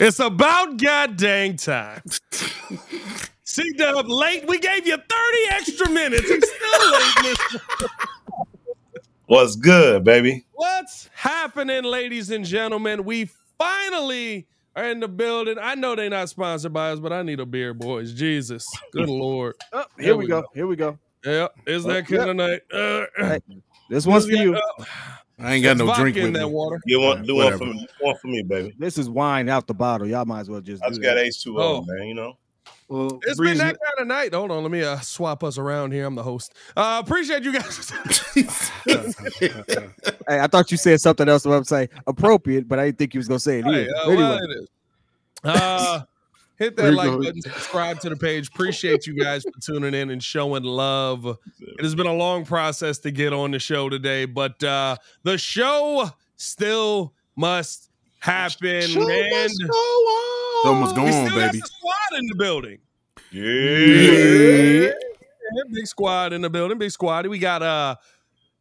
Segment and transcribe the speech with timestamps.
[0.00, 2.02] It's about god dang time.
[3.44, 4.48] C Dub late.
[4.48, 5.06] We gave you 30
[5.50, 6.24] extra minutes.
[6.26, 7.36] It's still late.
[7.36, 7.60] Mr.
[9.26, 10.46] What's good, baby?
[10.52, 13.04] What's happening, ladies and gentlemen?
[13.04, 15.56] We finally are in the building.
[15.60, 18.14] I know they're not sponsored by us, but I need a beer, boys.
[18.14, 18.66] Jesus.
[18.92, 19.54] Good Lord.
[19.72, 20.44] Oh, here we go.
[20.54, 20.98] Here we go.
[21.24, 22.62] Yeah, is that kind of night?
[22.72, 23.40] Uh, Hey,
[23.90, 24.58] This one's for you.
[25.40, 26.52] I ain't got no drink in with that me.
[26.52, 26.80] water.
[26.86, 27.88] You want do one for me?
[28.00, 28.74] One for me, baby.
[28.78, 30.06] This is wine out the bottle.
[30.06, 30.82] Y'all might as well just.
[30.82, 31.24] I do just got that.
[31.24, 31.82] H two Oh.
[31.82, 32.06] Man.
[32.08, 32.36] You know.
[32.88, 34.34] Well, It's been that kind of night.
[34.34, 36.04] Hold on, let me uh, swap us around here.
[36.06, 36.54] I'm the host.
[36.76, 37.92] Uh, appreciate you guys.
[40.28, 41.44] Hey, I thought you said something else.
[41.44, 43.96] I'm say appropriate, but I didn't think you was gonna say it Hey, either.
[43.96, 44.68] uh, anyway, well, it is.
[45.44, 46.00] Uh,
[46.60, 47.18] hit that like go.
[47.18, 48.48] button, subscribe to the page.
[48.48, 51.26] Appreciate you guys for tuning in and showing love.
[51.26, 55.38] It has been a long process to get on the show today, but uh, the
[55.38, 58.82] show still must happen.
[58.82, 60.62] Show and must go on.
[60.62, 61.60] So much we going on, got baby.
[61.60, 62.78] the squad in the building.
[63.32, 64.92] Yeah.
[65.52, 66.78] Yeah, big squad in the building.
[66.78, 67.26] Big squad.
[67.26, 67.96] We got uh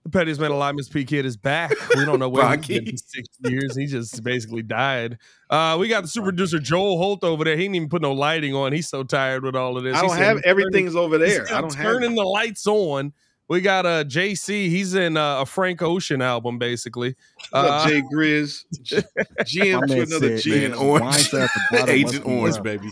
[0.03, 1.71] the pettiest man alive, Miss P Kid is back.
[1.95, 2.97] We don't know where he's been Rocky.
[2.97, 3.75] six years.
[3.75, 5.17] He just basically died.
[5.49, 7.55] Uh we got the super producer Joel Holt over there.
[7.57, 8.71] He didn't even put no lighting on.
[8.71, 9.95] He's so tired with all of this.
[9.97, 11.57] I don't said have he's everything's over turning- he's there.
[11.57, 11.85] I don't have.
[11.85, 13.13] turning the lights on.
[13.49, 14.69] We got uh JC.
[14.69, 17.15] He's in uh, a Frank Ocean album, basically.
[17.49, 18.63] What's Uh, up, Jay Grizz?
[19.43, 20.61] GM to another said, GM.
[20.69, 21.01] Man, orange.
[21.03, 22.63] Wine's at the bottom, Agent Orange, rough.
[22.63, 22.91] baby.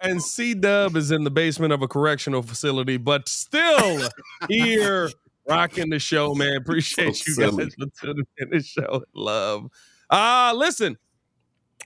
[0.00, 4.08] and C Dub is in the basement of a correctional facility, but still
[4.48, 5.10] here
[5.48, 6.56] rocking the show, man.
[6.56, 7.64] Appreciate So you silly.
[7.64, 9.04] guys for tuning in the show.
[9.14, 9.66] Love.
[10.10, 10.98] Uh listen.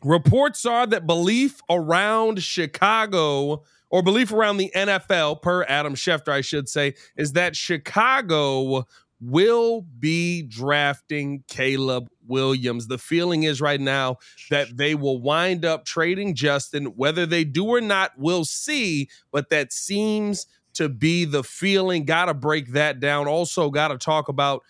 [0.03, 6.41] Reports are that belief around Chicago or belief around the NFL, per Adam Schefter, I
[6.43, 8.85] should say, is that Chicago
[9.21, 12.89] will be drafting Caleb Williams.
[12.89, 14.19] The feeling is right now
[14.51, 16.87] that they will wind up trading Justin.
[16.97, 19.09] Whether they do or not, we'll see.
[19.33, 22.05] But that seems to be the feeling.
[22.05, 23.29] Got to break that down.
[23.29, 24.63] Also, got to talk about,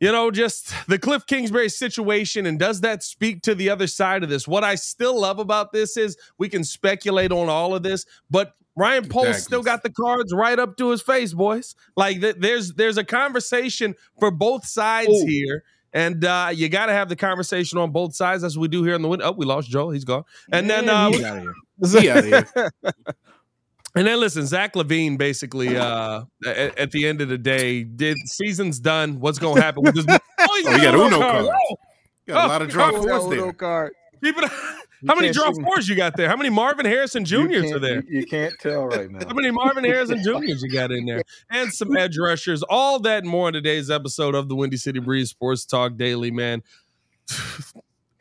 [0.00, 2.46] you know, just the Kliff Kingsbury situation.
[2.46, 4.46] And does that speak to the other side of this?
[4.46, 8.54] What I still love about this is we can speculate on all of this, but
[8.76, 9.44] Ryan Poles Exactly.
[9.44, 11.76] still got the cards right up to his face, boys.
[11.96, 15.26] Like th- there's there's a conversation for both sides Ooh.
[15.26, 15.62] here.
[15.92, 18.96] And uh, you got to have the conversation on both sides, as we do here
[18.96, 19.26] in the window.
[19.26, 20.24] Oh, we lost Joel; he's gone.
[20.50, 21.54] And then, uh, he's outta here.
[22.00, 22.72] He outta here.
[23.94, 28.16] and then, listen, Zach LaVine basically, uh, at, at the end of the day, did
[28.26, 29.20] season's done.
[29.20, 30.06] What's going to happen with this?
[30.46, 31.44] Oh, he's Oh, he got Uno card.
[31.46, 31.48] cards.
[31.70, 31.76] Oh,
[32.26, 33.52] Got a lot of draw Oh, fours there.
[33.52, 33.92] card.
[34.22, 34.50] it-
[35.06, 36.28] How many draw fours you got there?
[36.28, 38.02] How many Marvin Harrison Juniors are there?
[38.08, 39.18] You, you can't tell right now.
[39.28, 41.22] How many Marvin Harrison Juniors you got in there?
[41.50, 42.62] And some edge rushers.
[42.62, 46.30] All that and more in today's episode of the Windy City Breeze Sports Talk Daily,
[46.30, 46.62] man.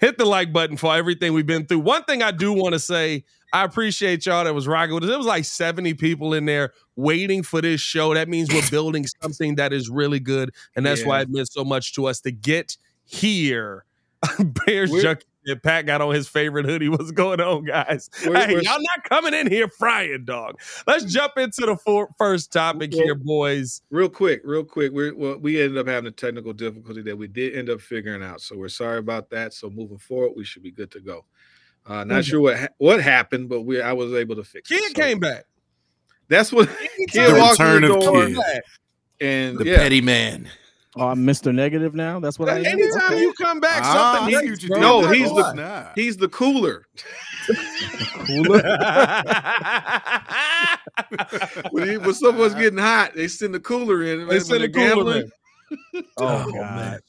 [0.04, 1.80] Hit the like button for everything we've been through.
[1.80, 5.10] One thing I do want to say, I appreciate y'all that was rocking with us.
[5.10, 8.14] There was like 70 people in there waiting for this show.
[8.14, 10.52] That means we're building something that is really good.
[10.76, 11.08] And that's Yeah.
[11.08, 12.76] why it meant so much to us to get
[13.06, 13.86] here.
[14.66, 15.24] Bears Junkie.
[15.46, 16.90] And Pat got on his favorite hoodie.
[16.90, 18.10] What's going on, guys?
[18.26, 20.60] We're- hey, we're- y'all not coming in here frying, dog.
[20.88, 23.82] Let's jump into the for- first topic Well- here, boys.
[23.90, 24.92] Real quick, real quick.
[24.92, 28.24] We're, well, we ended up having a technical difficulty that we did end up figuring
[28.24, 28.42] out.
[28.42, 29.54] So we're sorry about that.
[29.54, 31.26] So moving forward, we should be good to go.
[31.86, 34.76] Uh, not sure what ha- what happened, but we I was able to fix it.
[34.76, 35.44] Kid So came back.
[36.30, 36.70] That's what
[37.10, 38.62] kid The walked in return the of door, Kid.
[39.20, 40.50] and The yeah, petty man.
[40.96, 41.54] Oh, I'm Mr.
[41.54, 42.20] Negative now.
[42.20, 42.66] That's what I am.
[42.66, 43.22] Anytime Okay.
[43.22, 45.86] you come back, Ah, something I see breaks, what you No, he's the- Nah.
[45.96, 46.86] he's the cooler.
[51.72, 54.28] when, he, when someone's getting hot, they send the cooler in.
[54.28, 54.86] They send the cooler
[55.24, 55.30] gambling,
[55.94, 56.04] in.
[56.18, 57.00] Oh, man.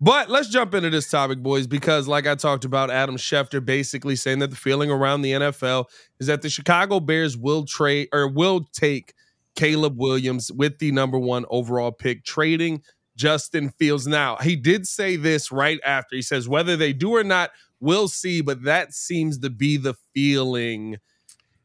[0.00, 4.16] But let's jump into this topic, boys, because like I talked about, Adam Schefter basically
[4.16, 5.84] saying that the feeling around the NFL
[6.18, 9.14] is that the Chicago Bears will trade or will take
[9.54, 12.82] Caleb Williams with the number one overall pick, trading
[13.16, 14.06] Justin Fields.
[14.06, 16.16] Now, he did say this right after.
[16.16, 17.50] He says, whether they do or not,
[17.80, 20.98] we'll see, but that seems to be the feeling.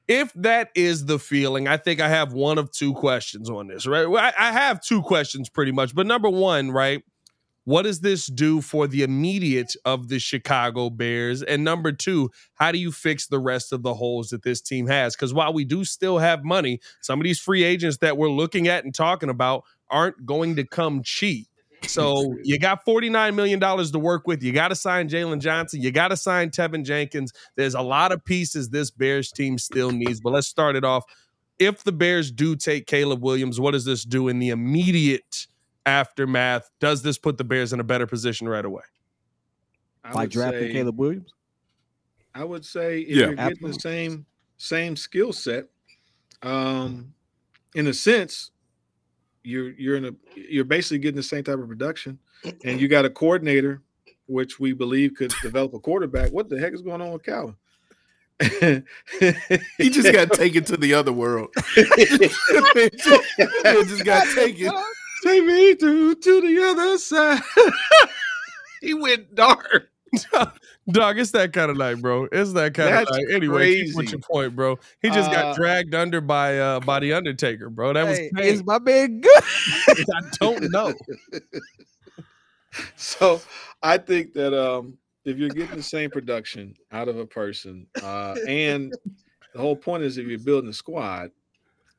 [0.07, 3.85] If that is the feeling, I think I have one of two questions on this,
[3.85, 4.09] right?
[4.09, 7.03] Well, I, I have two questions pretty much, but number one, right?
[7.67, 11.43] What does this do for the immediate of the Chicago Bears?
[11.43, 14.87] And number two, how do you fix the rest of the holes that this team
[14.87, 15.17] has?
[15.17, 18.69] Because while we do still have money, some of these free agents that we're looking
[18.69, 21.47] at and talking about aren't going to come cheap.
[21.85, 24.41] So you got $49 million to work with.
[24.41, 25.81] You got to sign Jaylon Johnson.
[25.81, 27.31] You got to sign Teven Jenkins.
[27.55, 30.19] There's a lot of pieces this Bears team still needs.
[30.19, 31.03] But let's start it off.
[31.59, 35.47] If the Bears do take Caleb Williams, what does this do in the immediate
[35.85, 36.69] aftermath?
[36.79, 38.83] Does this put the Bears in a better position right away?
[40.03, 41.31] I Like drafting say- Caleb Williams.
[42.33, 43.15] I would say if Yeah.
[43.15, 43.71] you're getting Absolutely.
[43.73, 44.25] the same
[44.57, 45.65] same skill set,
[46.41, 47.13] um,
[47.75, 48.49] in a sense,
[49.43, 52.19] you're you're in a you're basically getting the same type of production,
[52.63, 53.81] and you got a coordinator,
[54.27, 56.31] which we believe could develop a quarterback.
[56.31, 57.55] What the heck is going on with Calvin?
[59.77, 61.49] He just got taken to the other world.
[61.75, 64.71] he just got taken.
[65.23, 67.41] Take me to to the other side.
[68.81, 69.89] he went dark.
[70.91, 72.27] Dog, it's that kind of night, bro.
[72.31, 73.35] It's that kind That's of night.
[73.35, 74.79] Anyway, keep with your point, bro.
[75.01, 77.93] He just Uh, got dragged under by uh by the Undertaker, bro.
[77.93, 78.45] That was Hey, pain.
[78.45, 79.43] is my man good?
[79.89, 80.93] I don't know.
[82.95, 83.41] so
[83.83, 88.35] I think that um, if you're getting the same production out of a person, uh,
[88.47, 88.93] and
[89.53, 91.31] the whole point is if you're building a squad,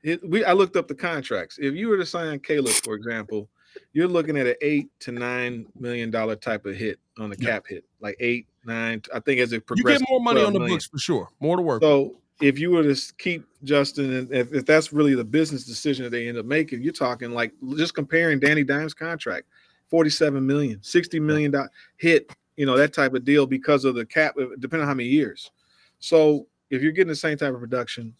[0.03, 1.59] it, we I looked up the contracts.
[1.61, 3.49] If you were to sign Caleb, for example,
[3.93, 7.65] you're looking at an eight to nine million dollar type of hit on the cap
[7.69, 9.03] hit, like eight, nine.
[9.15, 10.77] I think as it progresses, You get more money on the million.
[10.77, 11.29] books for sure.
[11.41, 11.83] More to work.
[11.83, 16.05] So if you were to keep Justin, and if, if that's really the business decision
[16.05, 19.47] that they end up making, you're talking like just comparing Danny Dimes' contract,
[19.91, 24.07] 47 million, 60 million dollar hit, you know, that type of deal because of the
[24.07, 25.51] cap, uh, depending on how many years.
[25.99, 28.15] So if you're getting the same type of production,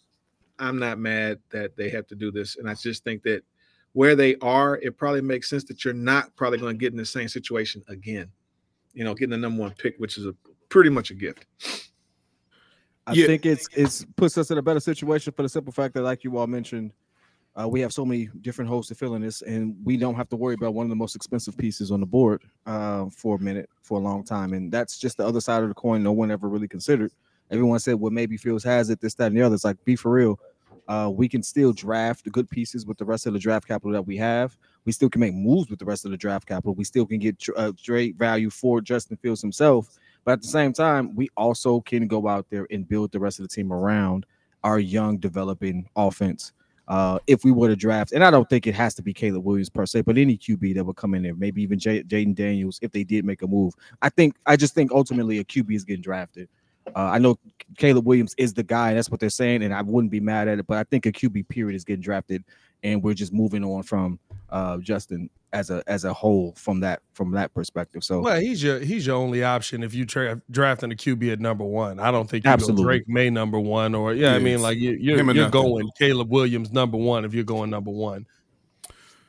[0.57, 2.57] I'm not mad that they have to do this.
[2.57, 3.43] And I just think that
[3.93, 6.97] where they are, it probably makes sense that you're not probably going to get in
[6.97, 8.29] the same situation again.
[8.93, 10.35] You know, getting the number one pick, which is a
[10.69, 11.45] pretty much a gift.
[13.07, 13.25] I Yeah.
[13.25, 16.23] think it's it's puts us in a better situation for the simple fact that, like
[16.23, 16.91] you all mentioned,
[17.59, 20.29] uh, we have so many different holes to fill in this, and we don't have
[20.29, 23.39] to worry about one of the most expensive pieces on the board uh, for a
[23.39, 26.03] minute, for a long time, and that's just the other side of the coin.
[26.03, 27.11] No one ever really considered.
[27.49, 29.95] Everyone said, "Well, maybe Fields has it, this, that, and the other." It's like, be
[29.95, 30.39] for real.
[30.89, 33.91] Uh, we can still draft the good pieces with the rest of the draft capital
[33.91, 34.57] that we have.
[34.85, 36.73] We still can make moves with the rest of the draft capital.
[36.73, 37.71] We still can get uh,
[38.17, 39.95] value for Justin Fields himself.
[40.25, 43.39] But at the same time, we also can go out there and build the rest
[43.39, 44.25] of the team around
[44.63, 46.53] our young developing offense.
[46.87, 49.45] Uh, if we were to draft, and I don't think it has to be Caleb
[49.45, 52.33] Williams per se, but any QB that would come in there, maybe even J- Jayden
[52.33, 53.75] Daniels, if they did make a move.
[54.01, 56.49] I think I just think ultimately a QB is getting drafted.
[56.95, 57.37] Uh, I know
[57.77, 60.59] Caleb Williams is the guy, that's what they're saying, and I wouldn't be mad at
[60.59, 60.67] it.
[60.67, 62.43] But I think a QB period is getting drafted,
[62.83, 64.19] and we're just moving on from
[64.49, 68.03] uh, Justin as a as a whole from that from that perspective.
[68.03, 71.39] So Well, he's your he's your only option if you tra- drafting a QB at
[71.39, 71.99] number one.
[71.99, 72.83] I don't think you Absolutely.
[72.83, 74.61] go Drake Maye number one or yeah, I mean Yes.
[74.61, 78.27] like you, you're you're going Caleb Williams number one if you're going number one.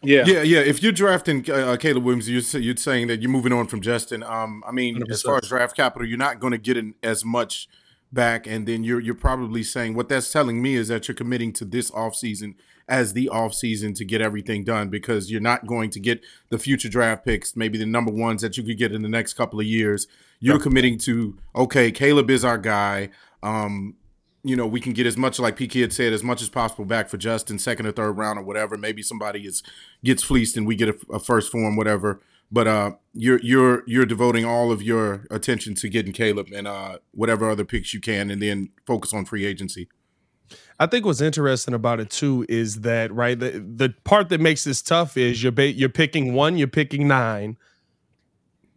[0.03, 0.25] Yeah.
[0.27, 0.61] Yeah, yeah.
[0.61, 4.23] If you're drafting uh, Caleb Williams, you're, you're saying that you're moving on from Justin.
[4.23, 5.25] Um, I mean, as 100%.
[5.25, 7.69] far as draft capital, you're not going to get in as much
[8.13, 11.53] back, and then you're you're probably saying what that's telling me is that you're committing
[11.55, 12.55] to this offseason
[12.89, 16.89] as the offseason to get everything done because you're not going to get the future
[16.89, 19.67] draft picks, maybe the number ones that you could get in the next couple of
[19.67, 20.09] years.
[20.41, 23.11] You're committing to okay, Caleb is our guy.
[23.43, 23.95] Um,
[24.43, 26.85] you know, we can get as much, like PK had said, as much as possible
[26.85, 28.79] back for Justin, second or third round or whatever.
[28.79, 29.63] Maybe somebody is
[30.03, 32.21] gets fleeced and we get a, a first form, whatever.
[32.51, 36.99] But uh, you're you're you're devoting all of your attention to getting Caleb and uh,
[37.13, 39.89] whatever other picks you can, and then focus on free agency.
[40.81, 44.65] I think what's interesting about it too is that right the the part that makes
[44.65, 47.57] this tough is you're ba- you're picking one, you're picking nine,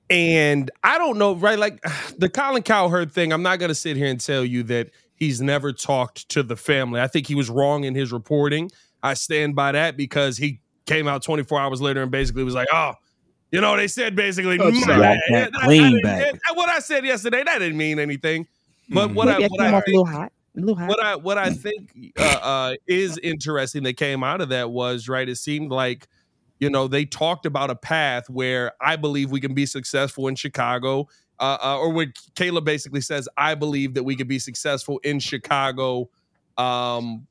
[0.09, 1.83] and I don't know right like
[2.17, 3.31] the Colin Cowherd thing.
[3.31, 4.91] I'm not gonna sit here and tell you that
[5.23, 6.99] he's never talked to the family.
[7.01, 8.69] I think he was wrong in his reporting.
[9.01, 12.67] I stand by that because he came out 24 hours later and basically was like,
[12.73, 12.93] oh.
[13.51, 14.81] You know, they said basically, Touchdown.
[14.81, 16.31] "Mm, Like yeah, that I- I clean didn't- back.
[16.31, 18.47] that- what I said yesterday, that didn't mean anything.
[18.89, 19.13] But Mhm.
[19.13, 20.31] what I, Maybe I what I think, little hot.
[20.55, 20.89] Little hot.
[20.89, 25.07] what I what I think uh, uh, is interesting that came out of that was
[25.07, 25.29] right.
[25.29, 26.07] It seemed like
[26.59, 30.35] you know, they talked about a path where I believe we can be successful in
[30.35, 31.07] Chicago,
[31.43, 35.19] uh, uh, or what Caleb basically says, I believe that we could be successful in
[35.19, 36.09] Chicago,
[36.57, 37.27] um,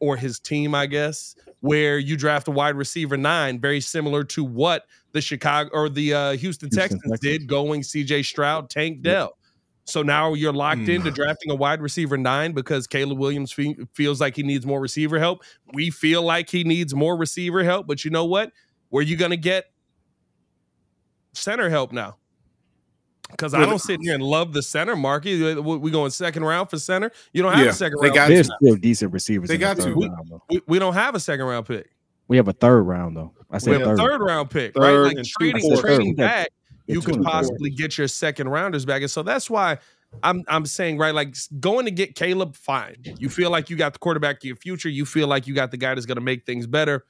[0.00, 4.42] or his team, I guess, where you draft a wide receiver nine, very similar to
[4.42, 7.20] what the Chicago or the uh, Houston, Houston Texans, Texans.
[7.20, 8.24] did, going C.J.
[8.24, 9.38] Stroud, Tank Dell.
[9.84, 10.90] So now you're locked Hmm.
[10.90, 14.80] into drafting a wide receiver nine because Caleb Williams fe- feels like he needs more
[14.80, 15.42] receiver help.
[15.72, 18.52] We feel like he needs more receiver help, but you know what?
[18.88, 19.66] Where you going to get
[21.34, 22.16] center help now?
[23.32, 25.58] Because I don't sit here and love the center market.
[25.58, 27.10] Uh, we we going second round for center.
[27.32, 28.14] You don't have Yeah, a second they round.
[28.14, 28.34] got pick.
[28.36, 29.48] There's still decent receivers.
[29.48, 30.00] They in the got third to.
[30.00, 31.90] round, we, we don't have a second round pick.
[32.28, 33.32] We have a third round though.
[33.50, 33.98] I We said have a third.
[33.98, 35.16] third round pick, Third right?
[35.16, 36.16] Like trading, trading Third.
[36.16, 36.48] back,
[36.86, 39.02] Yeah, you could and a possibly get your second rounders back.
[39.02, 39.78] And so that's why
[40.22, 42.96] I'm I'm saying, right, like going to get Caleb, fine.
[43.18, 44.88] You feel like you got the quarterback of your future.
[44.88, 47.04] You feel like you got the guy that's going to make things better.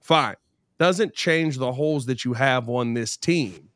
[0.00, 0.36] Fine.
[0.78, 3.68] Doesn't change the holes that you have on this team.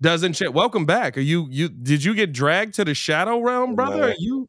[0.00, 0.52] Doesn't change.
[0.52, 1.16] Welcome back.
[1.16, 4.04] Are you you did you get dragged to the shadow realm, brother?
[4.04, 4.48] Are you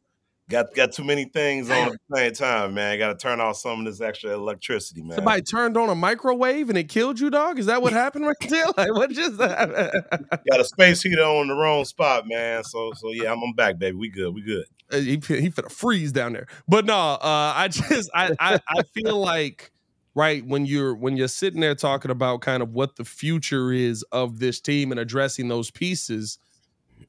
[0.50, 2.98] Got got too many things on at the same time, man.
[2.98, 5.14] Got to turn off some of this extra electricity, man.
[5.14, 7.60] somebody turned on a microwave and it killed you, dog?
[7.60, 8.66] Is that what happened right there?
[8.76, 9.92] Like what just happened?
[10.50, 12.64] Got a space heater on the wrong spot, man.
[12.64, 13.96] So so yeah, I'm, I'm back, baby.
[13.96, 14.34] We good.
[14.34, 14.64] We good.
[14.92, 16.48] Uh, he he finna freeze down there.
[16.66, 17.18] But no, uh,
[17.54, 19.70] I just I, I I feel like
[20.14, 24.02] right when you're when you're sitting there talking about kind of what the future is
[24.12, 26.38] of this team and addressing those pieces.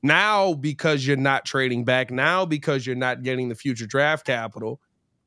[0.04, 4.80] Now, because you're not trading back, now because you're not getting the future draft capital,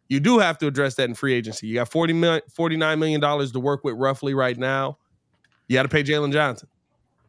[0.09, 1.67] you do have to address that in free agency.
[1.67, 4.99] You got 40 million, $49 million to work with roughly right now.
[5.69, 6.69] You got to pay Jaylon Johnson.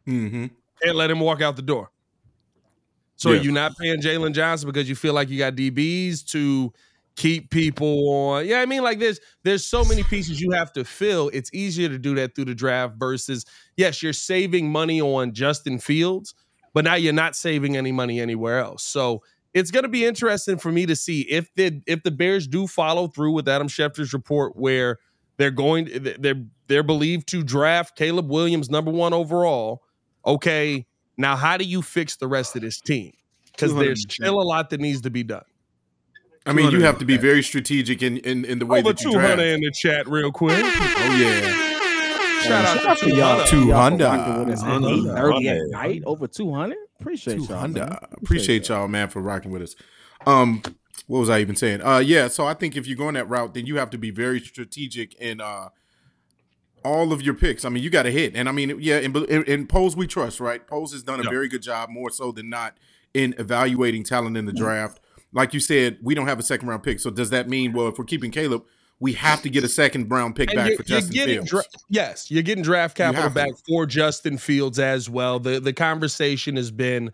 [0.06, 0.46] Mm-hmm.
[0.82, 1.90] Can't let him walk out the door.
[3.16, 3.48] So Yeah.
[3.48, 6.72] are not paying Jaylon Johnson because you feel like you got DBs to
[7.16, 8.46] keep people on?
[8.46, 11.30] Yeah, I mean, like there's there's so many pieces you have to fill.
[11.32, 13.44] It's easier to do that through the draft versus
[13.76, 16.34] yes, you're saving money on Justin Fields,
[16.72, 18.84] but now you're not saving any money anywhere else.
[18.84, 19.22] So
[19.54, 22.66] it's going to be interesting for me to see if the if the Bears do
[22.66, 24.98] follow through with Adam Schefter's report where
[25.38, 29.82] they're going they're they're believed to draft Caleb Williams number 1 overall.
[30.26, 33.12] Okay, now how do you fix the rest of this team?
[33.56, 35.44] Cuz there's still a lot that needs to be done.
[36.46, 37.22] I mean, you have to be back.
[37.22, 39.40] very strategic in in, in the way Over that you 200 draft.
[39.42, 40.58] in the chat real quick.
[40.64, 41.62] Oh yeah.
[42.42, 43.44] Shout out Shout out to to y'all.
[43.46, 43.98] 200.
[43.98, 43.98] 200.
[43.98, 45.04] Y'all for rocking with us at 200.
[45.04, 45.70] 8:30 at 200.
[45.70, 46.02] night.
[46.06, 46.76] Over 200.
[47.00, 47.68] Appreciate y'all.
[47.68, 47.98] man.
[48.12, 49.74] Appreciate y'all, man, for rocking with us.
[50.26, 50.62] Um,
[51.08, 51.82] what was I even saying?
[51.82, 52.28] Uh, yeah.
[52.28, 55.14] So I think if you're going that route, then you have to be very strategic
[55.14, 55.68] in uh
[56.84, 57.64] all of your picks.
[57.64, 58.98] I mean, you got to hit, and I mean, yeah.
[58.98, 60.64] In, in, in Poles, we trust, right?
[60.64, 61.30] Poles has done a Yeah.
[61.30, 62.76] very good job, more so than not,
[63.12, 65.00] in evaluating talent in the draft.
[65.36, 66.98] Like you said, we don't have a second round pick.
[66.98, 68.64] So does that mean, well, if we're keeping Caleb,
[69.00, 71.50] we have to get a second round pick And back you're, for Justin Fields?
[71.50, 73.34] dra- yes, you're getting draft capital have to.
[73.34, 75.38] back for Justin Fields as well.
[75.38, 77.12] The the conversation has been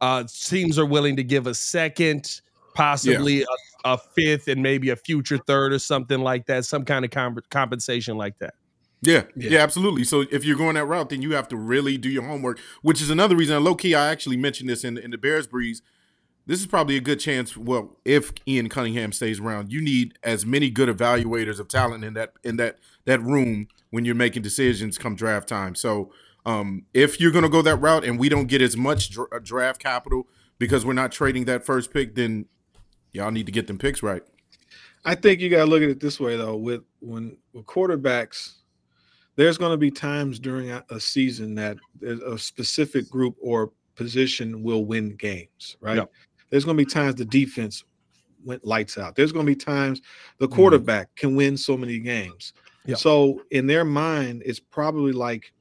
[0.00, 2.40] uh teams are willing to give a second,
[2.74, 3.46] possibly a,
[3.84, 7.38] a fifth, and maybe a future third or something like that, some kind of com-
[7.50, 8.54] compensation like that.
[9.02, 9.58] Yeah, yeah, Yeah.
[9.60, 10.04] absolutely.
[10.04, 13.02] So if you're going that route, then you have to really do your homework, which
[13.02, 13.62] is another reason.
[13.62, 15.82] Low key, I actually mentioned this in in the Bears breeze.
[16.48, 17.58] This is probably a good chance.
[17.58, 22.14] Well, if Ian Cunningham stays around, you need as many good evaluators of talent in
[22.14, 25.74] that in that that room when you're making decisions come draft time.
[25.74, 26.10] So
[26.46, 29.26] um, if you're going to go that route and we don't get as much dra-
[29.30, 30.26] uh, draft capital
[30.58, 32.46] because we're not trading that first pick, then
[33.12, 34.22] y'all need to get them picks right.
[35.04, 36.56] I think you got to look at it this way though.
[36.56, 38.54] With when with quarterbacks,
[39.36, 44.62] there's going to be times during a, a season that a specific group or position
[44.62, 45.98] will win games, right?
[45.98, 46.04] Yeah.
[46.50, 47.84] There's going to be times the defense
[48.44, 49.16] went lights out.
[49.16, 50.00] There's going to be times
[50.38, 50.54] the Mhm.
[50.54, 52.52] quarterback can win so many games.
[52.86, 52.94] Yeah.
[52.96, 55.52] So in their mind, it's probably like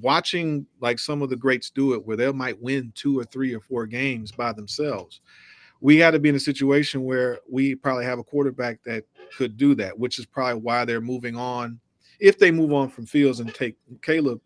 [0.00, 3.54] watching like some of the greats do it, where they might win two or three
[3.54, 5.20] or four games by themselves
[5.80, 9.04] we got to be in a situation where we probably have a quarterback that
[9.36, 11.78] could do that, which is probably why they're moving on.
[12.20, 14.40] If they move on from Fields and take Caleb,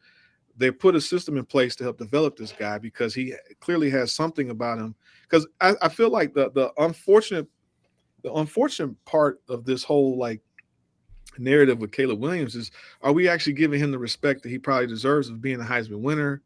[0.57, 4.11] they put a system in place to help develop this guy because he clearly has
[4.12, 4.97] something about him.
[5.28, 7.47] Because I, I feel like the the unfortunate
[8.23, 10.40] the unfortunate part of this whole like
[11.38, 12.70] narrative with Caleb Williams is
[13.02, 16.00] are we actually giving him the respect that he probably deserves of being a Heisman
[16.00, 16.42] winner?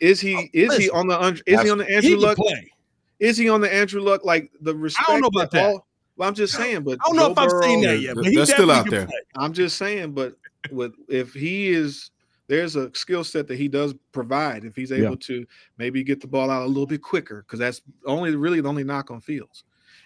[0.00, 2.72] Is he oh, is he on the is he on the Andrew can Luck play.
[3.18, 5.08] is he on the Andrew Luck like the respect?
[5.08, 5.64] I don't know about that.
[5.64, 5.84] all-
[6.16, 8.26] well, I'm just saying, but I don't know Joe if I've seen that yet, but
[8.26, 9.06] he That's still definitely out there.
[9.06, 9.20] play.
[9.36, 10.34] I'm just saying, but
[10.72, 12.10] with if he is,
[12.48, 14.64] there's a skill set that he does provide.
[14.64, 17.82] If he's able to maybe get the ball out a little bit quicker, because that's
[18.06, 19.64] only really the only knock on Fields.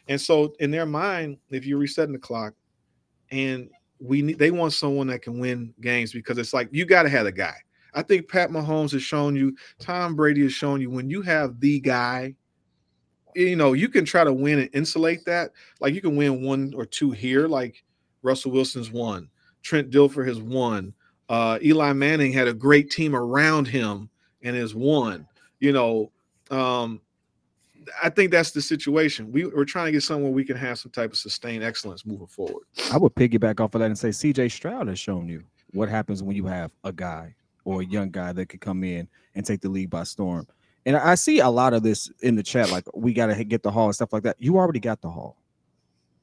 [0.09, 2.55] And so, in their mind, if you're resetting the clock,
[3.31, 3.71] and
[4.01, 7.09] we need they want someone that can win games because it's like you got to
[7.09, 7.55] have a guy.
[7.95, 11.61] I think Pat Mahomes has shown you, Tom Brady has shown you when you have
[11.61, 12.35] the guy,
[13.35, 15.51] you know, you can try to win and insulate that.
[15.79, 17.85] Like you can win one or two here, like
[18.23, 19.29] Russell Wilson's won,
[19.63, 20.95] Trent Dilfer has won,
[21.33, 24.11] uh, Eli Manning had a great team around him
[24.43, 25.27] and has won.
[25.61, 26.13] You know,
[26.51, 27.01] um,
[28.03, 29.33] I think that's the situation.
[29.33, 32.27] We, we're trying to get somewhere we can have some type of sustained excellence moving
[32.27, 32.65] forward.
[32.93, 36.23] I would piggyback off of that and say CJ Stroud has shown you what happens
[36.23, 37.35] when you have a guy
[37.65, 40.47] or a young guy that could come in and take the league by storm.
[40.85, 43.63] And I see a lot of this in the chat, like we got to get
[43.63, 44.37] the haul and stuff like that.
[44.39, 45.39] You already got the haul.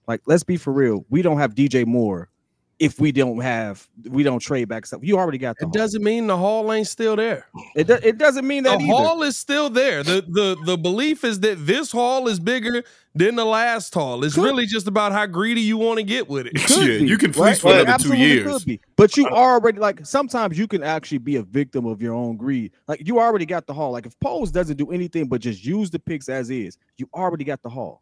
[0.05, 1.03] Like, let's be for real.
[1.09, 2.29] We don't have DJ Moore
[2.79, 5.01] if we don't have we don't trade back stuff.
[5.03, 5.71] You already got the It haul.
[5.73, 7.45] doesn't mean the haul ain't still there.
[7.75, 8.93] It, do, it doesn't mean The that either.
[8.93, 10.01] haul is still there.
[10.03, 12.83] The the the belief is that this haul is bigger
[13.15, 14.23] than the last haul.
[14.23, 16.53] It's Could- really just about how greedy you want to get with it.
[16.67, 17.57] Could Yeah, be, you can right?
[17.57, 18.45] for another two years.
[18.49, 18.79] could be.
[18.95, 22.37] But you uh, already like sometimes you can actually be a victim of your own
[22.37, 22.71] greed.
[22.87, 23.91] Like you already got the haul.
[23.91, 27.43] Like if Poles doesn't do anything but just use the picks as is, you already
[27.43, 28.01] got the haul.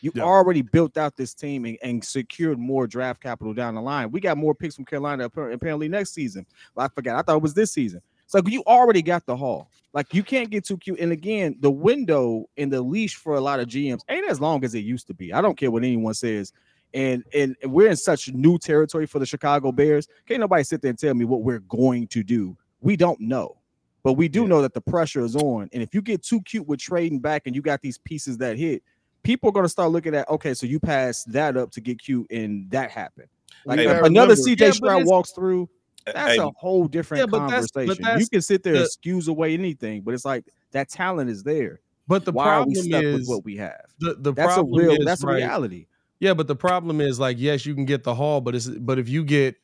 [0.00, 0.22] You Yeah.
[0.22, 4.10] already built out this team and, and secured more draft capital down the line.
[4.10, 6.46] We got more picks from Carolina apparently next season.
[6.74, 7.16] Well, I forgot.
[7.18, 8.00] I thought it was this season.
[8.26, 9.70] So you already got the haul.
[9.94, 11.00] Like you can't get too cute.
[11.00, 14.64] And again, the window and the leash for a lot of GMs ain't as long
[14.64, 15.32] as it used to be.
[15.32, 16.52] I don't care what anyone says.
[16.94, 20.08] And and we're in such new territory for the Chicago Bears.
[20.26, 22.56] Can't nobody sit there and tell me what we're going to do.
[22.80, 23.56] We don't know.
[24.04, 25.68] But we do know that the pressure is on.
[25.72, 28.56] And if you get too cute with trading back and you got these pieces that
[28.56, 28.82] hit,
[29.28, 32.00] people are going to start looking at okay, so you passed that up to get
[32.02, 33.28] cute and that happened.
[33.66, 35.68] Like Hey, another CJ Yeah, Stroud walks through,
[36.06, 38.20] that's Hey, a whole different Yeah, but that's- but conversation.
[38.20, 41.42] you can sit there and the- excuse away anything, but it's like that talent is
[41.42, 41.80] there.
[42.06, 43.82] But the Why are we problem stuck with is what we have?
[44.00, 44.92] the, the That's a problem real.
[44.92, 45.88] is, that's a right, reality.
[46.20, 48.98] Yeah, but the problem is like yes, you can get the haul, but it's but
[48.98, 49.56] if you get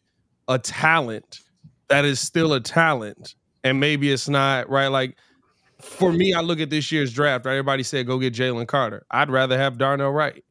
[0.46, 1.40] a talent
[1.88, 4.88] that is still a talent, and maybe it's not right.
[4.88, 5.16] Like
[5.84, 7.46] for me, I look at this year's draft.
[7.46, 9.04] Right, everybody said go get Jalen Carter.
[9.10, 10.44] I'd rather have Darnell Wright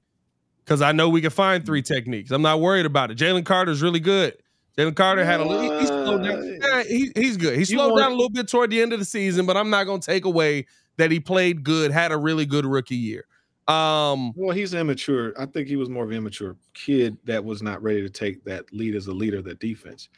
[0.63, 2.31] because I know we can find three techniques.
[2.31, 3.17] I'm not worried about it.
[3.17, 4.35] Jalen Carter's really good.
[4.77, 5.71] Jalen Carter had a little.
[5.73, 6.59] He, he slowed down.
[6.61, 7.57] Yeah, he, he's good.
[7.57, 9.69] He slowed want- down a little bit toward the end of the season, but I'm
[9.69, 10.65] not going to take away
[10.97, 13.25] that he played good, had a really good rookie year.
[13.67, 15.33] Um, Well, he's immature.
[15.39, 18.43] I think he was more of an immature kid that was not ready to take
[18.43, 20.09] that lead as a leader of the defense.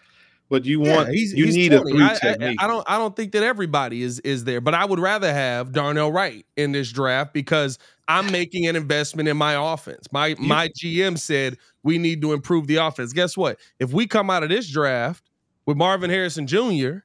[0.47, 1.91] But you Yeah, want he's, you he's need 20.
[1.91, 2.57] a three I- I- technique.
[2.61, 5.71] I, don't I don't think that everybody is is there, but I would rather have
[5.71, 10.07] Darnell Wright in this draft because I'm making an investment in my offense.
[10.11, 13.11] My my GM said we need to improve the offense.
[13.11, 13.57] Guess what?
[13.79, 15.23] If we come out of this draft
[15.65, 16.97] with Marvin Harrison Jr.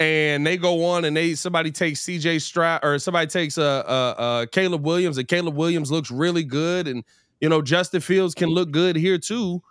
[0.00, 4.14] and they go on and they somebody takes CJ Stroud or somebody takes uh, uh
[4.20, 7.04] uh Caleb Williams and Caleb Williams looks really good and
[7.42, 9.62] you know Justin Fields can look good here too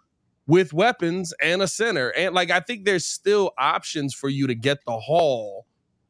[0.47, 2.09] with weapons and a center.
[2.09, 5.65] And like I think there's still options for you to get the haul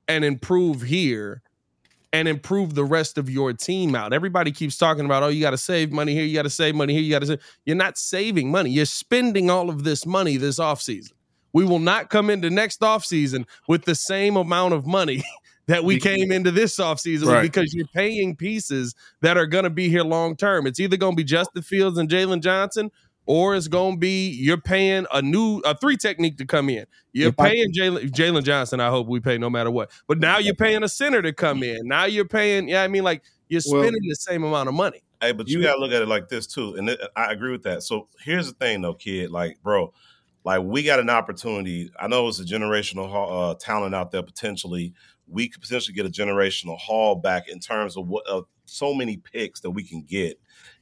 [0.08, 1.42] and improve here
[2.14, 4.12] and improve the rest of your team out.
[4.14, 6.76] Everybody keeps talking about, oh, you got to save money here, you got to save
[6.76, 7.40] money here, you got to save.
[7.66, 8.70] You're not saving money.
[8.70, 11.12] You're spending all of this money this offseason.
[11.54, 15.24] We will not come into next offseason with the same amount of money
[15.68, 17.42] that we came into this offseason Right.
[17.44, 20.68] because you're paying pieces that are going to be here long term.
[20.68, 22.90] It's either going to be Justin Fields and Jaylon Johnson,
[23.26, 26.86] or it's going to be you're paying a new a three technique to come in.
[27.14, 28.80] You're If paying Jaylon Jaylon Johnson.
[28.80, 29.92] I hope we pay no matter what.
[30.08, 31.88] But now you're paying a center to come in.
[31.88, 32.70] Now you're paying.
[32.70, 35.04] Yeah, I mean, like you're Well- spending the same amount of money.
[35.22, 37.52] Hey, but you, You- gotta look at it like this too, and it, I agree
[37.52, 37.84] with that.
[37.84, 39.30] So here's the thing, though, kid.
[39.30, 39.94] Like, bro,
[40.44, 41.92] like we got an opportunity.
[42.00, 44.94] I know it's a generational uh, talent out there potentially.
[45.28, 49.18] We could potentially get a generational haul back in terms of what of so many
[49.18, 50.40] picks that we can get.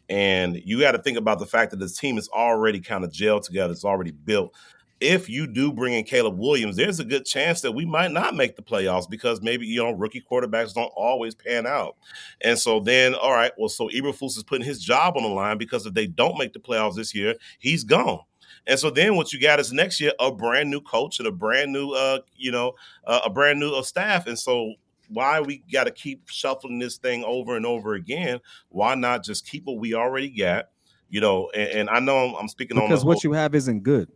[0.10, 3.12] And you got to think about the fact that this team is already kind of
[3.12, 3.72] gelled together.
[3.72, 4.56] It's already built.
[5.00, 8.36] If you do bring in Caleb Williams, there's a good chance that we might not
[8.36, 11.96] make the playoffs because maybe you know rookie quarterbacks don't always pan out.
[12.42, 15.58] And so then, all right, well, so Eberflus is putting his job on the line
[15.58, 18.20] because if they don't make the playoffs this year, he's gone.
[18.68, 21.32] And so then what you got is next year a brand new coach and a
[21.32, 22.74] brand new, uh, you know,
[23.06, 24.28] uh, a brand new uh, staff.
[24.28, 24.74] And so
[25.10, 28.40] why we got to keep shuffling this thing over and over again?
[28.70, 30.70] Why not just keep what we already got?
[31.10, 33.54] You know, and, and I know I'm, I'm speaking on Because what whole- you have
[33.56, 34.10] isn't good.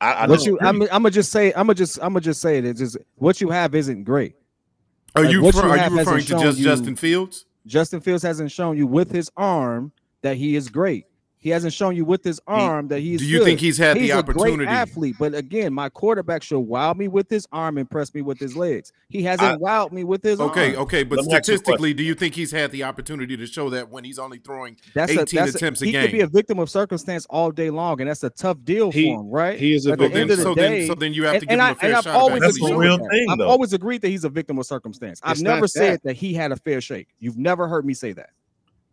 [0.00, 2.40] I, I what you I'm, I'm gonna just say, I'm gonna just, I'm gonna just
[2.40, 2.64] say it.
[2.64, 4.34] It's just what you have isn't great.
[5.14, 7.44] Are Like, you what refer- you are you referring to just you- Justin Fields?
[7.66, 9.92] Justin Fields hasn't shown you with his arm
[10.22, 11.04] that he is great.
[11.42, 13.20] He hasn't shown you with his arm that he's.
[13.20, 13.44] Do you good.
[13.46, 14.56] think he's had he's the a opportunity?
[14.56, 18.20] great athlete, but again, my quarterback should wow me with his arm and press me
[18.20, 18.92] with his legs.
[19.08, 20.82] He hasn't I- wowed me with his Okay, arm.
[20.82, 23.38] okay, but Let me ask you a statistically, do you think he's had the opportunity
[23.38, 26.12] to show that when he's only throwing That's a, 18 that's attempts a he could
[26.12, 29.20] be a victim of circumstance all day long, and that's a tough deal He- for
[29.22, 29.58] him, right?
[29.58, 30.20] he is a At the victim.
[30.20, 31.66] end of the so day, then, so then you have and, to give and him
[31.66, 32.14] I, a fair and I've shot.
[32.16, 33.08] always That's a agreed real with that.
[33.10, 33.48] thing, I've though.
[33.48, 35.20] always agreed that he's a victim of circumstance.
[35.22, 36.02] I've never said that.
[36.02, 37.08] that he had a fair shake.
[37.18, 38.28] You've never heard me say that.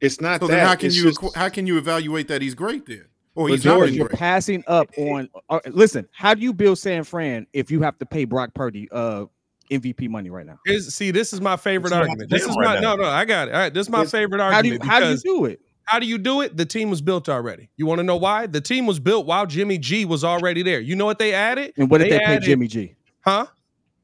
[0.01, 0.55] It's not So that.
[0.57, 3.05] then, how can it's you just- how can you evaluate that he's great then?
[3.35, 4.17] Or But he's not George, You're great.
[4.19, 5.29] passing up on.
[5.49, 8.87] Uh, listen, how do you build San Fran if you have to pay Brock Purdy
[8.91, 9.25] uh
[9.71, 10.57] MVP money right now?
[10.65, 12.29] Is see, this is my favorite It's argument.
[12.31, 12.95] This is right my now.
[12.95, 13.09] no, no.
[13.09, 13.53] I got it.
[13.53, 14.91] All right, this is my It's- favorite How do you argument.
[14.91, 15.61] how do you do it?
[15.83, 16.57] how do you do it?
[16.57, 17.69] The team was built already.
[17.77, 18.45] You want to know why?
[18.47, 20.79] The team was built while Jimmy G was already there.
[20.81, 21.73] You know what they added?
[21.77, 22.95] And what did they, pay added- Jimmy G?
[23.21, 23.45] Huh?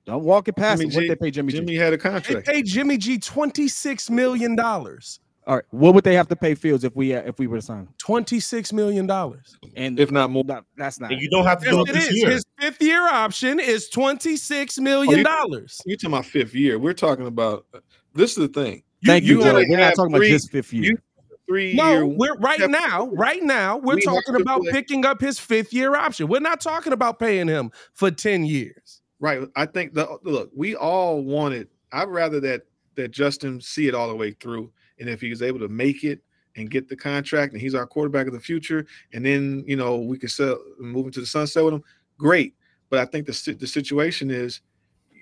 [0.06, 0.96] Don't walk it past Jimmy him.
[0.96, 1.58] What did they pay Jimmy, G?
[1.60, 2.46] Jimmy had a contract.
[2.46, 5.20] They paid Jimmy G twenty six million dollars.
[5.46, 7.58] All right, what would they have to pay Fields if we uh, if we were
[7.58, 7.90] to sign him?
[7.98, 9.58] Twenty six million dollars.
[9.76, 10.44] And if not more.
[10.46, 11.12] no, that's not.
[11.12, 12.16] And you don't have to do it it this is.
[12.18, 12.30] year.
[12.32, 15.82] His fifth year option is twenty six million dollars.
[15.86, 16.80] You're talking about fifth year.
[16.80, 17.66] We're talking about
[18.14, 18.84] this is the thing.
[19.06, 19.56] Thank you, you Joe.
[19.68, 20.84] We're not talking three- about just fifth year.
[20.92, 20.98] you-
[21.46, 22.06] Three No, year.
[22.06, 22.70] we're right Yep.
[22.70, 23.08] now.
[23.08, 26.30] Right now, we're We talking about play- picking up his fifth year option.
[26.30, 29.02] We're not talking about paying him for ten years.
[29.20, 29.42] Right.
[29.58, 31.68] I think the look, we all wanted.
[31.92, 32.62] I'd rather that
[32.96, 34.72] that Justin see it all the way through,
[35.04, 36.22] and if he was able to make it
[36.56, 39.98] and get the contract, and he's our quarterback of the future, and then you know
[39.98, 41.84] we can sell move into the sunset with him.
[42.18, 42.56] Great.
[42.90, 44.62] But I think the the situation is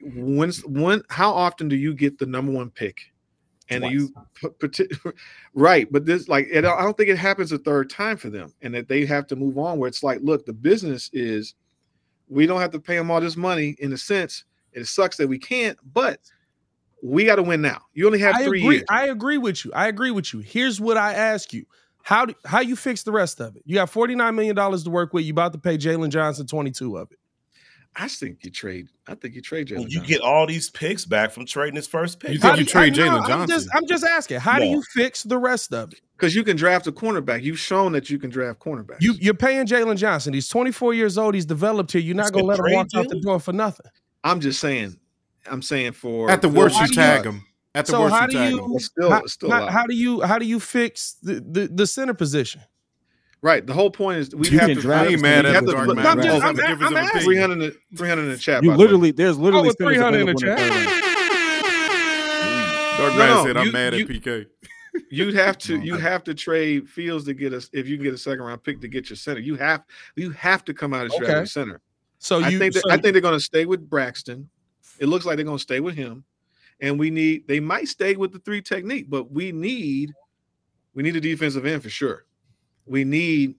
[0.04, 3.00] when's when how often do you get the number one pick?
[3.70, 4.13] And you
[5.56, 8.54] right, but this like it, I don't think it happens a third time for them,
[8.62, 9.80] and that they have to move on.
[9.80, 11.56] Where it's like, look, the business is
[12.28, 14.44] we don't have to pay them all this money in a sense.
[14.74, 16.20] It sucks that we can't, but
[17.02, 17.82] we got to win now.
[17.94, 18.76] You only have I three agree.
[18.78, 18.86] years.
[18.90, 19.72] I agree with you.
[19.74, 20.40] I agree with you.
[20.40, 21.66] Here's what I ask you:
[22.04, 23.64] How do, how you fix the rest of it?
[23.66, 25.24] You got forty nine million dollars to work with.
[25.26, 27.18] You about to pay Jaylon Johnson twenty two of it.
[27.94, 28.88] I think you trade.
[29.06, 29.82] I think you trade Jaylon.
[29.82, 30.08] And you Johnson.
[30.14, 32.32] get all these picks back from trading his first pick.
[32.32, 33.70] You How think do you trade I- no, Jaylon I'm just, Johnson?
[33.76, 34.40] I'm just asking.
[34.40, 36.00] How do you fix the rest of it?
[36.16, 37.42] because you can draft a cornerback.
[37.42, 38.98] You've shown that you can draft cornerbacks.
[39.02, 40.34] You you're paying Jaylon Johnson.
[40.34, 41.34] He's 24 years old.
[41.34, 42.00] He's developed here.
[42.02, 43.88] You're not gonna let him trade walk out the door for nothing.
[44.24, 44.98] I'm just saying.
[45.49, 47.45] I'm saying for At the for- worst, you do you- tag him.
[47.73, 48.71] At the So worst, how you tag you- him.
[48.75, 51.67] It's still, how, it's still how, how do you how do you fix the, the,
[51.73, 52.62] the center position?
[53.41, 53.65] right.
[53.65, 54.75] The whole point is we You have to.
[54.75, 56.06] draft I we ain't mad at the dark man.
[56.06, 57.21] I'm just- both have I'm a a- I'm asking.
[57.21, 58.62] 300 in the 300 in the chat.
[58.63, 58.84] you by the way.
[58.86, 60.60] literally there's literally with spinners 300 in the chat.
[60.60, 60.97] third round.
[62.97, 64.45] Dark No, man no, said, "I'm you- mad you- at PK."
[65.10, 68.13] You'd have to you have to trade Fields to get us if you can get
[68.13, 69.39] a second round pick to get your center.
[69.39, 69.84] You have
[70.17, 71.25] you have to come out of Okay.
[71.25, 71.80] draft center.
[72.19, 74.49] So you I think that, so I think they're going to stay with Braxton.
[75.02, 76.24] It looks like they're going to stay with him,
[76.80, 80.14] and we need they might stay with the three technique, but we need
[80.94, 82.26] we need a defensive end for sure.
[82.86, 83.56] We need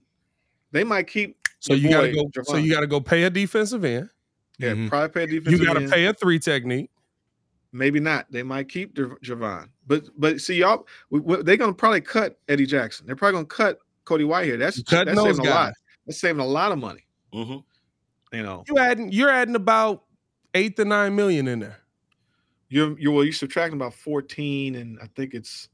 [0.71, 3.83] they might keep so you gotta boy, go so you gotta go pay a defensive
[3.85, 4.09] end.
[4.57, 4.89] yeah Mhm.
[4.89, 5.91] probably pay a defensive You gotta end.
[5.91, 6.89] pay a three technique.
[7.75, 8.31] Maybe not.
[8.31, 12.01] They might keep Jav- Javon, but but see y'all, we, we- they're going to probably
[12.01, 13.05] cut Eddie Jackson.
[13.07, 14.59] They're probably going to cut Cody Whitehair.
[14.59, 15.73] That's Cutting that's those saving a lot.
[16.05, 17.03] That's saving a lot of money.
[17.33, 17.57] hmm
[18.31, 20.02] You know, You adding you're adding about
[20.53, 21.79] eight to nine million in there.
[22.69, 25.69] you're you're well, you're subtracting about 14, and I think it's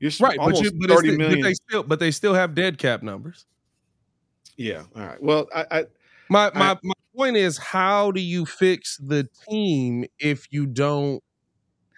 [0.00, 1.40] you're s- Right, but you but, it's the- million.
[1.40, 3.46] but they still but they still have dead cap numbers.
[4.56, 4.84] yeah.
[4.96, 5.22] All right.
[5.22, 5.84] Well, I, I
[6.28, 11.22] My my I- my point is how do you fix the team if you don't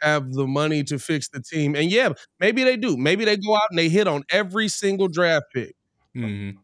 [0.01, 1.75] have the money to fix the team?
[1.77, 2.97] And yeah, maybe they do.
[2.97, 5.75] Maybe they go out and they hit on every single draft pick.
[6.17, 6.57] Mhm.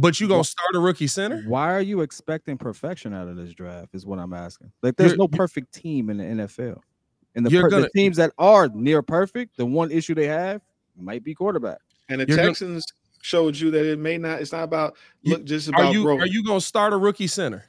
[0.00, 1.42] But you gonna start a rookie center?
[1.46, 3.94] Why are you expecting perfection out of this draft?
[3.94, 4.70] Is what I'm asking.
[4.82, 6.80] Like, there's You're- no perfect team in the NFL.
[7.34, 10.62] And the, You're per- gonna- teams that are near perfect, the one issue they have
[10.96, 11.78] might be quarterback.
[12.08, 12.86] and the You're gonna- Texans
[13.22, 14.40] showed you that it may not.
[14.40, 16.20] It's not about You- look just about Are you growth.
[16.20, 17.64] are you gonna start a rookie center?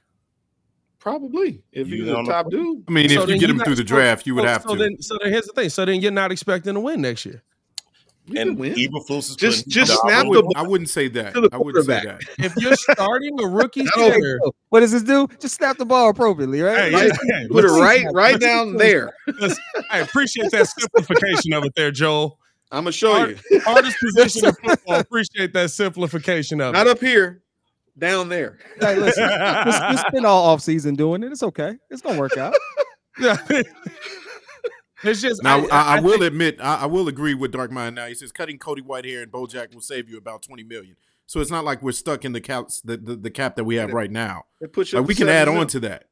[0.99, 2.35] probably if You you're don't the know.
[2.43, 2.83] top dude?
[2.87, 4.75] I mean, So if you get him through the draft, you would so- have so
[4.75, 4.83] to.
[4.83, 5.69] Then, so then here's the thing.
[5.69, 7.41] So then you're not expecting to win next year.
[8.31, 8.73] You And win.
[8.75, 11.35] Eberflus is Just- just Dobbs snap I, the ball I wouldn't say that.
[11.51, 12.19] I wouldn't say that.
[12.37, 14.55] If you're starting a rookie I don't think center, so.
[14.69, 15.27] What does this do?
[15.39, 16.91] Just snap the ball appropriately, right?
[16.91, 19.13] Hey, Like, hey, Put it right right down there.
[19.91, 22.37] I appreciate that simplification of it there, Joel.
[22.71, 23.59] I'm gonna show Hard- you.
[23.61, 24.99] Hardest position in football.
[24.99, 26.77] Appreciate that simplification of it.
[26.77, 26.91] Not it.
[26.91, 27.41] up here,
[27.97, 28.59] down there.
[28.79, 31.31] like, listen, we, we spend all off season doing it.
[31.31, 31.75] It's okay.
[31.89, 32.53] It's gonna work out.
[33.19, 33.37] Yeah.
[35.03, 37.95] It's just Now, I, I, will think- admit, I, I will agree with Dark Mind.
[37.95, 40.95] Now he says cutting Cody Whitehair and Bojack will save you about twenty million.
[41.25, 43.75] So it's not like we're stuck in the caps, the, the, the cap that we
[43.75, 44.45] have right now.
[44.61, 46.05] It puts Like we can add on to that.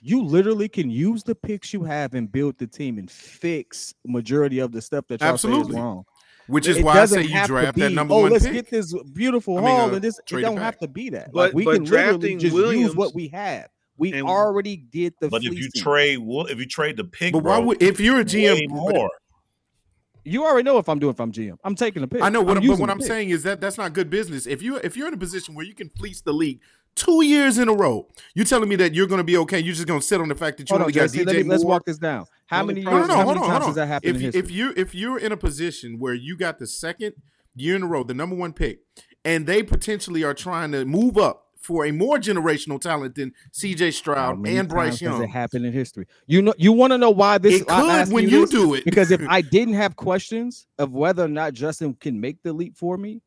[0.00, 4.58] You literally can use the picks you have and build the team and fix majority
[4.58, 6.04] of the stuff that y'all say is wrong.
[6.46, 8.32] Which is It why I say you have to draft that be, number oh, one
[8.32, 8.54] let's pick.
[8.54, 10.64] get this beautiful I mean, haul, uh, and this it don't back.
[10.64, 11.30] have to be that.
[11.32, 13.68] But- like, we but can literally drafting just use what we have.
[14.00, 15.28] We and- already did the.
[15.28, 15.82] But if you fleecing.
[15.82, 18.68] trade, Wo- if you trade the pick, But why would if you're a GM?
[18.68, 19.10] more.
[20.24, 21.56] you already know if I'm doing if I'm GM.
[21.64, 22.22] I'm taking the pick.
[22.22, 23.06] I know what, I'm but what I'm pick.
[23.06, 24.46] saying is that that's not good business.
[24.46, 26.60] If you if you're in a position where you can fleece the league
[26.94, 29.60] two years in a row, you're telling me that you're going to be okay.
[29.60, 31.22] You're just going to sit on the fact that you Hold on, only got JC,
[31.22, 32.24] DJ let me, let's walk this down.
[32.46, 33.08] How many no, No, years?
[33.08, 33.88] no, no, how hold many on, times hold has that on.
[33.88, 37.12] happened If you, if you if you're in a position where you got the second
[37.54, 38.80] year in a row, the number one pick,
[39.24, 43.92] and they potentially are trying to move up for a more generational talent than C.J.
[43.92, 46.06] Stroud and Bryce times has Young, it happened in history?
[46.26, 47.60] You know, you want to know why this?
[47.60, 48.50] it could when you this?
[48.50, 48.84] do it.
[48.84, 52.76] because if I didn't have questions of whether or not Justin can make the leap
[52.76, 53.20] for me,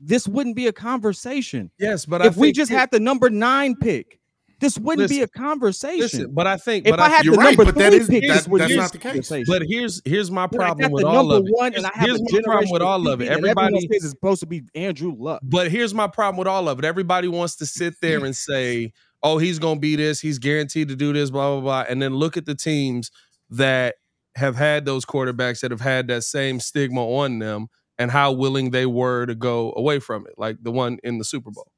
[0.00, 1.70] this wouldn't be a conversation.
[1.78, 4.18] Yes, but I if we just it- had the number nine pick,
[4.64, 6.00] this wouldn't be a conversation.
[6.00, 8.08] listen, but I think if but I had the right, number but that three is-
[8.08, 9.30] pick, that- that's not the case.
[9.46, 11.52] But here's here's my problem with all of it.
[11.60, 13.24] I here's my problem with all of it.
[13.28, 15.40] QB, and everyone Everybody, says it's supposed to be Andrew Luck.
[15.42, 16.84] but here's my problem with all of it.
[16.84, 20.20] Everybody wants to sit there and say, "Oh, he's going to be this.
[20.20, 21.84] He's guaranteed to do this." Blah blah blah.
[21.88, 23.10] And then look at the teams
[23.50, 23.96] that
[24.36, 28.70] have had those quarterbacks that have had that same stigma on them, and how willing
[28.70, 30.34] they were to go away from it.
[30.36, 31.70] Like the one in the Super Bowl.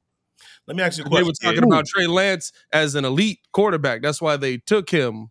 [0.67, 1.23] Let me ask you a question.
[1.23, 1.63] They were talking kid.
[1.71, 4.01] about Trey Lance as an elite quarterback.
[4.01, 5.29] That's why they took him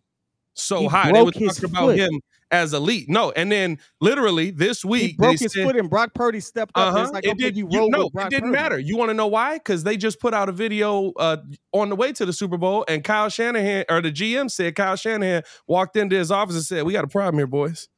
[0.53, 1.11] so He high.
[1.11, 1.97] They were broke his talking about foot.
[1.99, 3.09] him as elite.
[3.09, 6.39] No, and then literally this He week broke they his said, foot, and Brock Purdy
[6.39, 6.93] stepped up.
[6.93, 8.61] uh-huh, It's like, it okay, did, you you, roll no, with Brock it didn't Purdy.
[8.63, 8.79] matter.
[8.79, 9.57] You want to know why?
[9.57, 11.37] Because they just put out a video uh,
[11.73, 14.95] on the way to the Super Bowl, and Kyle Shanahan or the GM said Kyle
[14.95, 17.89] Shanahan walked into his office and said, "We got a problem here, boys."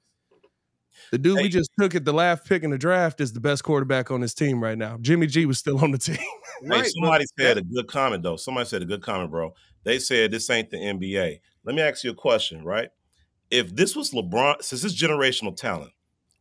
[1.11, 3.63] The dude we just took at the last pick in the draft is the best
[3.63, 4.97] quarterback on his team right now.
[5.01, 6.17] Jimmy G was still on the team.
[6.17, 6.25] Hey,
[6.61, 8.35] Right, but somebody said a good comment though.
[8.35, 9.53] Somebody said a good comment, bro.
[9.85, 11.39] They said this ain't the NBA.
[11.63, 12.89] Let me ask you a question, right?
[13.49, 15.91] If this was LeBron, since it's generational talent,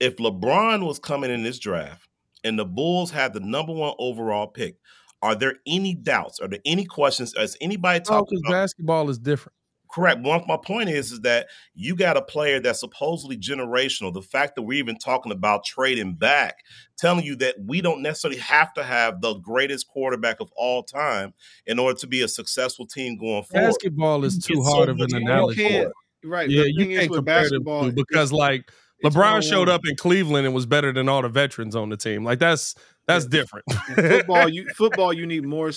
[0.00, 2.08] if LeBron was coming in this draft
[2.44, 4.76] and the Bulls had the number one overall pick,
[5.22, 6.40] are there any doubts?
[6.40, 7.34] Are there any questions?
[7.36, 9.54] Has anybody Oh, talked because about basketball is different.
[9.90, 10.20] Correct.
[10.20, 14.12] One, my point is, is that you got a player that's supposedly generational.
[14.12, 16.58] The fact that we're even talking about trading back,
[16.98, 21.32] telling you that we don't necessarily have to have the greatest quarterback of all time
[21.66, 23.68] in order to be a successful team going forward.
[23.68, 25.86] Basketball is too It's so hard of an more analogy.
[26.24, 26.50] Right.
[26.50, 28.72] Yeah, the you thing is can't with compare them basketball because like it's
[29.04, 32.24] LeBron showed up in Cleveland and was better than all the veterans on the team.
[32.24, 32.74] Like that's
[33.06, 33.30] that's Yeah.
[33.40, 33.64] different.
[33.94, 35.70] football, you football, you need more.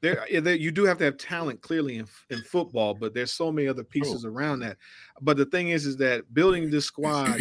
[0.00, 3.50] There, there, you do have to have talent clearly in in football, but there's so
[3.50, 4.76] many other pieces around that.
[5.20, 7.40] But the thing is, is that building this squad,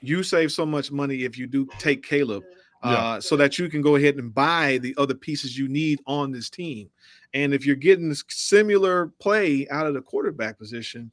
[0.00, 2.42] you save so much money if you do take Caleb,
[2.82, 6.32] uh, so that you can go ahead and buy the other pieces you need on
[6.32, 6.88] this team.
[7.34, 11.10] And if you're getting this similar play out of the quarterback position,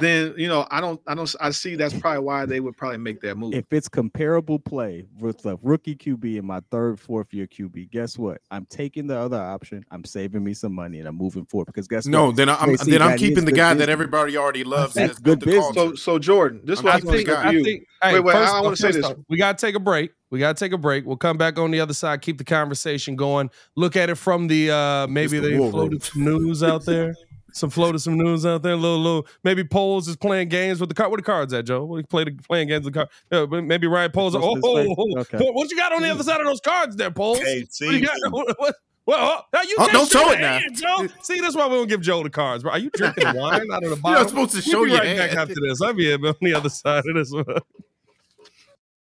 [0.00, 2.98] then you know I don't, I don't, I see that's probably why they would probably
[2.98, 3.54] make that move.
[3.54, 8.18] If it's comparable play with a rookie QB in my third, fourth year QB, guess
[8.18, 8.40] what?
[8.50, 9.84] I'm taking the other option.
[9.90, 12.36] I'm saving me some money and I'm moving forward because guess No, what?
[12.36, 14.94] then I'm They see then I'm keeping the good guy that everybody already loves.
[14.94, 15.74] That's good business.
[15.74, 17.50] so, so Jordan, this is I'm what I I was going to think, for I
[17.52, 17.64] you.
[17.64, 19.04] think hey, Wait, wait, first I off- wanna say this.
[19.04, 20.10] off, We gotta take a break.
[20.30, 21.06] We gotta take a break.
[21.06, 23.48] We'll come back on the other side, keep the conversation going.
[23.76, 27.14] Look at it from the uh maybe It's the they war floated news out there.
[27.56, 28.76] Some floated some news out there.
[28.76, 31.10] Little little maybe Poles is playing games with the card.
[31.10, 31.84] Where the cards at, Joe?
[31.84, 33.52] What he played playing games with the card?
[33.52, 34.34] Uh, maybe Ryan Poles.
[34.34, 34.94] Oh, What's his face?
[34.98, 35.38] oh, Okay.
[35.44, 37.38] what, what you got on the other side of those cards there, Poles?
[37.38, 38.16] Hey, What you got?
[38.30, 38.74] What, what,
[39.06, 40.58] well, oh, you Oh, don't show it now.
[40.58, 41.06] hand, Joe.
[41.22, 42.72] See, that's why we don't give Joe the cards, bro.
[42.72, 44.20] Are you drinking wine out of the You're bottle?
[44.22, 45.80] not supposed to show We'll show be your right back after this.
[45.80, 47.44] I'll be on the other side of this one.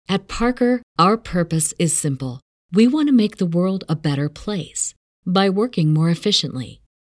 [0.09, 2.41] At Parker, our purpose is simple.
[2.73, 4.95] We want to make the world a better place
[5.27, 6.80] by working more efficiently,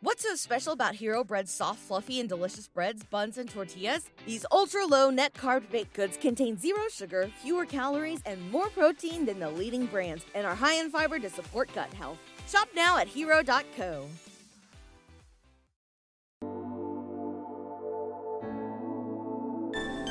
[0.00, 4.08] What's so special about Hero Bread's soft, fluffy, and delicious breads, buns, and tortillas?
[4.26, 9.26] These ultra low net carb baked goods contain zero sugar, fewer calories, and more protein
[9.26, 12.18] than the leading brands, and are high in fiber to support gut health.
[12.46, 14.06] Shop now at hero.co.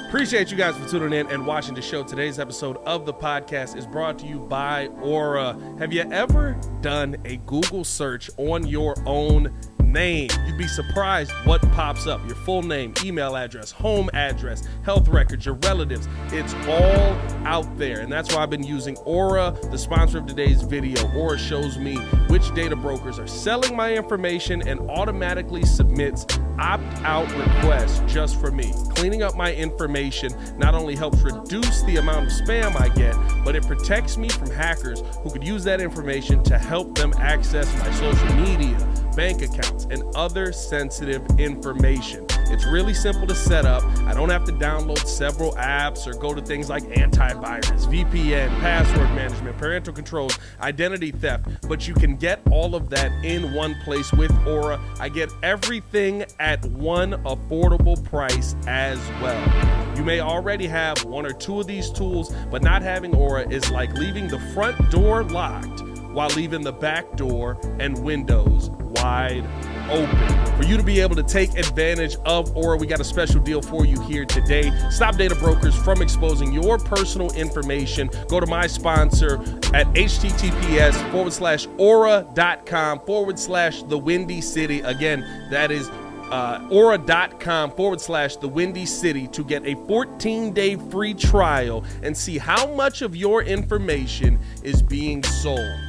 [0.09, 2.01] Appreciate you guys for tuning in and watching the show.
[2.03, 5.57] Today's episode of the podcast is brought to you by Aura.
[5.79, 9.53] Have you ever done a Google search on your own
[9.97, 10.29] name.
[10.45, 12.23] You'd be surprised what pops up.
[12.27, 16.07] Your full name, email address, home address, health records, your relatives.
[16.27, 18.01] It's all out there.
[18.01, 21.01] And that's why I've been using Aura, the sponsor of today's video.
[21.13, 21.95] Aura shows me
[22.27, 26.27] which data brokers are selling my information and automatically submits
[26.59, 28.71] opt out requests just for me.
[28.89, 33.55] Cleaning up my information not only helps reduce the amount of spam I get, but
[33.55, 37.91] it protects me from hackers who could use that information to help them access my
[37.93, 38.77] social media,
[39.17, 42.23] bank accounts, and other sensitive information.
[42.49, 43.83] It's really simple to set up.
[44.05, 49.09] I don't have to download several apps or go to things like antivirus, VPN, password
[49.15, 54.13] management, parental controls, identity theft, but you can get all of that in one place
[54.13, 54.79] with Aura.
[54.99, 59.97] I get everything at one affordable price as well.
[59.97, 63.71] You may already have one or two of these tools, but not having Aura is
[63.71, 65.86] like leaving the front door locked
[66.17, 69.45] while leaving the back door and windows wide
[69.91, 70.55] open.
[70.57, 73.61] For you to be able to take advantage of Aura, we got a special deal
[73.61, 74.71] for you here today.
[74.89, 78.09] Stop data brokers from exposing your personal information.
[78.29, 79.35] Go to my sponsor
[79.75, 84.79] at https forward slash aura.com forward slash the windy city.
[84.79, 85.87] Again, that is
[86.31, 92.17] uh, aura.com forward slash the windy city to get a 14 day free trial and
[92.17, 95.86] see how much of your information is being sold.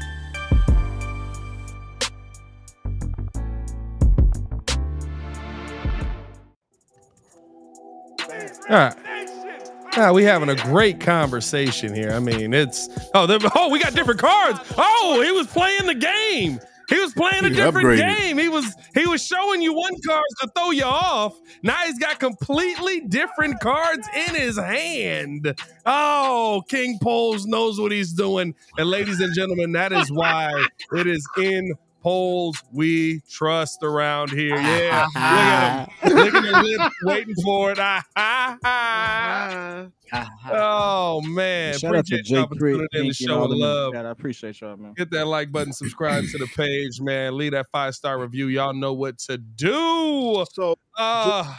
[8.70, 8.94] All right.
[9.96, 12.10] Ah, we having a great conversation here.
[12.12, 13.26] I mean, it's oh,
[13.56, 14.60] oh, we got different cards.
[14.76, 16.60] Oh, he was playing the game.
[16.88, 18.18] He was playing a He different upgraded.
[18.18, 18.38] game.
[18.38, 21.38] He was he was showing you one card to throw you off.
[21.62, 25.54] Now he's got completely different cards in his hand.
[25.84, 28.54] Oh, King Poles knows what he's doing.
[28.76, 30.50] And ladies and gentlemen, that is why
[30.92, 34.54] it is in Poles we trust around here.
[34.56, 35.86] Yeah.
[36.04, 36.52] Look at him.
[36.52, 37.78] Look at him waiting for it.
[37.80, 39.86] Ah, ah, ah.
[40.50, 41.76] Oh man.
[41.78, 42.74] Shout out to y'all Jake for Creek.
[42.76, 43.92] tuning in to Pink, and show all them in the love.
[43.94, 44.06] chat.
[44.06, 44.94] I appreciate y'all, man.
[44.96, 47.36] Hit that like button, subscribe to the page, man.
[47.36, 48.46] Leave that five star review.
[48.46, 50.44] Y'all know what to do.
[50.52, 51.52] So, Uh,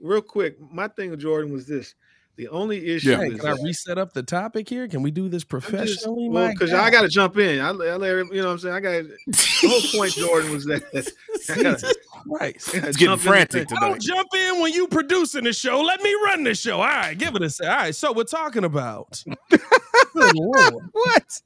[0.00, 1.94] real quick, my thing with Jordan was this:
[2.40, 3.18] the only issue Yeah.
[3.18, 4.88] hey, is can I that- reset up the topic here?
[4.88, 6.30] Can we do this professionally?
[6.52, 6.80] because God.
[6.86, 7.60] I got to jump in.
[7.60, 8.74] I, I let every- you know what I'm saying.
[8.74, 10.12] I got the whole point.
[10.14, 10.82] Jordan was that
[11.50, 11.94] I gotta-
[12.26, 12.74] Christ.
[12.74, 15.82] It's getting jump in frantic the- Don't jump in when you producing the show.
[15.82, 16.76] Let me run the show.
[16.78, 17.66] All right, give it a say.
[17.66, 19.22] All right, so we're talking about
[20.14, 21.42] What?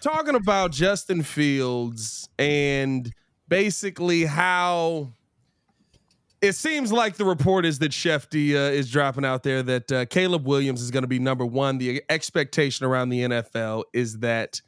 [0.00, 3.12] talking about Justin Fields and
[3.48, 5.12] basically how
[6.42, 10.04] it seems like the report is that Schefty uh, is dropping out there that uh,
[10.06, 11.78] Caleb Williams is going to be number one.
[11.78, 14.60] The expectation around the NFL is that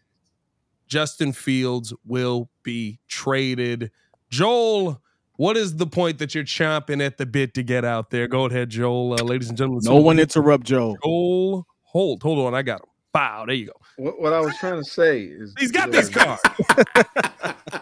[0.86, 3.90] Justin Fields will be traded.
[4.28, 5.00] Joel,
[5.36, 8.28] what is the point that you're chomping at the bit to get out there?
[8.28, 9.14] Go ahead, Joel.
[9.14, 9.82] Uh, ladies and gentlemen.
[9.84, 10.96] No one interrupt Joe.
[11.02, 12.54] Joel, hold, hold on.
[12.54, 12.86] I got him.
[13.14, 13.72] Wow, there you go.
[13.96, 17.06] What, what I was trying to say is He's got this Jordan, card.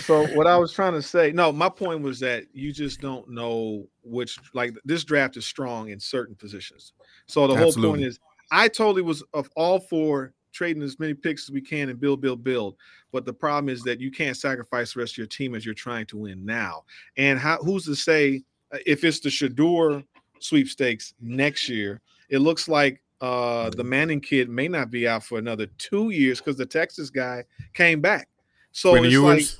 [0.00, 3.28] So what I was trying to say, no, my point was that you just don't
[3.28, 6.92] know which like this draft is strong in certain positions.
[7.26, 8.18] So the whole point is
[8.50, 12.20] I totally was of all for trading as many picks as we can and build,
[12.20, 12.76] build, build.
[13.10, 15.74] But the problem is that you can't sacrifice the rest of your team as you're
[15.74, 16.84] trying to win now.
[17.16, 20.04] And how who's to say uh, if it's the Shedeur
[20.40, 25.38] sweepstakes next year, it looks like uh the Manning kid may not be out for
[25.38, 28.28] another two years because the Texas guy came back.
[28.72, 29.58] So When it's Ewers, like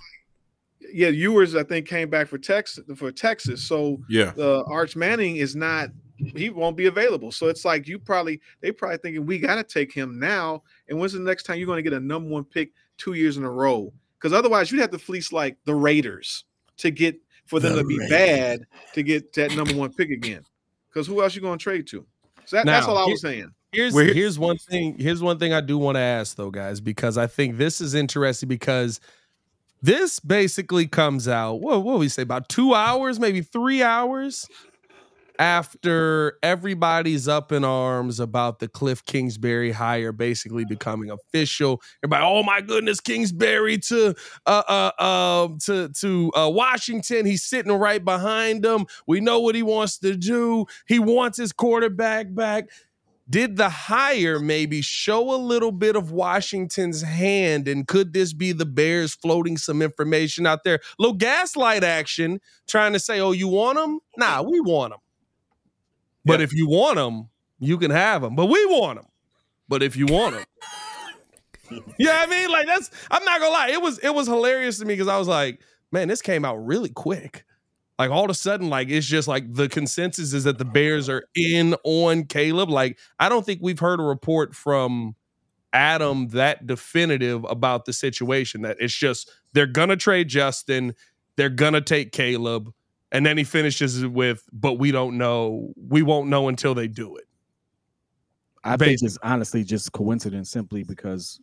[0.93, 3.63] yeah, Ewers I think came back for Texas for Texas.
[3.63, 7.33] So yeah, the Arch Manning is not he won't be available.
[7.33, 10.63] So it's like you probably they probably thinking we got to take him now.
[10.89, 13.37] And when's the next time you're going to get a number one pick two years
[13.37, 13.93] in a row?
[14.19, 16.45] Because otherwise you'd have to fleece like the Raiders
[16.79, 17.17] to get
[17.47, 18.11] for them The to be Raiders.
[18.11, 18.61] bad
[18.95, 20.45] to get that number one pick again.
[20.89, 22.07] Because who else you going to trade to?
[22.45, 23.51] So that, that's Now, all I was saying.
[23.73, 24.99] Here's here's one thing.
[24.99, 27.95] Here's one thing I do want to ask though, guys, because I think this is
[27.95, 29.01] interesting because
[29.83, 31.55] this basically comes out.
[31.61, 34.47] What what we say about two hours, maybe three hours
[35.39, 41.83] after everybody's up in arms about the Kliff Kingsbury hire basically becoming official.
[42.05, 44.15] Everybody, oh my goodness, Kingsbury to
[44.47, 47.27] uh uh um to to uh Washington.
[47.27, 48.85] He's sitting right behind them.
[49.07, 50.67] We know what he wants to do.
[50.87, 52.69] He wants his quarterback back
[53.33, 57.67] did the hire maybe show a little bit of Washington's hand?
[57.67, 60.81] And could this be the Bears floating some information out there?
[60.99, 64.01] little gaslight action, trying to say, oh, you want them?
[64.19, 65.01] Nah, we want them.
[66.27, 66.45] But Yeah.
[66.45, 68.37] if you want them, you can have them.
[68.37, 69.09] But we want them.
[69.67, 70.45] But if you want them,
[71.99, 72.91] yeah, I mean, like that's.
[73.11, 73.69] I'm not gonna lie.
[73.71, 76.57] It was it was hilarious to me because I was like, man, this came out
[76.57, 77.45] really quick.
[78.03, 81.09] Like all of a sudden, like it's just like the consensus is that the Bears
[81.09, 82.69] are in on Caleb.
[82.69, 85.15] Like I don't think we've heard a report from
[85.73, 88.63] Adam that definitive about the situation.
[88.63, 90.97] That it's just they're gonna trade Justin,
[91.37, 92.73] they're gonna take Caleb,
[93.13, 95.73] and then he finishes it with, "But we don't know.
[95.77, 97.27] We won't know until they do it."
[98.65, 101.41] I think it's honestly just coincidence, simply because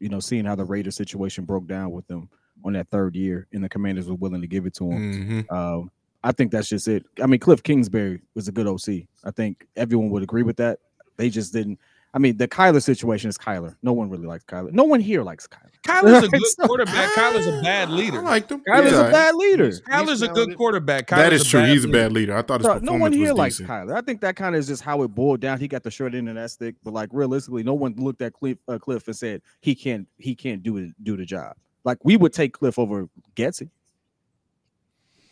[0.00, 2.30] you know, seeing how the Raider situation broke down with them
[2.64, 5.44] on that third year, and the Commanders were willing to give it to him.
[5.48, 5.52] Mhm.
[5.52, 5.90] Um,
[6.24, 7.04] I think that's just it.
[7.22, 9.06] I mean, Kliff Kingsbury was a good OC.
[9.24, 10.78] I think everyone would agree with that.
[11.16, 11.78] They just didn't.
[12.14, 13.76] I mean, the Kyler situation is Kyler.
[13.82, 14.72] No one really likes Kyler.
[14.72, 15.70] No one here likes Kyler.
[15.84, 17.12] Kyler's a good So- quarterback.
[17.12, 18.22] Kyler's a bad I leader.
[18.22, 18.62] liked him.
[18.66, 19.08] Kyler's Yeah.
[19.08, 19.68] a bad leader.
[19.68, 21.06] Kyler's a good quarterback.
[21.08, 21.64] That Kyler's is true.
[21.64, 22.34] He's a bad leader.
[22.36, 23.68] I thought his So, no one here likes decent.
[23.68, 23.94] Kyler.
[23.94, 25.60] I think that kind of is just how it boiled down.
[25.60, 28.32] He got the short end of that stick, but like realistically, no one looked at
[28.32, 31.56] Kliff, uh, Kliff and said he can't he can't do it do the job.
[31.84, 33.06] Like we would take Kliff over
[33.36, 33.68] Getsy.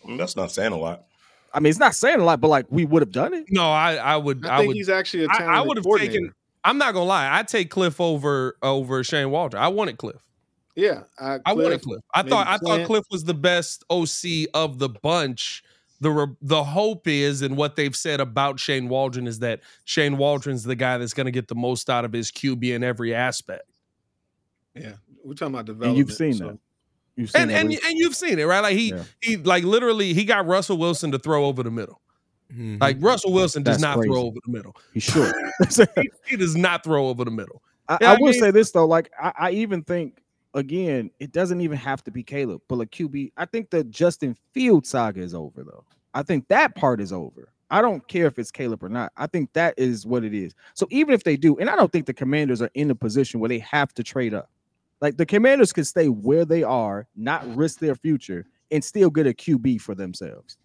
[0.07, 1.04] I mean, that's not saying a lot.
[1.52, 3.46] I mean, it's not saying a lot, but like we would have done it.
[3.50, 4.44] No, I, I would.
[4.46, 4.76] I I, think would.
[4.76, 6.34] he's actually a I, talented I would have taken.
[6.64, 7.38] I'm not gonna lie.
[7.38, 9.62] I take Kliff over over Shane Waldron.
[9.62, 10.18] I wanted Kliff.
[10.74, 12.00] Yeah, I, I wanted Kliff, Kliff.
[12.14, 15.62] I maybe thought I thought Kliff was the best OC of the bunch.
[16.00, 20.18] The re- the hope is, and what they've said about Shane Waldron is that Shane
[20.18, 23.14] Waldron's the guy that's going to get the most out of his QB in every
[23.14, 23.62] aspect.
[24.74, 24.92] Yeah,
[25.24, 25.88] we're talking about development.
[25.88, 26.59] And you've seen so- that.
[27.17, 28.61] You've seen And and and you've seen it, right?
[28.61, 29.05] Like he Yeah.
[29.21, 32.01] he like literally he got Russell Wilson to throw over the middle.
[32.55, 32.81] Mhm.
[32.81, 34.11] Like Russell Wilson does That's not crazy.
[34.12, 34.77] throw over the middle.
[34.93, 35.33] he should.
[35.97, 37.62] He, he does not throw over the middle.
[37.89, 40.19] I, I I will mean- say this though, like I, I even think
[40.55, 43.33] again, it doesn't even have to be Caleb, but like QB.
[43.37, 45.85] I think the Justin Field saga is over though.
[46.14, 47.49] I think that part is over.
[47.71, 49.12] I don't care if it's Caleb or not.
[49.17, 50.55] I think that is what it is.
[50.75, 53.41] So even if they do, and I don't think the Commanders are in a position
[53.41, 54.49] where they have to trade up.
[55.01, 59.26] Like the Commanders can stay where they are, not risk their future, and still get
[59.26, 60.57] a QB for themselves.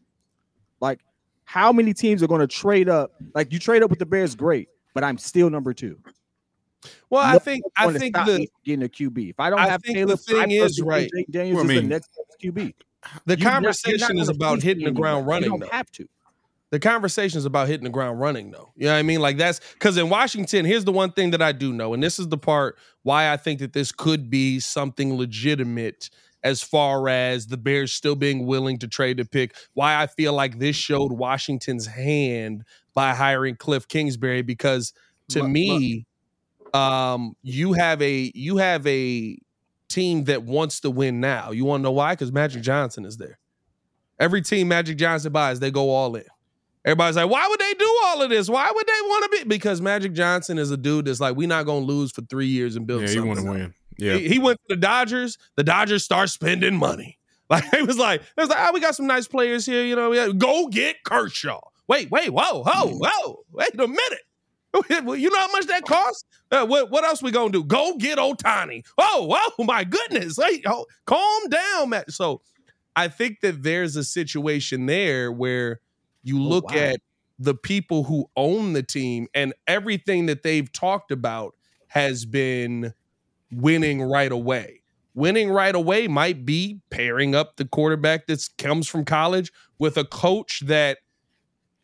[0.79, 0.99] Like,
[1.43, 3.11] how many teams are going to trade up?
[3.35, 5.97] Like you trade up with the Bears, great, but I'm still number two.
[7.09, 9.29] Well, I think I think the getting a QB.
[9.31, 11.09] If I don't I have think the thing is, right.
[11.13, 12.09] Jayden Daniels Well, I is the next
[12.43, 12.73] QB.
[13.25, 15.51] the not- conversation is about hitting the ground running.
[15.51, 16.07] You don't have to.
[16.71, 18.71] The conversation is about hitting the ground running though.
[18.75, 19.19] You know what i mean?
[19.19, 22.17] Like that's because in washington here's the one thing that i do know and this
[22.17, 26.09] is the part why i think that this could be something legitimate
[26.43, 30.33] as far as the bears still being willing to trade a pick why i feel
[30.33, 32.63] like this showed washington's hand
[32.93, 34.93] by hiring Kliff Kingsbury because
[35.29, 36.05] to but- me
[36.73, 39.37] um you have a you have a
[39.89, 41.51] team that wants to win now.
[41.51, 42.13] You want to know why?
[42.13, 43.37] Because magic johnson is there.
[44.21, 46.23] Every team Magic Johnson buys, they go all in.
[46.83, 48.49] Everybody's like, why would they do all of this?
[48.49, 49.47] Why would they want to be?
[49.47, 52.75] Because Magic Johnson is a dude that's like, we're not gonna lose for three years
[52.75, 53.03] and build.
[53.03, 53.73] Yeah, you want to win.
[53.97, 54.15] Yeah.
[54.15, 55.37] He, he went to the Dodgers.
[55.57, 57.17] The Dodgers start spending money.
[57.51, 59.83] Like it was like, it was like, oh, we got some nice players here.
[59.83, 61.59] You know, yeah, go get Kershaw.
[61.85, 64.21] Wait, wait, whoa, whoa, whoa, wait a minute.
[64.89, 66.23] You know how much that costs?
[66.49, 67.65] Uh, what, what else we gonna do?
[67.65, 68.85] Go get Ohtani.
[68.97, 70.39] Oh, oh my goodness.
[70.41, 72.11] Hey, oh, calm down, Matt.
[72.11, 72.39] So
[72.95, 75.81] I think that there's a situation there where
[76.23, 76.77] you Oh, look wow.
[76.77, 77.01] at
[77.39, 81.55] the people who own the team and everything that they've talked about
[81.87, 82.93] has been
[83.51, 84.81] winning right away.
[85.13, 90.05] Winning right away might be pairing up the quarterback that comes from college with a
[90.05, 90.99] coach that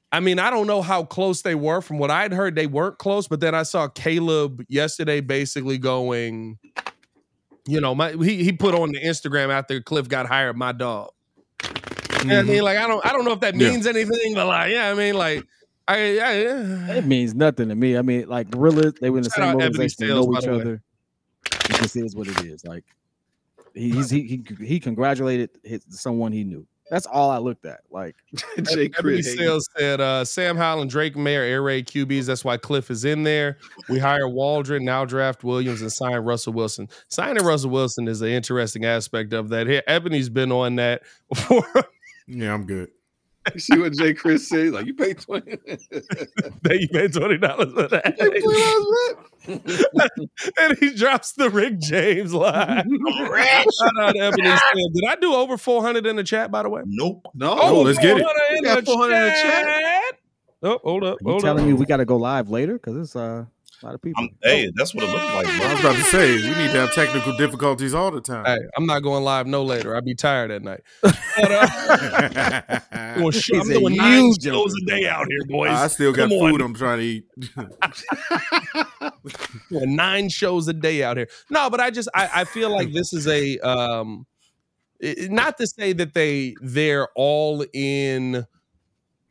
[0.09, 1.81] I mean, I don't know how close they were.
[1.81, 3.27] From what I'd heard, they weren't close.
[3.27, 6.59] But then I saw Caleb yesterday basically going,
[7.67, 11.09] you know, my he he put on the Instagram after Kliff got hired, my dog.
[12.27, 13.69] You know what I mean, like I don't I don't know if that Yeah.
[13.69, 15.45] means anything, but like, yeah, I mean, like
[15.87, 17.97] I, I It means nothing to me.
[17.97, 20.37] I mean, like gorillas, they were in the Shout same Ebony organization, they Sales, know
[20.37, 20.81] each the other.
[21.69, 22.65] It just is what it is.
[22.65, 22.83] Like
[23.73, 26.65] he, he's he, he he congratulated his, someone he knew.
[26.89, 27.81] That's all I looked at.
[27.91, 28.15] Like
[28.63, 32.25] Jay Ebony Sales said uh, Sam Howell and Drake Maye air raid QBs.
[32.25, 33.57] That's why Kliff is in there.
[33.89, 36.87] We hire Waldron, now draft Williams, and sign Russell Wilson.
[37.09, 39.67] Signing Russell Wilson is an interesting aspect of that.
[39.67, 41.03] Here, Ebony's been on that
[41.35, 41.61] for
[42.27, 42.89] Yeah, I'm good.
[43.57, 44.73] See what Jay Chris said?
[44.73, 45.51] Like you pay twenty.
[45.65, 48.17] that you paid twenty dollars for that.
[50.59, 52.89] and he drops the Rick James line.
[52.89, 54.49] Shout out to Ebony
[54.93, 56.51] Did I do over four hundred in the chat?
[56.51, 56.81] By the way.
[56.85, 57.25] Nope.
[57.35, 58.23] no, Oh, let's get it.
[58.23, 59.65] 400 We got 400 in the chat.
[59.65, 60.03] chat.
[60.63, 61.15] Oh, hold up.
[61.15, 61.67] are you Hold telling up.
[61.67, 63.45] me we got to go live later because it's uh,
[63.81, 64.23] a lot of people.
[64.23, 66.79] I'm, hey, that's what it looks like, I was about to say we need to
[66.79, 68.45] have technical difficulties all the time.
[68.45, 69.95] Hey, I'm not going live no later.
[69.95, 70.81] I'd be tired at night.
[71.39, 72.79] But, uh,
[73.17, 75.69] doing sh- I'm He's a doing nine shows a day out here, boys.
[75.69, 76.61] I still got Come food on.
[76.61, 77.25] I'm trying to eat.
[79.69, 81.27] doing nine shows a day out here.
[81.49, 84.25] No, but I just I, I feel like this is a um
[84.99, 88.45] it- not to say that they they're all in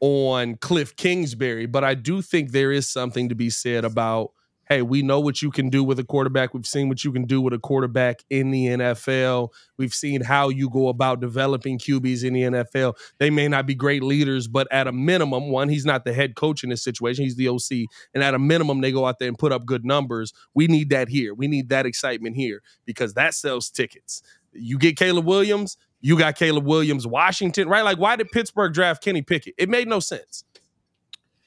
[0.00, 4.30] on Kliff Kingsbury, but I do think there is something to be said about
[4.68, 6.52] hey, we know what you can do with a quarterback.
[6.52, 9.50] We've seen what you can do with a quarterback in the NFL.
[9.76, 12.94] We've seen how you go about developing QBs in the NFL.
[13.18, 16.34] They may not be great leaders, but at a minimum, one, he's not the head
[16.34, 17.24] coach in this situation.
[17.24, 17.88] He's the OC.
[18.14, 20.32] And at a minimum, they go out there and put up good numbers.
[20.54, 21.32] We need that here.
[21.32, 24.22] We need that excitement here because that sells tickets.
[24.52, 27.84] You get Caleb Williams, you got Caleb Williams, Washington, right?
[27.84, 29.54] Like, why did Pittsburgh draft Kenny Pickett?
[29.58, 30.44] It made no sense.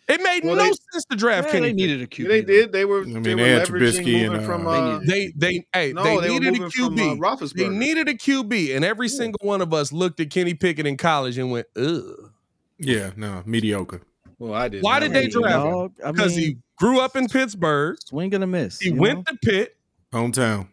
[0.10, 1.68] It made Well, no they- sense to draft Yeah, Kenny.
[1.68, 1.76] they Pickett.
[1.90, 2.28] needed a QB.
[2.28, 2.48] they though.
[2.48, 2.72] did.
[2.72, 3.02] They were.
[3.02, 4.68] I mean, they, they were had leveraging Trubisky moving and, from.
[4.68, 7.54] uh, Uh, They they hey no, they they, needed a moving from uh, QB.
[7.54, 10.98] They needed a QB, and every single one of us looked at Kenny Pickett in
[10.98, 12.32] college and went, "Ugh."
[12.80, 14.02] Yeah, no, mediocre.
[14.40, 14.82] well, I did.
[14.84, 15.66] Why not did they draft that.
[15.68, 15.72] him?
[15.74, 17.98] Dog, I Because he grew up in Pittsburgh.
[18.06, 18.80] swing and a miss.
[18.80, 19.24] He went know?
[19.34, 19.78] to Pitt,
[20.14, 20.70] Hometown.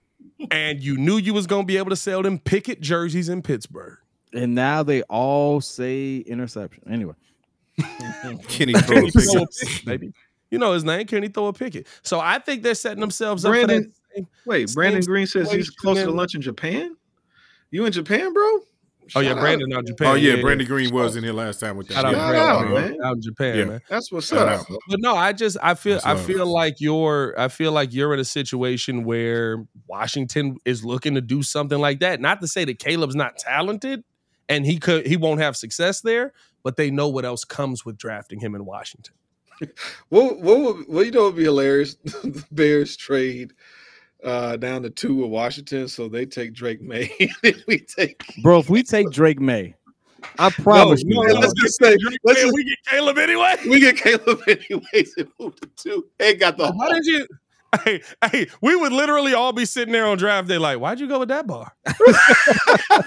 [0.51, 3.99] and you knew you was gonna be able to sell them Pickett jerseys in Pittsburgh.
[4.33, 6.85] and now they all say interception.
[6.91, 7.15] Anyway,
[8.49, 9.85] Kenny throw a Kenny throw a pick.
[9.85, 10.13] Baby.
[10.51, 11.87] You know his name, Kenny throw a Pickett.
[12.03, 13.93] So I think they're setting themselves up for that.
[14.15, 16.97] Same, Wait, Same Brandon Green says he's situation close to lunch in Japan.
[17.71, 18.43] You in Japan, bro?
[19.15, 19.41] oh yeah, Shout out.
[19.41, 20.07] Brandon out Japan.
[20.09, 21.95] Oh yeah, Brandon Green was in here last time with that.
[21.95, 22.33] Shout out, Yeah.
[22.33, 23.03] Shout Brandon out, man.
[23.05, 23.65] out in Japan, Yeah.
[23.65, 23.81] man.
[23.91, 24.61] That's what's Shout up.
[24.71, 24.79] out.
[24.89, 26.25] But no, I just I feel That's I love.
[26.25, 31.21] feel like you're I feel like you're in a situation where Washington is looking to
[31.21, 32.21] do something like that.
[32.21, 34.03] Not to say that Caleb's not talented
[34.49, 36.33] and he could he won't have success there,
[36.67, 39.15] but they know what else comes with drafting him in Washington.
[40.09, 41.95] What what would what you know would be hilarious?
[42.05, 43.53] the Bears trade
[44.25, 47.31] uh down to two with Washington, so they take Drake Maye.
[47.69, 49.77] we take bro, if we take Drake Maye,
[50.41, 53.55] I promise no, you, no, let's just say let's just, we get Caleb anyway.
[53.69, 56.07] we get Caleb anyways and move to two.
[56.19, 57.27] Ain't got the Why did you
[57.85, 58.01] Hey,
[58.33, 61.19] hey, we would literally all be sitting there on draft day like, why'd you go
[61.19, 61.73] with that bar?
[61.85, 63.05] that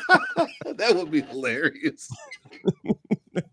[0.95, 2.07] would be hilarious.
[3.33, 3.47] That's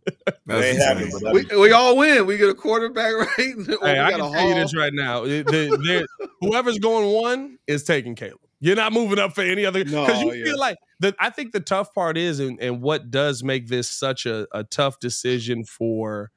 [0.46, 0.96] They ain't insane.
[0.96, 2.26] happy, but that'd We, we all win.
[2.26, 3.28] We get a quarterback right.
[3.38, 5.24] Hey, I got can a tell you this right now.
[5.24, 8.38] It- the- there- whoever's going one is taking Caleb.
[8.60, 10.44] You're not moving up for any other because No, you yeah.
[10.44, 11.14] feel like the.
[11.20, 14.64] I think the tough part is, and, and what does make this such a, a
[14.64, 16.30] tough decision for,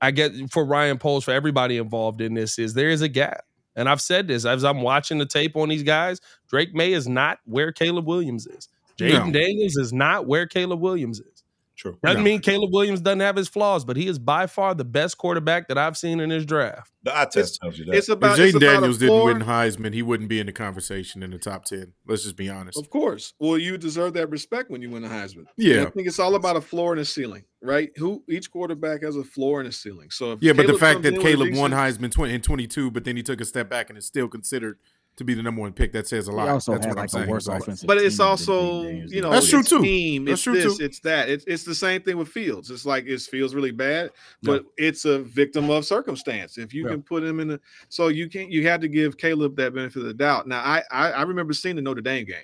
[0.00, 3.44] I get for Ryan Poles for everybody involved in this is there is a gap,
[3.76, 6.20] and I've said this as I'm watching the tape on these guys.
[6.48, 8.68] Drake Maye is not where Caleb Williams is.
[8.98, 9.32] Jayden No.
[9.32, 11.35] Daniels is not where Caleb Williams is.
[11.76, 11.98] True.
[12.02, 12.24] Doesn't No.
[12.24, 15.68] mean Caleb Williams doesn't have his flaws, but he is by far the best quarterback
[15.68, 16.90] that I've seen in this draft.
[17.02, 17.94] The eye test tells you that.
[17.94, 19.26] It's If about it's Jayden about a Daniels didn't floor.
[19.26, 21.92] win Heisman, he wouldn't be in the conversation in the top ten.
[22.06, 22.78] Let's just be honest.
[22.78, 23.34] Of course.
[23.38, 25.44] Well, you deserve that respect when you win a Heisman.
[25.58, 25.82] Yeah.
[25.84, 27.90] I think it's all about a floor and a ceiling, right?
[27.98, 30.10] Who each quarterback has a floor and a ceiling.
[30.10, 32.90] So if Yeah, but the fact that in with a Caleb won Heisman in 22,
[32.90, 34.78] but then he took a step back and is still considered
[35.16, 36.48] to be the number one pick, that says a lot.
[36.48, 37.28] also That's had what I'm saying.
[37.30, 37.86] worse offensive.
[37.86, 39.32] But it's also, you know, did.
[39.32, 39.80] That's true, too.
[39.82, 40.84] Team, That's it's true, this, too.
[40.84, 41.28] it's that.
[41.28, 42.70] It's it's the same thing with Fields.
[42.70, 44.10] It's like it feels really bad,
[44.42, 46.58] but it's a victim of circumstance.
[46.58, 46.90] If you Yeah.
[46.90, 48.50] can put him in the, so you can't.
[48.50, 50.46] You had to give Caleb that benefit of the doubt.
[50.46, 52.36] Now, I I, I remember seeing the Notre Dame game.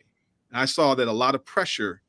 [0.52, 2.00] I saw that a lot of pressure.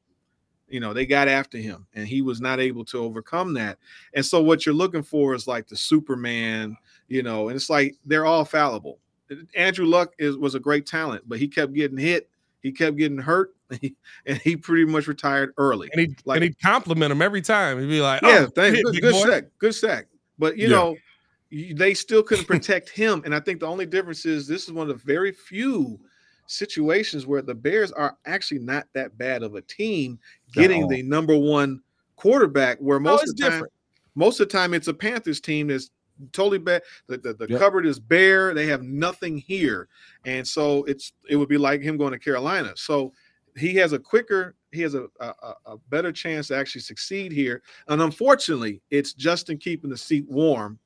[0.70, 3.78] You know, they got after him, and he was not able to overcome that.
[4.16, 6.78] And so, what you're looking for is like the Superman.
[7.09, 8.99] You know, and it's like they're all fallible.
[9.56, 12.30] Andrew Luck is was a great talent, but he kept getting hit.
[12.62, 13.54] He kept getting hurt,
[14.26, 15.90] and he pretty much retired early.
[15.94, 17.80] And he Like- and he'd compliment him every time.
[17.80, 20.08] He'd be like, Yeah, "Oh, thank hit, good, good boy." sack, good sack.
[20.40, 20.76] But you Yeah.
[20.76, 20.98] know,
[21.76, 24.90] they still couldn't protect him, and I think the only difference is this is one
[24.90, 26.00] of the very few
[26.48, 30.20] situations where the Bears are actually not that bad of a team
[30.54, 30.90] getting all.
[30.90, 31.82] the number one
[32.16, 32.78] quarterback.
[32.80, 33.74] Where most it's of the time, different.
[34.16, 35.92] most of the time it's a Panthers team that's
[36.32, 36.82] totally bad.
[37.07, 37.59] The, the, the Yep.
[37.59, 38.53] cupboard is bare.
[38.53, 39.88] They have nothing here,
[40.26, 42.74] and so it's it would be like him going to Carolina.
[42.76, 43.14] So
[43.55, 47.32] he has a quicker, he has a, a, a- a better chance to actually succeed
[47.32, 47.61] here.
[47.88, 50.80] And unfortunately, it's Justin keeping the seat warm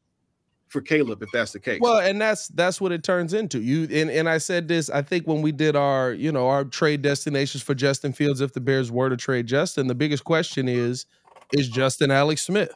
[0.67, 1.79] for Caleb if that's the case.
[1.81, 3.61] Well, and that's that's what it turns into.
[3.61, 6.65] You and, and I said this, I think when we did our, you know, our
[6.65, 10.67] trade destinations for Justin Fields, if the Bears were to trade Justin, the biggest question
[10.67, 11.05] is,
[11.53, 12.73] is Justin Alex Smith?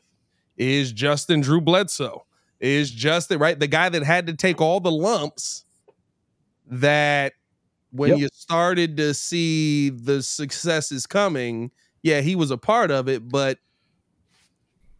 [0.55, 2.25] Is Justin Drew Bledsoe?
[2.61, 3.59] Is Justin right?
[3.59, 5.65] The guy that had to take all the lumps
[6.67, 7.33] that
[7.91, 8.19] when Yep.
[8.19, 11.71] you started to see the successes coming,
[12.03, 13.57] yeah, he was a part of it, but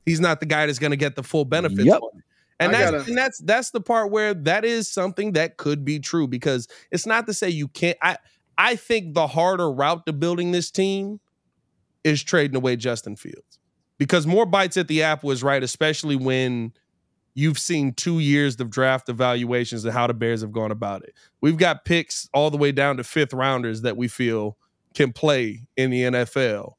[0.05, 1.85] he's not the guy that's going to get the full benefits.
[1.85, 2.01] Yep.
[2.59, 5.85] And I that's gotta- and that's that's the part where that is something that could
[5.85, 7.97] be true because it's not to say you can't.
[8.01, 8.17] I
[8.57, 11.19] I think the harder route to building this team
[12.03, 13.57] is trading away Justin Fields
[13.97, 16.73] because more bites at the apple is right, especially when
[17.33, 21.13] you've seen two years of draft evaluations and how the Bears have gone about it.
[21.39, 24.57] We've got picks all the way down to fifth rounders that we feel
[24.93, 26.73] can play in the NFL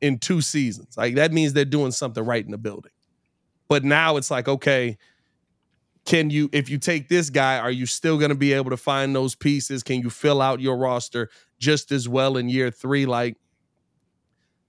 [0.00, 0.96] in two seasons.
[0.96, 2.92] Like that means they're doing something right in the building.
[3.68, 4.98] But now it's like, okay,
[6.04, 8.76] can you if you take this guy, are you still going to be able to
[8.76, 9.82] find those pieces?
[9.82, 13.36] Can you fill out your roster just as well in year 3 like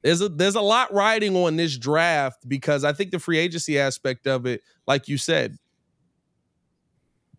[0.01, 3.77] there's a there's a lot riding on this draft because I think the free agency
[3.79, 5.57] aspect of it, like you said,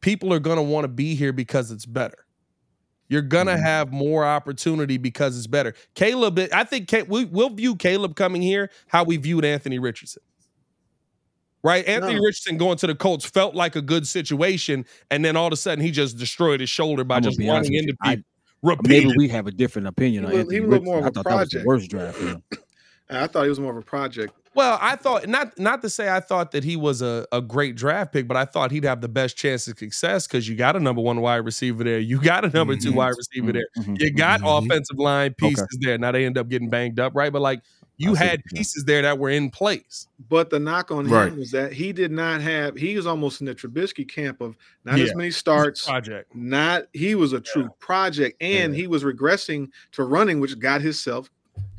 [0.01, 2.27] people are going to want to be here because it's better.
[3.09, 3.63] You're gonna Mhm.
[3.63, 5.75] have more opportunity because it's better.
[5.95, 10.23] Caleb, I think we, we'll view Caleb coming here how we viewed Anthony Richardson.
[11.63, 12.21] Right, Anthony No.
[12.23, 15.57] Richardson going to the Colts felt like a good situation, and then all of a
[15.57, 18.25] sudden he just destroyed his shoulder by I'm just running into you.
[18.65, 18.89] I- people.
[18.89, 21.09] Maybe we have a different opinion He on looked- Anthony he looked more of I
[21.09, 21.67] a thought that was the project.
[21.67, 22.17] worst draft.
[22.19, 22.43] for him.
[23.11, 24.33] I thought he was more of a project.
[24.55, 27.75] Well, I thought not not to say I thought that he was a, a great
[27.75, 30.77] draft pick, but I thought he'd have the best chance of success because you got
[30.77, 32.97] a number one wide receiver there, you got a number two Mhm.
[32.97, 34.65] wide receiver there, Mhm, you got Mhm.
[34.65, 35.97] offensive line pieces there.
[35.99, 37.33] Now they end up getting banged up, right?
[37.33, 37.63] But like
[37.97, 40.09] you I had what pieces there that were in place.
[40.29, 41.29] But the knock on Right.
[41.29, 42.77] him was that he did not have.
[42.77, 45.85] He was almost in the Trubisky camp of not as many starts.
[45.85, 46.35] Project.
[46.35, 51.31] Not he was a true project, and he was regressing to running, which got himself.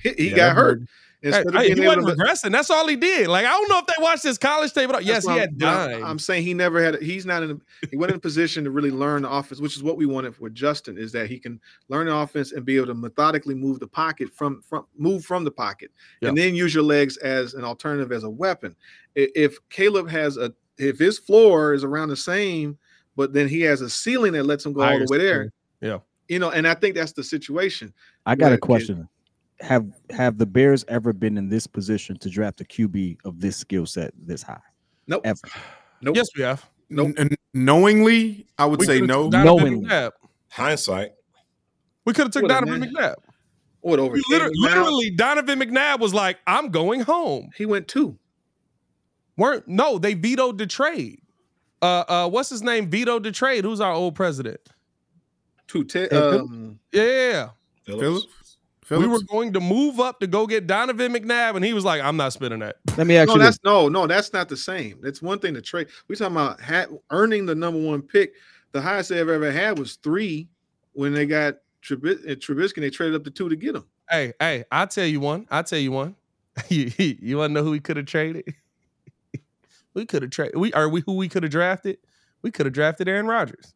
[0.01, 0.87] He, he Yeah, got that
[1.31, 1.53] hurt.
[1.53, 2.51] Hey, of being he able wasn't to- regressing.
[2.51, 3.27] That's all he did.
[3.27, 4.89] Like I don't know if they watched his college tape.
[4.89, 6.03] But yes, he had I'm- I'm- dime.
[6.05, 7.01] I'm saying he never had.
[7.01, 7.51] He's not in.
[7.51, 10.05] A, he wasn't in a position to really learn the offense, which is what we
[10.05, 10.97] wanted with Justin.
[10.97, 11.59] Is that he can
[11.89, 15.43] learn the offense and be able to methodically move the pocket from from move from
[15.43, 18.75] the pocket, and then use your legs as an alternative as a weapon.
[19.15, 22.77] If Caleb has a, if his floor is around the same,
[23.15, 25.35] but then he has a ceiling that lets him go all the way there.
[25.35, 25.51] ceiling.
[25.81, 25.99] Yeah.
[26.29, 27.93] You know, and I think that's the situation.
[28.25, 28.61] I got a kid.
[28.61, 29.07] question.
[29.63, 33.55] Have have the Bears ever been in this position to draft a QB of this
[33.55, 34.59] skill set this high?
[35.07, 35.21] Nope.
[35.25, 35.39] Ever.
[36.01, 36.17] Nope.
[36.17, 36.69] Yes, we have.
[36.89, 37.13] Nope.
[37.17, 39.23] N- knowingly, I would We say no.
[39.23, 40.09] took Donovan Knowingly.
[40.51, 41.11] Hindsight.
[42.05, 42.81] We could have took What Donovan.
[42.81, 43.15] McNabb.
[43.79, 44.15] What over?
[44.29, 48.17] Literally, literally, Donovan McNabb was like, "I'm going home." he went two.
[49.37, 51.19] weren't no they vetoed the trade
[51.81, 54.59] uh uh what's his name vetoed the trade who's our old president
[55.67, 55.83] Two.
[55.85, 56.43] Te- Phillips?
[56.51, 57.49] um, yeah, yeah,
[57.87, 58.19] yeah.
[58.85, 59.07] Phillips.
[59.07, 62.01] we were going to move up to go get donovan mcnabb and he was like
[62.01, 63.47] i'm not spending that Let me ask no, you this.
[63.49, 64.99] that's no, no, that's not the same.
[65.03, 65.87] It's one thing to trade.
[66.07, 68.33] We talking about ha- earning the number one pick.
[68.71, 70.47] The highest they ever ever had was three
[70.93, 72.75] when they got Trubis- uh, Trubisky.
[72.81, 73.85] They traded up to two to get him.
[74.09, 76.15] hey hey i'll tell you one i'll tell you one
[76.69, 78.53] you, you want to know who we could have traded
[79.93, 81.97] we could have traded we are we who we could have drafted
[82.41, 83.73] we could have drafted aaron rodgers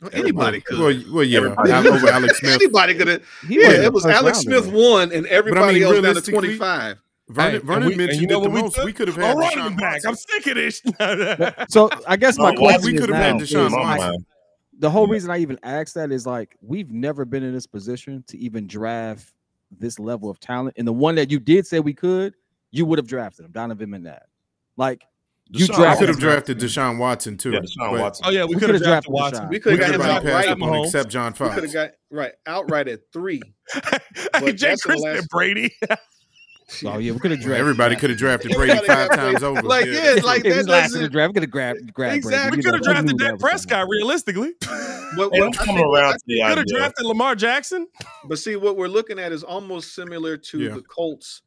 [0.00, 0.78] Well, Anybody could.
[0.78, 2.54] Well, well, yeah, Everybody- over Alex Smith.
[2.54, 3.22] Anybody could have.
[3.48, 4.90] Yeah, it was Alex Smith though.
[4.92, 6.98] one, and everybody else down to twenty five.
[7.28, 8.76] Vernon, Hey, Vernon we- and mentioned you know it the we most.
[8.76, 8.84] took?
[8.86, 10.80] We could have a had running Deshaun back i'm sick of this
[11.68, 14.24] So I guess my No, question we is could have had now, Deshaun My Watson.
[14.78, 18.24] the whole reason I even asked that is like we've never been in this position
[18.28, 19.34] to even draft
[19.78, 20.76] this level of talent.
[20.78, 22.34] And the one that you did say we could,
[22.70, 24.20] you would have drafted him, Donovan McNabb.
[24.78, 25.07] Like You
[25.52, 27.52] Deshaun I drafted could have drafted Deshaun Watson too.
[27.52, 28.24] Yeah, Deshaun but Watson.
[28.26, 30.18] oh yeah we, We could have drafted drafted watson We could have got him Everybody
[30.28, 30.34] outright.
[30.46, 30.84] passed Pat Mahomes.
[30.86, 31.48] except John Fox.
[31.50, 33.40] We could have got right outright at three.
[33.74, 35.70] hey jay that's the christian brady
[36.84, 39.62] oh yeah, we could have drafted Everybody could have drafted Brady five times over.
[39.62, 41.30] Like, yeah, like It that was last in the draft.
[41.30, 42.50] We could have grabbed grabbed Exactly.
[42.50, 42.50] Brady.
[42.50, 44.52] we You could have drafted Dak prescott realistically
[45.14, 47.86] What, And what, I'm I coming around I to the could have drafted lamar jackson
[48.28, 50.74] But see, what we're looking at is almost similar to Yeah.
[50.74, 51.40] the Colts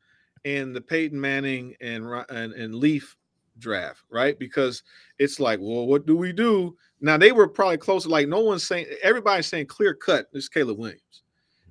[0.43, 3.15] and the Peyton Manning and, and and Leaf
[3.61, 4.37] draft, right?
[4.37, 4.83] Because
[5.19, 6.75] it's like, well, what do we do?
[6.99, 8.09] Now they were probably closer.
[8.09, 10.27] Like no one's saying, everybody's saying clear cut.
[10.33, 11.23] This is Caleb Williams.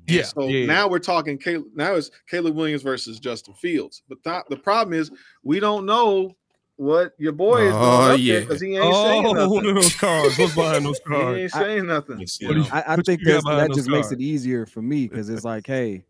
[0.08, 0.66] And Yeah, So yeah, yeah.
[0.66, 1.36] now we're talking.
[1.36, 4.02] Caleb, now it's Caleb Williams versus Justin Fields.
[4.08, 5.10] But th- the problem is
[5.42, 6.34] we don't know
[6.76, 8.40] what your boy is Oh, doing yeah.
[8.40, 9.50] because he ain't saying Oh, nothing.
[9.50, 10.38] one of those cards.
[10.38, 12.18] What's behind those He ain't saying nothing.
[12.20, 12.66] You see What do it.
[12.66, 14.80] you- I, I think you got that's, behind that those just makes it easier for
[14.80, 16.04] me because it's like, hey,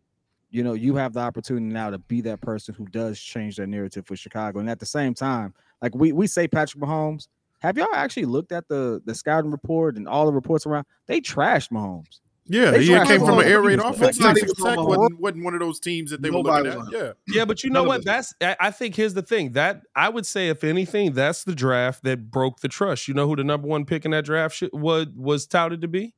[0.52, 3.66] you know, you have the opportunity now to be that person who does change that
[3.68, 4.58] narrative for Chicago.
[4.60, 7.28] And at the same time, like we we say Patrick Mahomes,
[7.60, 10.86] have y'all actually looked at the the scouting report and all the reports around?
[11.06, 12.20] They trashed Mahomes.
[12.46, 14.18] Yeah, They he came to from an run- air raid offense.
[14.18, 16.78] Texas Tech wasn't, wasn't one of those teams that they were looking at.
[16.78, 17.12] on Yeah.
[17.28, 18.04] Yeah, but you know what?
[18.04, 21.54] That's I I think here's the thing that I would say, if anything, that's the
[21.54, 23.06] draft that broke the trust.
[23.06, 25.88] You know who the number one pick in that draft sh- was was touted to
[25.88, 26.12] be?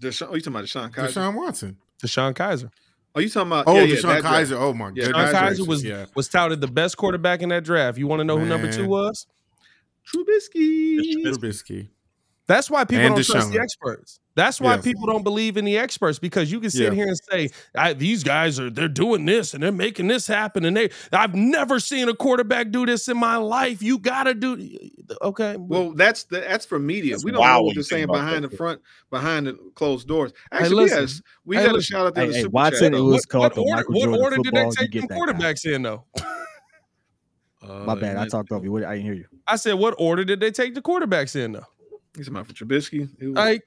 [0.00, 1.08] Deshaun, oh, you talking about DeShone Kizer?
[1.12, 1.76] Deshaun Watson.
[2.02, 2.70] DeShone Kizer.
[3.14, 3.64] Oh, you talking about?
[3.66, 4.26] Oh, yeah, yeah, DeShone draft.
[4.26, 4.56] Kizer.
[4.60, 5.14] Oh my Yeah, goodness.
[5.14, 6.06] DeShone Kizer Kizer was yeah.
[6.14, 7.98] was touted the best quarterback in that draft.
[7.98, 9.26] You want to know who number two was?
[10.06, 11.24] Trubisky.
[11.24, 11.88] Trubisky.
[12.46, 14.20] That's why people And don't trust the experts.
[14.40, 14.80] That's why Yeah.
[14.80, 16.94] people don't believe in the experts because you can sit Yeah.
[16.94, 20.64] here and say I, these guys are they're doing this and they're making this happen
[20.64, 23.82] and they I've never seen a quarterback do this in my life.
[23.82, 24.58] You gotta do
[25.20, 25.56] okay.
[25.58, 27.12] Well, that's the, that's for media.
[27.14, 28.50] That's we don't know when what you they're saying behind that.
[28.52, 28.80] the front,
[29.10, 30.32] behind the closed doors.
[30.50, 31.00] Actually, listen.
[31.02, 33.00] yes, we Hey, got a shout out there Hey, to hey, Super Watson, Chat.
[33.00, 35.00] it was what, called what the order, Michael what Jordan order did they take get
[35.02, 35.14] the guy.
[35.20, 36.04] quarterbacks in though?
[37.62, 38.16] Uh, My bad.
[38.16, 38.76] I talked over you.
[38.78, 39.26] I didn't hear you.
[39.46, 41.66] I said, what order did they take the quarterbacks in though?
[42.16, 43.08] He's about for Trubisky.
[43.20, 43.62] Who, Like,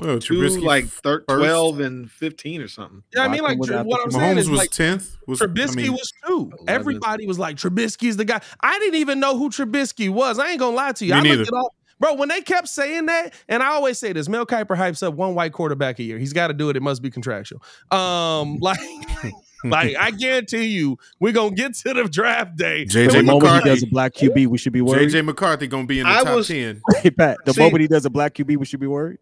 [0.00, 3.02] Well, two, Trubisky like thir- 12 and 15 or something.
[3.14, 5.16] yeah, I mean, like Tr- what I'm saying Mahomes is was like tenth.
[5.28, 6.50] Was Trubisky I mean, was two.
[6.60, 6.64] 11th.
[6.68, 8.40] Everybody was like, Trubisky's the guy.
[8.60, 10.38] I didn't even know who Trubisky was.
[10.38, 11.12] I ain't gonna lie to you.
[11.12, 11.42] Me I looked neither.
[11.42, 11.72] it up.
[12.00, 15.14] Bro, when they kept saying that, and I always say this, Mel Kiper hypes up
[15.14, 16.18] one white quarterback a year.
[16.18, 16.76] He's got to do it.
[16.76, 17.62] It must be contractual.
[17.92, 18.80] Um, like,
[19.64, 22.84] like I guarantee you, we're gonna get to the draft day.
[22.84, 23.68] JJ the moment he McCarthy.
[23.70, 25.08] does a black QB, we should be worried.
[25.10, 26.82] JJ McCarthy gonna be in the I top was- ten.
[27.00, 29.18] Hey, Pat, the See- moment he does a black QB, we should be worried.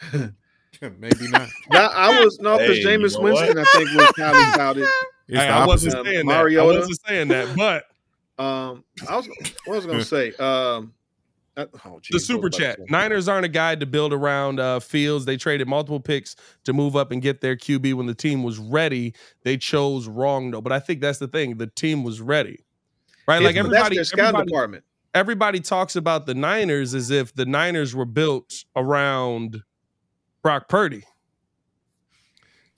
[0.82, 1.48] Maybe not.
[1.70, 3.54] Now, I was not because Hey, Jameis you know what?
[3.54, 4.82] Winston, I think, was highly touted.
[5.28, 6.00] It's Hey, I wasn't opposite.
[6.00, 6.38] Uh, saying that.
[6.58, 7.84] I wasn't saying that, but
[8.42, 9.28] Um, I was
[9.66, 10.32] what was gonna say?
[10.36, 10.94] Um,
[11.58, 12.90] uh, oh, geez, the super was I about chat.
[12.90, 15.26] Niners aren't a guide to build around uh, Fields.
[15.26, 18.56] They traded multiple picks to move up and get their QB when the team was
[18.58, 19.12] ready.
[19.42, 21.58] They chose wrong though, but I think that's the thing.
[21.58, 22.60] The team was ready,
[23.28, 23.42] right?
[23.42, 24.84] Like If- that's everybody, their scouting everybody, department.
[25.14, 29.62] everybody talks about the Niners as if the Niners were built around
[30.42, 31.04] Brock Purdy.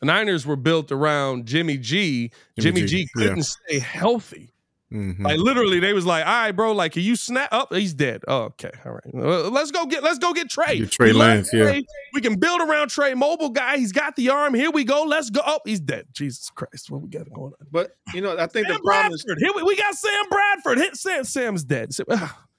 [0.00, 2.32] The Niners were built around Jimmy G.
[2.58, 4.52] Jimmy Jimmy, G, G, couldn't stay healthy.
[4.92, 5.20] Mhm.
[5.24, 7.72] Like literally, they was like, "All right, bro, like, can you snap up?
[7.72, 8.22] he's dead.
[8.28, 9.14] Oh, okay, all right.
[9.14, 10.80] Well, let's go get let's go get Trey.
[10.80, 11.80] Get Trey We love Lance, yeah.
[12.12, 13.14] We can build around Trey.
[13.14, 13.78] Mobile guy.
[13.78, 14.52] He's got the arm.
[14.52, 15.04] Here we go.
[15.04, 15.40] Let's go.
[15.46, 16.08] Oh, he's dead.
[16.12, 17.66] Jesus Christ, what we got going on?
[17.70, 20.76] But you know, I think Sam the problem is Here we, we got Sam Bradford.
[20.78, 21.24] Hit Sam.
[21.24, 21.94] Sam's dead.
[21.94, 22.04] So-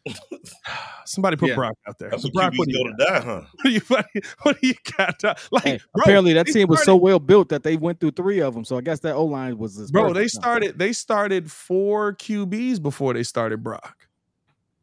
[1.06, 1.56] Somebody put Yeah.
[1.56, 2.10] Brock out there.
[2.10, 3.42] That's what Brock, QBs what do you go to die, huh?
[3.56, 5.24] What do you, what do you- what do you got?
[5.24, 8.00] Uh, Like, Hey, bro, apparently, that they team was so well built that they went
[8.00, 8.66] through three of them.
[8.66, 10.16] So I guess that O line was this Bro, perfect.
[10.16, 10.28] they No.
[10.28, 10.80] started.
[10.80, 14.08] They started four QBs before they started Brock.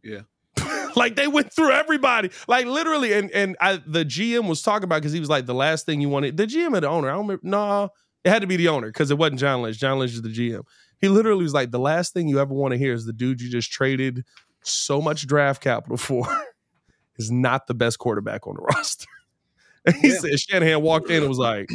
[0.02, 0.20] Yeah.
[0.96, 3.12] like they went through everybody, like literally.
[3.12, 6.00] And and I, the GM was talking about because he was like the last thing
[6.00, 6.36] you wanted.
[6.36, 7.08] The GM or the owner?
[7.08, 7.40] I don't remember.
[7.46, 7.90] No,
[8.24, 9.78] it had to be the owner because it wasn't John Lynch.
[9.78, 10.62] John Lynch is the GM.
[11.00, 13.40] He literally was like the last thing you ever want to hear is the dude
[13.40, 14.24] you just traded
[14.62, 16.26] so much draft capital for
[17.16, 19.06] is not the best quarterback on the roster.
[19.86, 20.18] And he Yeah.
[20.18, 21.70] said Shanahan walked in and was like,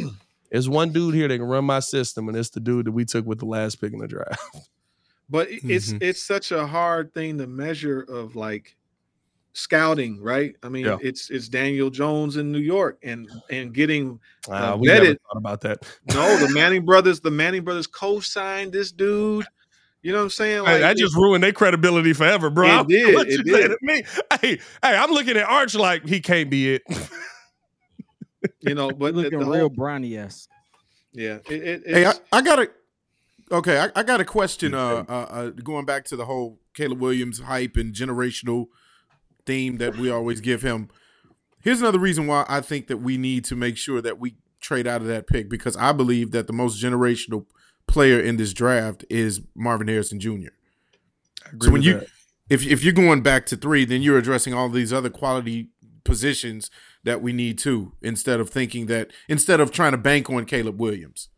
[0.50, 3.04] "There's one dude here that can run my system, and it's the dude that we
[3.04, 4.40] took with the last pick in the draft."
[5.28, 6.02] but it- it's Mhm.
[6.02, 8.76] it's such a hard thing to measure of like
[9.54, 10.54] scouting, right?
[10.62, 10.98] I mean, Yeah.
[11.02, 15.16] it's it's Daniel Jones in New York and and getting Uh, Uh, we never vetted.
[15.26, 15.78] thought about that.
[16.14, 19.46] no the Manning brothers, the Manning brothers co-signed this dude.
[20.06, 20.64] You know what I'm saying?
[20.66, 22.82] Hey, that just ruined their credibility forever, bro.
[22.82, 23.12] It did.
[23.12, 23.68] What it you did.
[23.70, 24.04] To me?
[24.40, 26.82] Hey, hey, I'm looking at Arch like he can't be it.
[28.60, 30.46] you know, But but the, looking the real whole, brownie ass.
[31.12, 32.70] yeah, it, it, Hey, I, I got a
[33.50, 33.80] okay.
[33.80, 34.74] I, I got a question.
[34.74, 38.66] Uh, uh, uh, going back to the whole Caleb Williams hype and generational
[39.44, 40.88] theme that we always give him.
[41.64, 44.86] Here's another reason why I think that we need to make sure that we trade
[44.86, 47.46] out of that pick because I believe that the most generational
[47.86, 50.48] player in this draft is Marvin Harrison Jr.
[51.62, 52.02] So when you
[52.48, 55.68] if if you're going back to three, then you're addressing all these other quality
[56.04, 56.70] positions
[57.04, 60.80] that we need too, instead of thinking that instead of trying to bank on Caleb
[60.80, 61.28] Williams.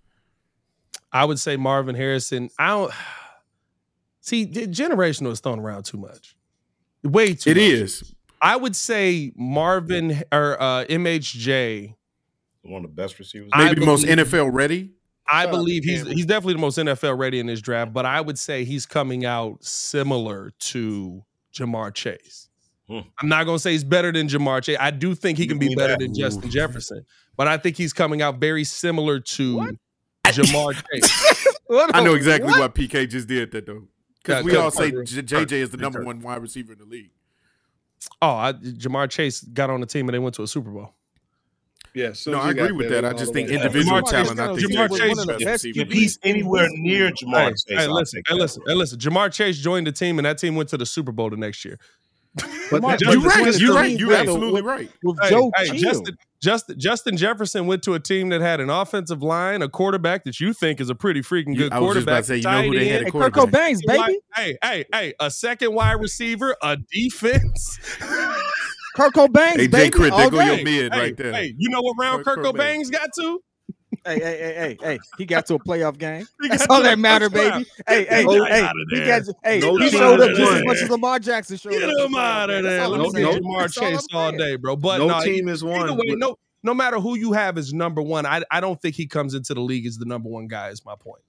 [1.12, 2.50] I would say Marvin Harrison.
[2.58, 2.92] I don't
[4.20, 6.36] see the generational is thrown around too much.
[7.02, 7.62] Way too It much.
[7.64, 8.14] is.
[8.40, 11.94] I would say Marvin or uh, MHJ.
[12.62, 13.50] One of the best receivers.
[13.52, 14.92] I Maybe the most NFL ready.
[15.30, 17.92] I Shout out to believe he's he's definitely the most NFL ready in this draft,
[17.92, 21.24] but I would say he's coming out similar to
[21.54, 22.48] Ja'Marr Chase.
[22.88, 23.00] Hmm.
[23.20, 24.78] I'm not gonna say he's better than Ja'Marr Chase.
[24.80, 26.00] I do think he You can be better that?
[26.00, 26.50] than Justin Ooh.
[26.50, 27.04] Jefferson,
[27.36, 29.76] but I think he's coming out very similar to
[30.26, 31.46] Ja'Marr Chase.
[31.70, 33.84] I know exactly why PK just did that though,
[34.22, 36.78] because we all say cut- J- cut- JJ is the number one wide receiver in
[36.78, 37.10] the league.
[38.22, 40.94] Oh, I, Ja'Marr Chase got on the team and they went to a Super Bowl.
[41.94, 42.12] Yeah.
[42.12, 43.04] soon No, I agree with that.
[43.04, 44.40] I just think way individual Ja'Marr Chase- talent.
[44.40, 47.50] I think Ja'Marr Chase- one of the best That's- If he's anywhere near Ja'Marr Hey,
[47.50, 48.98] Chase, hey, listen, hey, listen, hey, listen.
[48.98, 51.64] Ja'Marr Chase joined the team and that team went to the Super Bowl the next
[51.64, 51.78] year.
[52.70, 53.58] But Mark, You're right.
[53.58, 53.98] You're right.
[53.98, 54.88] You're absolutely right.
[55.02, 55.76] With Hey, Joe hey, Chill.
[55.78, 60.22] Justin, Justin, Justin Jefferson went to a team that had an offensive line, a quarterback
[60.24, 62.20] that you think is a pretty freaking You- good I was just about quarterback.
[62.22, 63.52] to say, you know who they had end, at Hey, Kirk quarterback.
[63.52, 64.18] Banks, baby.
[64.36, 67.78] Hey, hey, hey, a second wide receiver, a defense.
[68.98, 69.90] Kirk Banks, Hey, Jay baby.
[69.90, 71.32] Crit, all there go your mid hey, right there.
[71.32, 72.76] hey, you know what round Kurt Kirk Cobain.
[72.78, 73.40] Cobain's got to?
[74.04, 74.98] Hey, hey, hey, hey, hey!
[75.18, 76.26] He got to a playoff game.
[76.42, 77.62] He That's all that matter, touchdown.
[77.62, 77.70] baby.
[77.86, 78.62] Hey, hey, No- hey!
[78.62, 79.20] outta He there.
[79.20, 79.34] got.
[79.42, 81.90] Hey, No he showed up just as much as Lamar Jackson showed Get up.
[81.96, 82.62] to him the out of playoff there.
[82.62, 83.42] That's all Let I'm me no- see saying.
[83.42, 84.76] Jamar That's all I'm Chase all day, bro.
[84.76, 85.90] But no no, team is Either one.
[85.96, 88.94] way, with- no, no matter who you have as number one, I, I don't think
[88.94, 90.68] he comes into the league as the number one guy.
[90.68, 91.22] Is my point.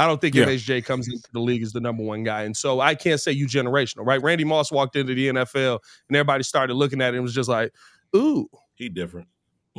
[0.00, 0.46] I don't think Yeah.
[0.46, 3.32] MHJ comes into the league as the number one guy, and so I can't say
[3.32, 4.20] you generational, right?
[4.22, 5.78] Randy Moss walked into the NFL,
[6.08, 7.70] and everybody started looking at him and was just like,
[8.16, 9.28] "Ooh, He different.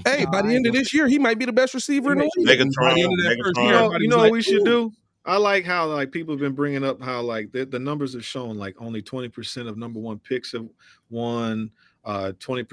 [0.05, 2.19] hey!" Nah, by the end of this year, he might be the best receiver in
[2.19, 2.47] the league.
[2.59, 3.63] Megatron, By the end of that first Megatron.
[3.63, 4.91] year, You know, everybody you was know like, what we should do?
[5.25, 8.25] I like how like people have been bringing up how like the, the numbers have
[8.25, 10.67] shown like only 20% of number one picks have
[11.09, 11.71] won,
[12.05, 12.63] uh 20%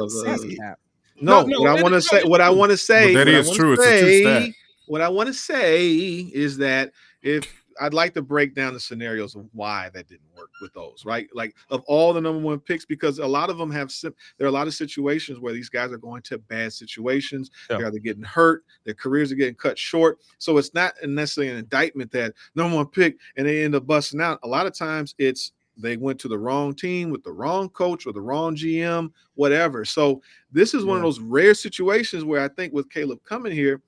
[0.00, 0.74] of That's uh,
[1.20, 3.46] no, No, no, what I want to say what I want to say that is
[3.48, 3.72] what I true.
[3.74, 4.50] It's a true stat.
[4.88, 9.34] What I want to say is that if I'd like to break down the scenarios
[9.34, 11.28] of why that didn't work with those, right?
[11.32, 14.46] Like of all the number one picks, because a lot of them have sim- there
[14.46, 17.50] are a lot of situations where these guys are going to bad situations.
[17.70, 17.78] Yeah.
[17.78, 20.18] They're either getting hurt, their careers are getting cut short.
[20.38, 24.20] So it's not necessarily an indictment that number one pick and they end up busting
[24.20, 24.40] out.
[24.42, 28.06] A lot of times it's they went to the wrong team with the wrong coach
[28.06, 29.84] or the wrong GM, whatever.
[29.84, 30.20] So
[30.50, 33.80] this is one of those rare situations where I think with Caleb coming here,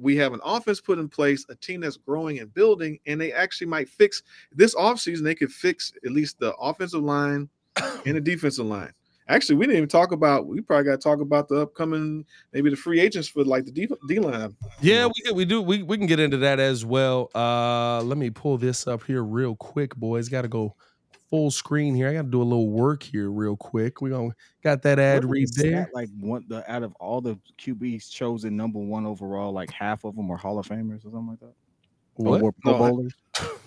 [0.00, 3.32] we have an offense put in place, a team that's growing and building, and they
[3.32, 4.22] actually might fix
[4.52, 5.22] this offseason.
[5.22, 7.48] They could fix at least the offensive line
[8.06, 8.92] and the defensive line.
[9.30, 10.46] Actually, we didn't even talk about.
[10.46, 12.24] We probably got to talk about the upcoming,
[12.54, 14.56] maybe the free agents for like the D, D line.
[14.80, 15.60] Yeah, we can, we do.
[15.60, 17.30] We, we can get into that as well.
[17.34, 20.30] Uh, let me pull this up here real quick, boys.
[20.30, 20.76] Got to go
[21.30, 22.08] full screen here.
[22.08, 24.00] I got to do a little work here real quick.
[24.00, 24.30] We gonna
[24.62, 25.90] got that ad Wasn't read the stat, there.
[25.94, 30.16] Like one, the out of all the QBs chosen number one overall, like half of
[30.16, 31.52] them are Hall of Famers or something like that.
[32.14, 32.42] What?
[32.42, 33.14] were Pro No, I- Bowlers.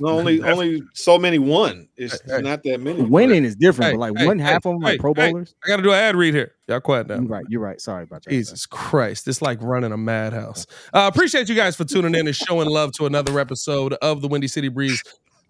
[0.02, 1.88] No, only only so many won.
[1.96, 3.02] It's, it's Hey, not that many.
[3.02, 5.00] but- Winning is different, Hey, but like hey, one hey, half of them hey, like
[5.00, 5.32] Pro hey.
[5.32, 5.56] Bowlers.
[5.64, 6.56] I got to do an ad read here.
[6.68, 7.22] Y'all quiet down.
[7.24, 7.46] You're right.
[7.48, 7.80] You're right.
[7.80, 8.30] Sorry about that.
[8.30, 9.26] Jesus Christ.
[9.30, 10.68] It's like running a madhouse.
[10.94, 14.28] Uh, appreciate you guys for tuning in and showing love to another episode of the
[14.28, 15.02] Windy City Breeze.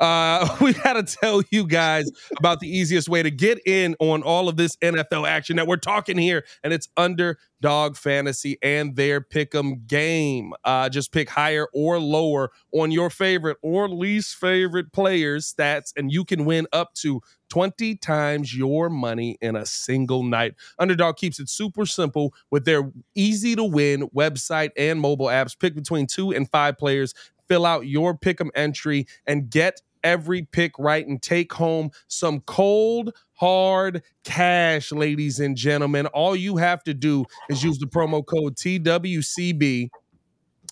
[0.02, 4.24] Uh, we got to tell you guys about the easiest way to get in on
[4.24, 9.22] all of this NFL action that we're talking here, and it's Underdog Fantasy and their
[9.22, 10.54] pick'em game.
[10.66, 16.12] Uh, just pick higher or lower on your favorite or least favorite players' stats, and
[16.12, 20.56] you can win up to 20 times your money in a single night.
[20.80, 25.58] Underdog keeps it super simple with their easy to win website and mobile apps.
[25.58, 27.14] Pick between two and five players,
[27.48, 33.14] fill out your pick'em entry, and get every pick right and take home some cold
[33.34, 36.06] hard cash ladies and gentlemen.
[36.08, 39.90] All you have to do is use the promo code TWCB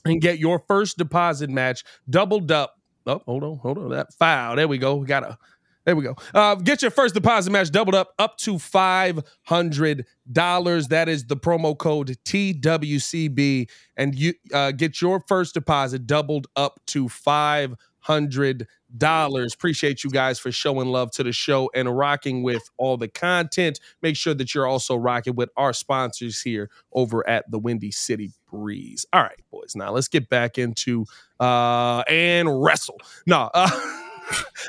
[0.05, 2.75] and get your first deposit match doubled up.
[3.05, 4.55] Oh hold on hold on that foul.
[4.55, 4.95] There we go.
[4.95, 5.37] We got a
[5.85, 6.15] there we go.
[6.35, 10.89] Uh, get your first deposit match doubled up up to five hundred dollars.
[10.89, 16.79] That is the promo code TWCB, and you uh, get your first deposit doubled up
[16.87, 18.67] to five hundred
[18.97, 19.53] dollars.
[19.53, 23.79] Appreciate you guys for showing love to the show and rocking with all the content.
[24.01, 28.31] Make sure that you're also rocking with our sponsors here over at the Windy City
[28.49, 29.05] Breeze.
[29.13, 29.73] All right, boys.
[29.75, 31.05] Now let's get back into
[31.39, 32.99] uh and wrestle.
[33.25, 33.49] No.
[33.59, 33.69] Uh,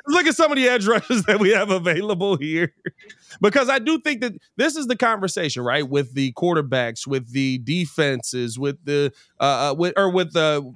[0.06, 2.74] look at some of the edge rushers that we have available here.
[3.40, 5.88] Because i do think that this is the conversation right?
[5.88, 10.72] With the quarterbacks with the defenses with the uh with or with the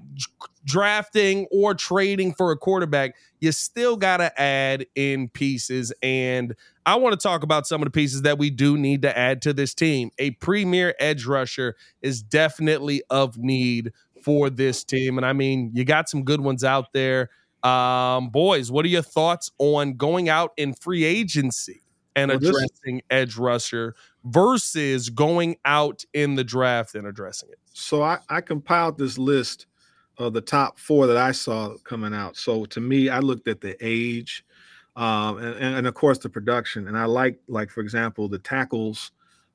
[0.65, 5.93] drafting or trading for a quarterback you still got to add in pieces.
[6.03, 6.55] And
[6.87, 9.43] i want to talk about some of the pieces that we do need to add
[9.43, 10.11] to this team.
[10.19, 15.19] A premier edge rusher is definitely of need for this team.
[15.19, 17.31] And i mean you got some good ones out there
[17.65, 21.83] um, boys, what are your thoughts on going out in free agency
[22.15, 23.95] and Well, this- addressing edge rusher
[24.25, 27.59] versus going out in the draft and addressing it?
[27.73, 29.67] So I, I compiled this list
[30.19, 32.37] of the top four that I saw coming out.
[32.37, 34.45] So to me, I looked at the age,
[34.95, 36.87] um, and, and, and of course the production.
[36.87, 39.11] And I like, like for example, the tackles,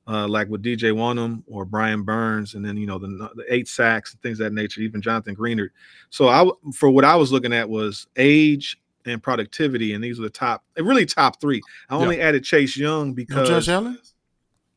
[0.08, 3.68] uh, like with DJ Wonnum or Brian Burns, and then you know the, the eight
[3.68, 4.80] sacks and things of that nature.
[4.80, 5.68] Even Jonathan Greenard.
[6.10, 8.76] So I, for what I was looking at was age
[9.06, 11.60] and productivity, and these were the top, really top three.
[11.88, 12.02] I Yeah.
[12.02, 13.98] only added Chase Young No because Josh Allen?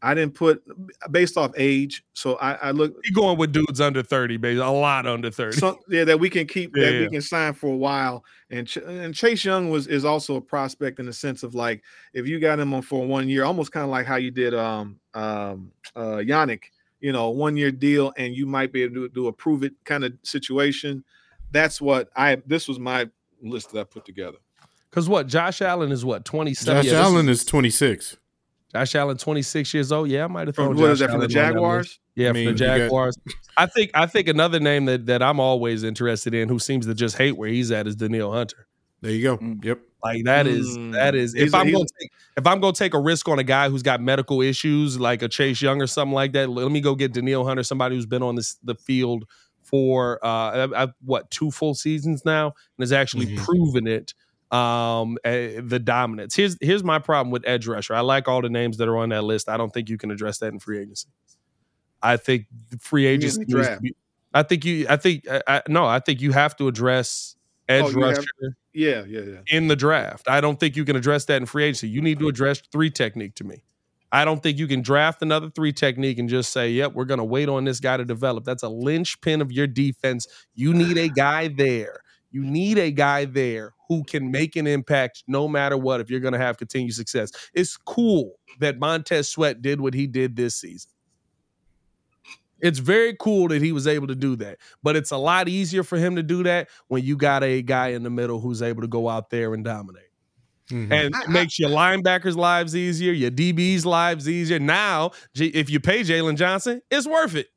[0.04, 0.62] I didn't put
[1.12, 2.04] based off age.
[2.12, 4.60] So I, I look He going with dudes under 30, baby.
[4.60, 5.58] A lot under 30.
[5.58, 6.99] some, yeah, that we can keep Yeah, that yeah.
[6.99, 8.26] we can sign for a while.
[8.49, 11.84] And Ch- and Chase Young was is also a prospect in the sense of like
[12.14, 14.54] if you got him on for one year, almost kind of like how you did
[14.54, 16.64] um um uh Yannick,
[16.99, 19.74] you know, one year deal, and you might be able to do a prove it
[19.86, 21.01] kind of situation.
[21.51, 23.10] That's what I this was my
[23.41, 24.38] list that I put together.
[24.89, 25.28] Because what?
[25.28, 26.26] Josh Allen is what?
[26.26, 26.76] 27?
[26.76, 28.18] Josh Yeah, this Allen is 26.
[28.74, 30.09] Josh Allen, 26 years old.
[30.09, 30.69] Yeah, I might have thrown.
[30.74, 31.53] From, what Josh is that from the Allen on.
[31.53, 31.99] Jaguars?
[32.15, 33.17] Yeah, I from the you got- Jaguars.
[33.57, 36.93] I think I think another name that that I'm always interested in, who seems to
[36.95, 38.67] just hate where he's at, is Danielle Hunter.
[39.01, 39.38] There you go.
[39.38, 39.63] Mm.
[39.63, 39.80] Yep.
[40.03, 40.93] Like that is Mm.
[40.93, 43.28] that is He's if a- I'm he's- gonna take if I'm gonna take a risk
[43.30, 46.49] on a guy who's got medical issues like a Chase Young or something like that,
[46.49, 49.26] let me go get Danielle Hunter, somebody who's been on this the field
[49.61, 53.38] for uh uh, uh, what two full seasons now and has actually Mhm.
[53.38, 54.13] proven it
[54.54, 56.36] um uh, the dominance.
[56.36, 57.95] Here's here's my problem with edge rusher.
[57.95, 59.49] I like all the names that are on that list.
[59.49, 61.08] I don't think you can address that in free agency.
[62.01, 62.45] I think
[62.80, 63.95] free agency be-
[64.34, 67.36] I think you I think I, I, no, I think you have to address
[67.68, 69.38] edge Oh, you have- rusher Yeah, yeah, yeah.
[69.47, 70.28] in the draft.
[70.30, 71.89] I don't think you can address that in free agency.
[71.89, 73.64] You need to address three technique to me.
[74.12, 77.18] I don't think you can draft another three technique and just say, yep, we're going
[77.20, 78.43] to wait on this guy to develop.
[78.43, 80.28] That's a linchpin of your defense.
[80.54, 82.01] You need a guy there.
[82.30, 86.19] You need a guy there who can make an impact no matter what if you're
[86.19, 87.31] going to have continued success.
[87.53, 90.89] It's cool that Montez Sweat did what he did this season.
[92.59, 95.83] It's very cool that he was able to do that, but it's a lot easier
[95.83, 98.81] for him to do that when you got a guy in the middle who's able
[98.81, 100.09] to go out there and dominate.
[100.69, 100.91] Mhm.
[100.91, 104.59] And I- it makes your linebackers' lives easier, your DBs' lives easier.
[104.59, 107.49] Now, J- if you pay Jaylon Johnson, it's worth it.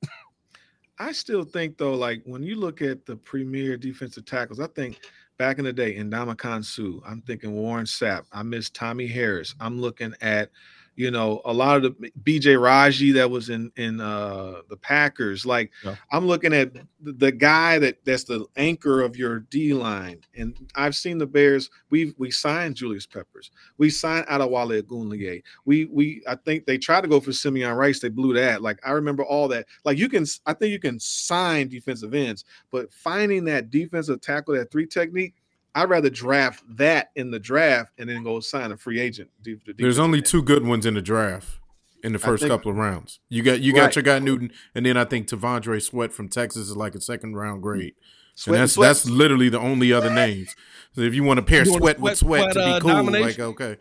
[0.99, 4.99] I still think though, like when you look at the premier defensive tackles, I think
[5.39, 9.55] back in the day, Ndamukong Suh, I'm thinking Warren Sapp, I miss Tommy Harris.
[9.61, 10.51] I'm looking at,
[10.97, 15.45] you know, a lot of the BJ Raji that was in in uh the Packers.
[15.45, 15.95] Like Yeah.
[16.11, 20.21] I'm looking at the, guy that that's the anchor of your D line.
[20.37, 21.71] And I've seen the Bears.
[21.91, 23.51] We we signed Julius Peppers.
[23.77, 25.43] We signed Adewale Ogunleye.
[25.67, 28.01] We we I think they tried to go for Simeon Rice.
[28.01, 28.63] They blew that.
[28.63, 29.67] Like I remember all that.
[29.85, 34.55] Like you can I think you can sign defensive ends, but finding that defensive tackle,
[34.55, 35.35] that three technique,
[35.77, 39.31] I'd rather draft that in the draft and then go sign a free agent.
[39.79, 41.61] There's only two good ones in the draft
[42.03, 43.21] in the first think- couple of rounds.
[43.29, 43.97] You got you got Right.
[43.97, 47.37] your guy Newton, and then I think T'Vondre Sweat from Texas is like a second
[47.37, 47.95] round grade.
[48.35, 48.89] Sweat and and that's Sweat.
[48.89, 50.55] that's literally the only other names.
[50.95, 52.81] So if you want to pair sweat a with sweat- sweat, to sweat, be uh,
[52.81, 53.27] cool, domination?
[53.27, 53.77] like okay.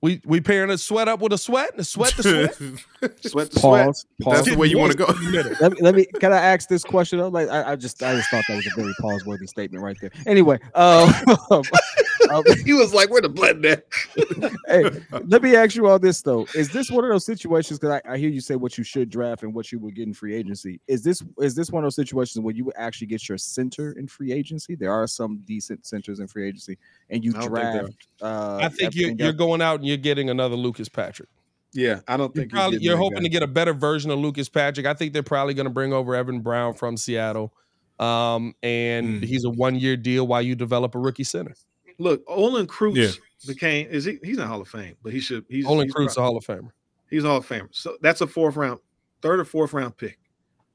[0.00, 2.54] We we pairing a sweat up with a sweat and a sweat to sweat.
[3.20, 3.86] sweat to sweat.
[3.86, 4.06] Pause.
[4.20, 5.06] That's the way you want to go.
[5.60, 7.32] let, me, let me can I ask this question up?
[7.32, 9.96] Like I, I just I just thought that was a very pause worthy statement right
[10.00, 10.10] there.
[10.24, 11.12] Anyway, uh,
[11.50, 11.62] um,
[12.64, 13.84] he was like, "Where the blood at?"
[14.66, 14.84] hey,
[15.26, 17.78] let me ask you all this though: Is this one of those situations?
[17.78, 20.06] Because I, I hear you say what you should draft and what you would get
[20.06, 20.80] in free agency.
[20.88, 23.92] Is this is this one of those situations where you would actually get your center
[23.92, 24.74] in free agency?
[24.74, 26.78] There are some decent centers in free agency,
[27.10, 28.06] and you I don't think draft.
[28.20, 31.28] Uh, I think you're you're going out and you're getting another Lucas Patrick.
[31.74, 33.24] Yeah, I don't You're, think probably, you're hoping guy.
[33.24, 34.86] to get a better version of Lucas Patrick.
[34.86, 37.52] I think they're probably going to bring over Evan Brown from Seattle,
[37.98, 39.24] um, and Mm.
[39.24, 41.54] he's a one year deal while you develop a rookie center.
[41.98, 43.10] Look, Olin Kreutz Yeah.
[43.46, 44.18] became is he?
[44.22, 45.44] He's in Hall of Fame, but he should.
[45.48, 46.70] He's Olin he's Kreutz, a Hall of Famer.
[47.10, 47.68] He's a Hall of Famer.
[47.72, 48.80] So that's a fourth round,
[49.22, 50.18] third or fourth round pick,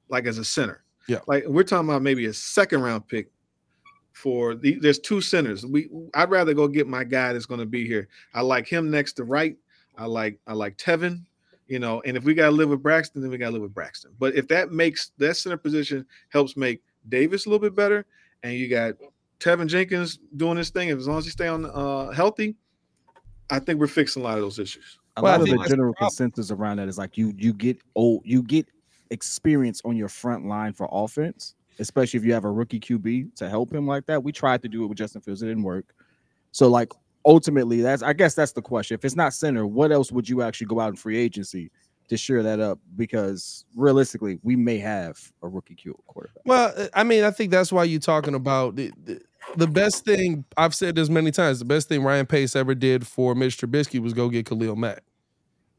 [0.10, 0.84] like as a center.
[1.08, 1.20] Yeah.
[1.28, 3.30] Like we're talking about maybe a second round pick
[4.14, 5.66] for the there's two centers.
[5.66, 8.08] We I'd rather go get my guy that's going to be here.
[8.34, 9.58] I like him next to right.
[9.98, 11.24] I like I like Teven,
[11.68, 13.62] you know, and if we got to live with Braxton, then we got to live
[13.62, 14.12] with Braxton.
[14.20, 18.06] But if that makes that center position helps make Davis a little bit better,
[18.44, 18.96] and you got
[19.44, 22.56] Teven Jenkins doing his thing, as long as he stay on uh, healthy,
[23.50, 25.00] I think we're fixing a lot of those issues.
[25.18, 27.34] a Well, I lot of the that's the general consensus around that is like you
[27.38, 28.68] you get old you get
[29.10, 33.50] experience on your front line for offense, especially if you have a rookie QB to
[33.50, 34.24] help him like that.
[34.24, 35.94] We tried to do it with Justin Fields, it didn't work.
[36.52, 36.94] So like
[37.26, 38.96] ultimately, that's I guess that's the question.
[38.96, 41.70] If it's not center, what else would you actually go out in free agency
[42.10, 42.80] to shore that up?
[42.96, 45.78] Because realistically, we may have a rookie
[46.08, 46.44] quarterback.
[46.46, 49.22] Well, uh, I mean, I think that's why you're talking about the, the,
[49.56, 50.46] the best thing.
[50.58, 51.60] I've said this many times.
[51.60, 55.04] The best thing Ryan Pace ever did for Mitch Trubisky was go get Khalil Mack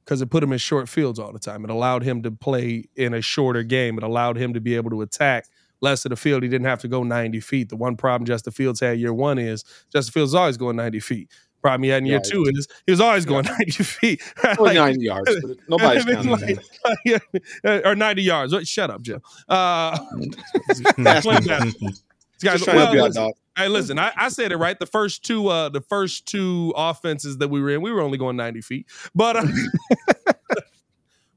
[0.05, 1.65] because it put him in short fields all the time.
[1.65, 3.97] It allowed him to play in a shorter game.
[3.97, 5.47] It allowed him to be able to attack
[5.81, 6.43] less of the field.
[6.43, 7.69] He didn't have to go 90 feet.
[7.69, 11.01] The one problem Justin Fields had year one is Justin Fields is always going 90
[11.01, 11.31] feet.
[11.65, 14.23] Problem he had in year Yeah, two is he was always going 90 feet.
[14.45, 15.35] Like, 29 yards.
[15.41, 16.57] But nobody's I mean, counting
[17.07, 17.23] that.
[17.33, 18.53] like- like, or 90 yards.
[18.55, 19.23] Wait, Shut up, Jim.
[19.49, 19.99] Uh,
[20.99, 21.73] That's Explain.
[22.43, 23.33] Guys, to help you well, listen.
[23.57, 24.79] Hey, listen, I, I said it right.
[24.79, 28.19] The first two, uh, the first two offenses that we were in, we were only
[28.19, 28.87] going 90 feet.
[29.15, 29.47] But uh,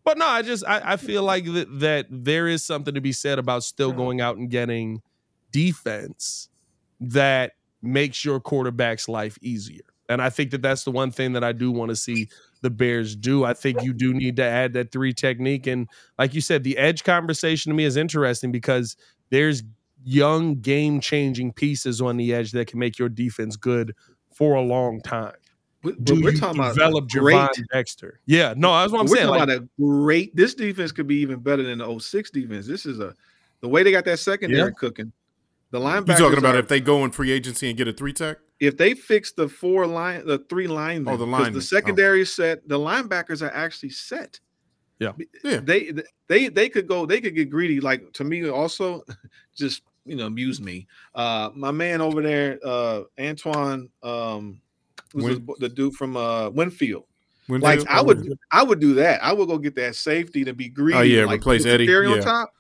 [0.04, 3.14] but no, I just I, I feel like that, that there is something to be
[3.14, 5.02] said about still going out and getting
[5.54, 6.50] defense
[7.00, 9.84] that makes your quarterback's life easier.
[10.10, 12.30] And I think that that's the one thing that I do want to see
[12.62, 13.44] the Bears do.
[13.44, 15.68] I think you do need to add that three technique.
[15.68, 15.88] And
[16.18, 18.96] like you said, the edge conversation to me is interesting because
[19.30, 19.64] there's
[20.06, 23.94] young game changing pieces on the edge that can make your defense good
[24.34, 25.34] for a long time.
[25.84, 27.36] We- do but we're you talking about develop a great.
[27.36, 28.20] Gervon Dexter?
[28.26, 29.28] Yeah, no, that's what I'm we're saying.
[29.28, 30.36] talking Like, about a great.
[30.36, 32.66] This defense could be even better than the 06 defense.
[32.66, 33.14] This is a
[33.62, 34.70] the way they got that secondary Yeah.
[34.78, 35.12] cooking.
[35.72, 36.08] The linebacker.
[36.08, 36.18] You linebackers.
[36.18, 38.38] talking about are- if they go in free agency and get a three tech?
[38.60, 41.54] If they fix the four line, the three linemen, Oh, the linemen.
[41.54, 41.62] the Oh.
[41.62, 42.68] secondary is set.
[42.68, 44.40] The linebackers are actually set.
[45.00, 45.12] Yeah.
[45.44, 45.60] Yeah.
[45.64, 45.94] They
[46.28, 47.06] they they could go.
[47.06, 47.80] They could get greedy.
[47.80, 49.04] Like to me, also,
[49.56, 50.88] just you know, amuse me.
[51.14, 54.60] Uh, my man over there, uh, Antoine, um,
[55.14, 57.04] who's Win- the, dude from uh Winfield.
[57.50, 57.62] Winfield?
[57.80, 59.24] Like I Oh, would, I would do that.
[59.24, 60.98] I would go get that safety to be greedy.
[60.98, 62.52] Oh, yeah, like, replace Eddie, Terry on top.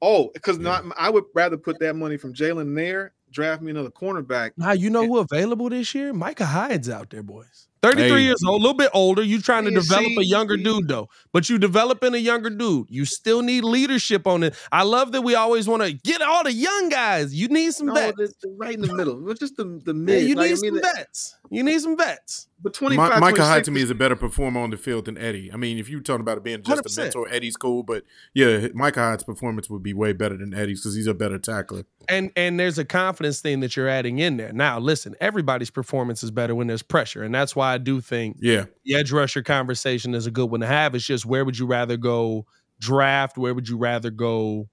[0.00, 0.64] Oh, because Yeah.
[0.64, 0.84] not.
[0.96, 3.12] I would rather put that money from Jaylon there.
[3.32, 4.52] Draft me another cornerback.
[4.56, 6.12] now you know who available this year?
[6.12, 7.68] Micah Hyde's out there, boys.
[7.82, 8.22] 33 Hey.
[8.26, 9.22] years old, a little bit older.
[9.22, 10.62] You're trying to Yeah, develop a younger see.
[10.62, 12.86] dude though, but you developing a younger dude.
[12.88, 14.54] You still need leadership on it.
[14.70, 17.34] I love that we always want to get all the young guys.
[17.34, 18.16] You need some No, vets.
[18.16, 19.20] the, the right in the middle.
[19.20, 20.28] Well, Just the the Yeah, mid.
[20.28, 21.36] you like, need I mean, some the- vets.
[21.50, 22.46] You need some vets.
[22.62, 25.18] But Mi- 25, Micah Hyde to me is a better performer on the field than
[25.18, 25.50] Eddie.
[25.52, 26.96] I mean, if you're talking about it being just 100%.
[26.96, 28.04] a mentor, Eddie's cool, but
[28.34, 31.84] yeah, Micah Hyde's performance would be way better than Eddie's because he's a better tackler.
[32.08, 34.52] And and there's a confidence thing that you're adding in there.
[34.52, 38.36] Now, listen, everybody's performance is better when there's pressure, and that's why I do think
[38.40, 40.94] Yeah, the edge rusher conversation is a good one to have.
[40.94, 42.46] It's just where would you rather go
[42.78, 43.38] draft?
[43.38, 44.68] Where would you rather go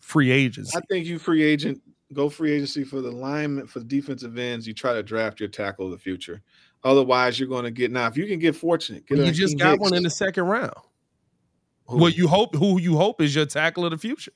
[0.00, 0.76] free agency?
[0.76, 1.80] I think you free agent
[2.12, 4.66] go free agency for the alignment for the defensive ends.
[4.66, 6.42] You try to draft your tackle of the future.
[6.84, 8.06] Otherwise, you're going to get now.
[8.06, 9.80] If you can get fortunate, get you a just Akiem got Hicks.
[9.80, 10.74] one in the second round.
[11.86, 11.98] Who?
[11.98, 14.32] Well, you hope who you hope is your tackle of the future.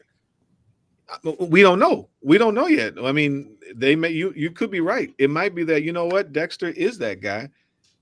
[1.25, 2.09] Uh, we don't know.
[2.23, 2.95] We don't know yet.
[3.03, 5.15] I mean, they may you you could be right.
[5.19, 7.49] It might be that you know what Dexter is that guy,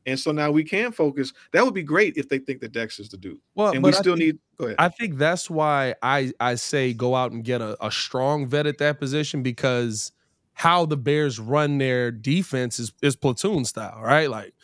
[0.06, 1.32] and so now we can focus.
[1.52, 3.92] That would be great if they think that Dex is the dude, Well, and we
[3.92, 4.38] still think- need.
[4.56, 4.76] Go ahead.
[4.78, 8.66] I think that's why I I say go out and get a, a strong vet
[8.66, 10.12] at that position because
[10.54, 14.30] how the Bears run their defense is is platoon style, right?
[14.30, 14.54] Like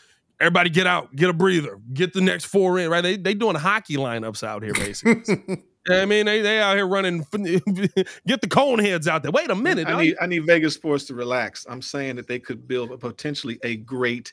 [0.40, 3.02] everybody get out, get a breather, get the next four in, right?
[3.02, 5.62] They they doing hockey lineups out here basically.
[5.90, 7.26] I mean, they they out here running.
[7.32, 9.32] get the cone heads out there.
[9.32, 9.88] Wait a minute.
[9.88, 11.66] I need I need Vegas sports to relax.
[11.68, 14.32] I'm saying that they could build a, potentially a great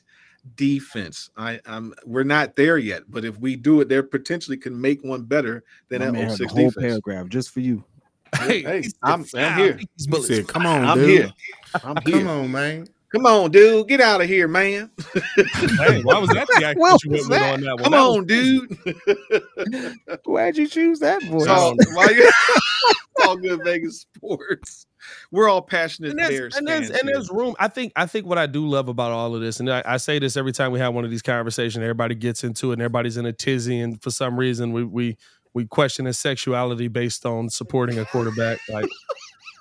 [0.54, 1.30] defense.
[1.36, 5.02] I I'm we're not there yet, but if we do it, they potentially can make
[5.04, 6.86] one better than My man that had a 06 whole defense.
[7.04, 7.84] paragraph just for you.
[8.38, 9.80] Hey, Hey, I'm- I'm here.
[9.96, 11.08] He said, "Come on, I'm dude.
[11.08, 11.30] here.
[11.82, 12.18] I'm here.
[12.20, 13.88] Come on, man." Come on, dude.
[13.88, 14.90] Get out of here, man.
[15.36, 17.84] Hey, why was that the act What that you went was with on that one?
[17.84, 20.20] Come That on, dude.
[20.24, 21.44] Why'd you choose that voice?
[21.44, 24.86] So, why you, it's all good Vegas sports.
[25.32, 27.00] We're all passionate and there's, Bears and there's, fans.
[27.00, 27.56] and there's room.
[27.58, 29.96] I think I think what I do love about all of this, and I, I
[29.96, 32.82] say this every time we have one of these conversations, everybody gets into it, and
[32.82, 35.16] everybody's in a tizzy, and for some reason we we
[35.52, 38.60] we question his sexuality based on supporting a quarterback.
[38.68, 38.86] Like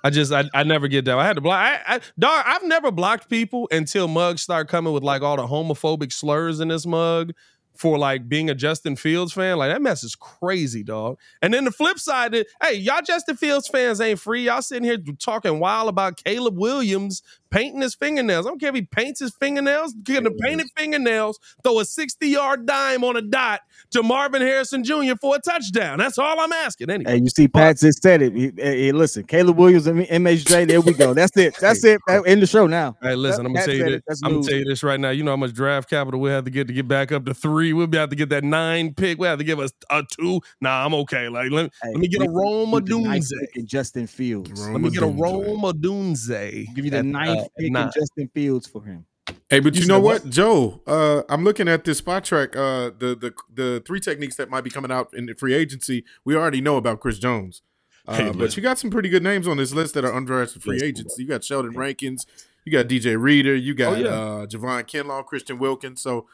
[0.04, 1.18] I just I, I never get that.
[1.18, 1.60] I had to block.
[1.60, 2.44] I, I dog.
[2.46, 6.70] I've never blocked people until mugs start coming with like all the homophobic slurs in
[6.70, 7.34] this mug.
[7.80, 11.18] For like being a Justin Fields fan, like that mess is crazy, dog.
[11.42, 14.48] And then the flip side, is, hey, y'all Justin Fields fans ain't free.
[14.48, 18.46] Y'all sitting here talking wild about Caleb Williams painting his fingernails.
[18.46, 22.28] I don't care if he paints his fingernails, getting the painted fingernails, throw a 60
[22.28, 23.62] yard dime on a dot
[23.92, 25.16] to Marvin Harrison Jr.
[25.20, 25.98] for a touchdown.
[26.00, 26.90] That's all I'm asking.
[26.90, 28.36] Anyway, Hey, you see, Pat just said it.
[28.36, 30.68] He- hey, listen, Caleb Williams and MHJ.
[30.68, 31.14] There we go.
[31.14, 31.56] That's it.
[31.60, 32.00] That's it.
[32.26, 32.98] In the show now.
[33.02, 34.22] Hey, listen, I'm gonna Pat tell you this.
[34.24, 35.10] I'm gonna tell you this right now.
[35.10, 37.34] You know how much draft capital we have to get to get back up to
[37.34, 37.69] three.
[37.74, 39.18] We'll be able to get that nine pick.
[39.20, 40.42] We have to give us a two.
[40.62, 41.30] Nah, I'm okay.
[41.30, 43.40] Like let, Hey, let me get a Roma Rome we the ninth Odunze.
[43.42, 44.52] pick in Justin Fields.
[44.62, 46.74] Rome Let me get a Roma Rome Odunze.
[46.76, 47.92] Give you the at, ninth uh, pick in nine.
[47.94, 49.06] Justin Fields for him.
[49.50, 50.32] Hey, but You you, know what, what?
[50.32, 50.82] Joe?
[50.88, 52.56] Uh, I'm looking at this Spotrac.
[52.56, 56.04] Uh, the the the three techniques that might be coming out in the free agency.
[56.26, 57.62] We already know about Chris Jones,
[58.08, 60.62] uh, Hey, but you got some pretty good names on this list that are undrafted
[60.62, 61.16] free agents.
[61.18, 62.26] You got Sheldon Rankins,
[62.66, 64.08] you got DJ Reader, you got Oh, yeah.
[64.10, 66.02] uh, Javon Kinlaw, Christian Wilkins.
[66.02, 66.28] So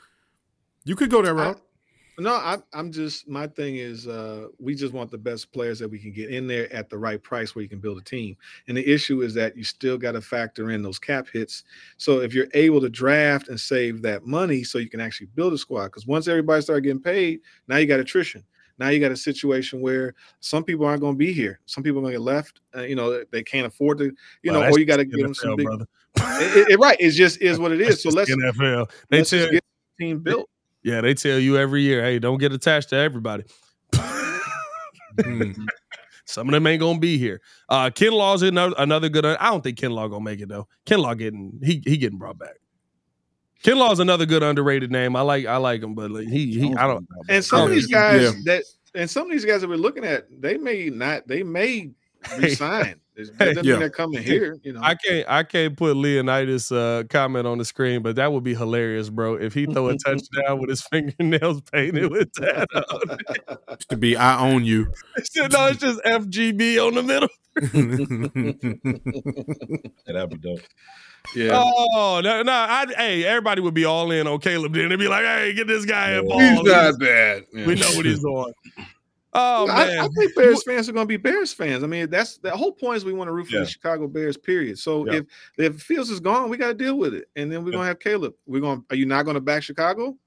[0.85, 1.59] you could go that route.
[2.17, 5.89] no, I, I'm just my thing is uh, we just want the best players that
[5.89, 8.37] we can get in there at the right price where you can build a team.
[8.69, 11.63] And the issue is that you still got to factor in those cap hits.
[11.97, 15.51] So if you're able to draft and save that money, so you can actually build
[15.53, 18.43] a squad, because once everybody start getting paid, now you got attrition.
[18.77, 21.59] Now you got a situation where some people aren't going to be here.
[21.65, 22.59] Some people are going to get left.
[22.75, 24.05] Uh, you know, they can't afford to.
[24.43, 25.67] You Well, know, or you got to just give them some big.
[26.17, 27.87] It, it- it- right, it just is what it is.
[27.87, 28.89] That's So just let's NFL.
[29.09, 29.63] They let's tell just get
[29.97, 30.49] the team built.
[30.85, 33.43] Yeah, they tell you every year, hey, don't get attached to everybody.
[33.93, 35.51] Hmm.
[36.27, 37.39] Some of them ain't gonna be here.
[37.69, 39.25] Uh Kinlaw's another, another good.
[39.25, 40.67] I don't think Kinlaw gonna make it though.
[40.85, 42.55] Kinlaw getting he he getting brought back.
[43.63, 45.15] Kinlaw's another good underrated name.
[45.15, 47.07] I like I like him, but like he he I don't.
[47.29, 48.31] And some of these guys Yeah.
[48.45, 48.63] that
[48.95, 51.91] and some of these guys that we're looking at, they may not, they may
[52.39, 52.99] resign.
[53.15, 53.73] There's, doesn't yeah.
[53.73, 54.59] mean they're coming here.
[54.61, 58.33] You know, I can't I can't put Leonidas uh comment on the screen, but that
[58.33, 59.35] would be hilarious, bro.
[59.35, 63.17] If he throw a touchdown with his fingernails painted with that on
[63.69, 63.85] it.
[63.87, 64.83] to be I own you.
[65.37, 67.29] no, it's just FGB on the middle.
[70.05, 70.59] Yeah, that'd be dope.
[71.33, 71.51] yeah.
[71.53, 72.51] Oh no, no!
[72.51, 74.73] I, hey, everybody would be all in on Caleb.
[74.73, 76.39] Then they'd be like, "Hey, get this guy a ball.
[76.39, 77.45] He's not bad.
[77.53, 77.65] Yeah.
[77.65, 78.51] We know what he's on."
[79.37, 81.83] Oh I, man, I think Bears fans are going to be Bears fans.
[81.83, 83.59] I mean, that's the whole point is we want to root for Yeah.
[83.63, 84.37] the Chicago Bears.
[84.37, 84.79] Period.
[84.79, 85.19] So Yeah.
[85.19, 85.25] if
[85.57, 87.73] if Fields is gone, we got to deal with it, and then we're Yeah.
[87.73, 88.33] going to have Caleb.
[88.45, 88.79] We're going.
[88.79, 90.17] to Are you not going to back Chicago?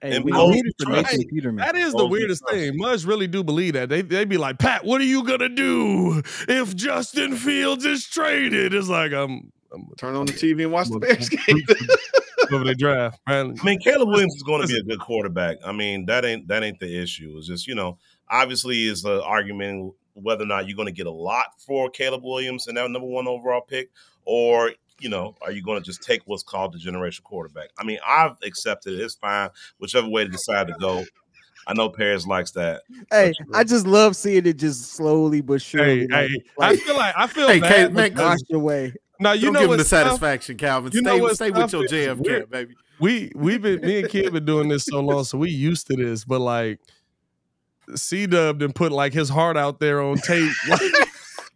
[0.00, 1.12] Hey, And we Moses need it for Trust.
[1.12, 1.64] Nathan Peterman.
[1.64, 2.76] that is the weirdest thing.
[2.76, 3.88] Mudge really do believe that.
[3.88, 8.72] They they be like, Pat, what are you gonna do if Justin Fields is traded?
[8.72, 11.40] It's like I'm, I'm Turn on the TV and watch the Bears game.
[12.52, 13.56] over the draft, man.
[13.60, 15.56] I mean, Caleb Williams is going to be a good quarterback.
[15.64, 17.34] I mean, that ain't that ain't the issue.
[17.38, 17.98] It's just you know,
[18.30, 22.22] obviously, is the argument whether or not you're going to get a lot for Caleb
[22.22, 23.90] Williams and that number one overall pick,
[24.24, 27.70] or you know, are you going to just take what's called the generational quarterback?
[27.78, 29.02] I mean, I've accepted it.
[29.02, 31.04] It's fine, whichever way to decide to go.
[31.66, 32.82] I know Paris likes that.
[33.10, 36.00] Hey, I just love seeing it just slowly but surely.
[36.00, 37.72] Hey, like, hey, I feel like I feel Hey, bad.
[37.72, 38.94] Caleb, with- man, wash away.
[39.18, 40.92] now you Don't know give him what the stuff- satisfaction, Calvin.
[40.92, 42.50] you know stay what stay with your stuff is JF weird?
[42.50, 42.74] baby.
[43.00, 45.96] we we've been me and Kid been doing this so long, so we used to
[45.96, 46.24] this.
[46.24, 46.80] But like,
[47.94, 50.80] C Dub and put like his heart out there on tape, like,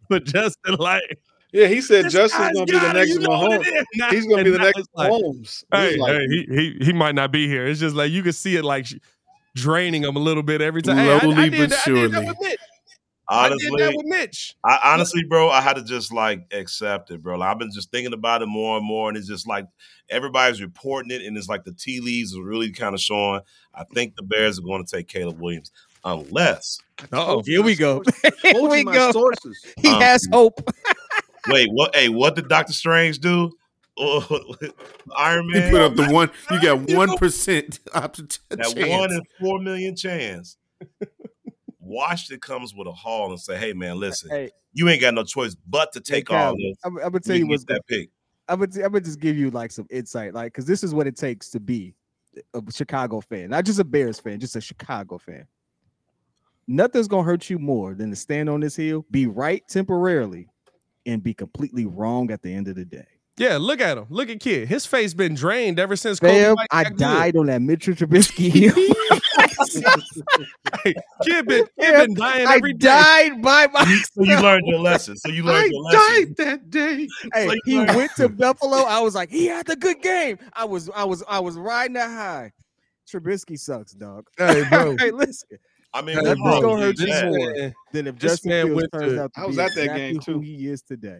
[0.09, 1.03] but Justin like
[1.51, 3.67] yeah, he said Justin's going to be the next you know what Mahomes.
[3.67, 3.85] it is.
[3.95, 5.63] Now- He's going to be the next it's like, Mahomes.
[5.73, 6.45] Hey, like, hey, he,
[6.79, 7.65] he he might not be here.
[7.65, 8.87] It's just like you can see it like
[9.55, 10.97] draining him a little bit every time.
[10.97, 12.25] Hey, I- I, Slowly did but that, I surely.
[12.27, 12.57] with Mitch.
[13.31, 14.55] I did Honestly, that with Mitch.
[14.63, 17.37] I honestly, bro, I had to just like accept it, bro.
[17.37, 19.67] Like, I've been just thinking about it more and more, and it's just like
[20.09, 23.41] everybody's reporting it, and it's like the tea leaves are really kind of showing.
[23.73, 25.71] I think the Bears are going to take Caleb Williams,
[26.03, 26.79] unless
[27.13, 28.03] Oh, Here we go.
[28.03, 29.11] Told Here we go.
[29.11, 29.65] sources.
[29.81, 30.59] He Um, has hope.
[31.47, 31.95] wait, what?
[31.95, 33.51] Hey, what did Doctor Strange do?
[34.01, 34.55] Oh,
[35.17, 36.31] Iron You Man, put up the one.
[36.49, 38.39] You got one percent chance.
[38.49, 40.55] that one in four million chance.
[41.81, 45.23] Washington comes with a haul and say, "Hey, man, listen, Hey, you ain't got no
[45.23, 46.77] choice but to take all Calvin, this.
[46.85, 48.09] I'm, I'm gonna tell you what's that pick."
[48.47, 51.05] I'm gonna, I'm gonna just give you like some insight, like because this is what
[51.05, 51.93] it takes to be
[52.53, 55.45] a Chicago fan, not just a Bears fan, just a Chicago fan.
[56.71, 60.47] Nothing's gonna hurt you more than to stand on this hill, be right temporarily,
[61.07, 63.07] and be completely wrong at the end of the day.
[63.37, 64.05] Yeah, look at him.
[64.09, 64.67] Look at kid.
[64.67, 66.99] His face been drained ever since Fam, White I got good.
[66.99, 68.75] died on that Mitchell Trubisky hill.
[71.23, 72.87] Kid been, kid Yeah, been dying I every day.
[72.87, 74.05] died by myself.
[74.13, 75.17] So you learned your lesson.
[75.17, 75.99] So you learned I your lesson.
[76.35, 77.07] died that day.
[77.33, 78.77] Hey, So he learned- went to Buffalo.
[78.77, 80.37] I was like, he had a good game.
[80.53, 82.51] I was, I was, I was riding that high.
[83.11, 84.25] Trubisky sucks, dog.
[84.37, 84.95] Hey, bro.
[84.99, 85.57] hey, listen.
[85.93, 87.73] I mean, Hey, what bro, gonna hurt you more?
[87.93, 89.75] Then if This Justin man Fields went turns to- out to I was be at
[89.75, 90.39] that exactly game, who too.
[90.41, 91.19] he is today.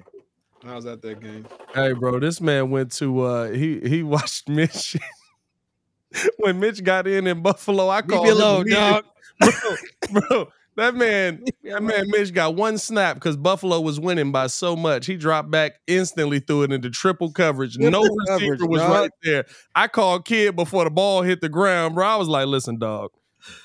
[0.65, 1.47] I was at that game.
[1.73, 4.95] Hey, bro, this man went to uh he he watched Mitch.
[6.37, 9.01] when Mitch got in in Buffalo, I Leave called me him alone, immediately.
[9.01, 9.05] dog.
[10.11, 10.47] bro, bro.
[10.75, 15.05] That man, that man Mitch got one snap because Buffalo was winning by so much.
[15.07, 17.77] He dropped back instantly, threw it into triple coverage.
[17.77, 18.91] no receiver coverage, was dog.
[18.91, 19.45] right there.
[19.75, 22.07] I called kid before the ball hit the ground, bro.
[22.07, 23.11] I was like, listen, dog.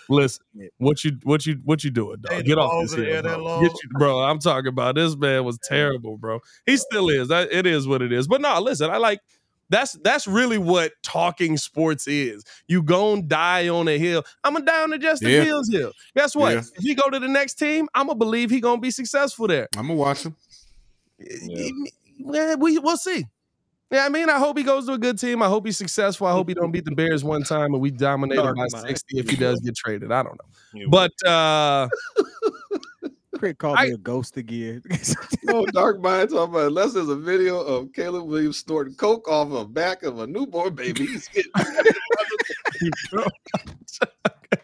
[0.09, 0.45] Listen,
[0.79, 2.33] what you what you what you doing, dog?
[2.33, 3.61] Hey, Get off this in the hill, bro.
[3.63, 4.19] Get you, bro.
[4.21, 6.41] I'm talking about this man was terrible, bro.
[6.67, 7.29] He still is.
[7.29, 8.27] That it is what it is.
[8.29, 9.21] But no, listen, I like
[9.71, 12.45] that's that's really what talking sports is.
[12.69, 14.25] You gonna die on a hill.
[14.43, 15.45] I'm gonna die on the Justin Yeah.
[15.45, 15.93] Fields hill.
[16.17, 16.53] Guess what?
[16.53, 16.59] Yeah.
[16.77, 19.69] If he go to the next team, I'm gonna believe he gonna be successful there.
[19.77, 20.37] I'm gonna watch him.
[21.21, 21.69] Eh, yeah.
[22.35, 23.25] Eh, we we'll see.
[23.91, 25.43] Yeah, I mean, I hope he goes to a good team.
[25.43, 26.27] I hope he's successful.
[26.27, 28.87] I hope he don't beat the Bears one time and we dominate him by mind.
[28.89, 30.11] 60 if he does get traded.
[30.11, 30.81] I don't know.
[30.81, 31.89] You But uh
[33.39, 34.83] Craig called I- me a ghost again.
[35.45, 39.51] No dark mind talking about unless there's a video of Caleb Williams snorting coke off
[39.51, 41.05] the back of a newborn baby.
[41.07, 41.53] He's getting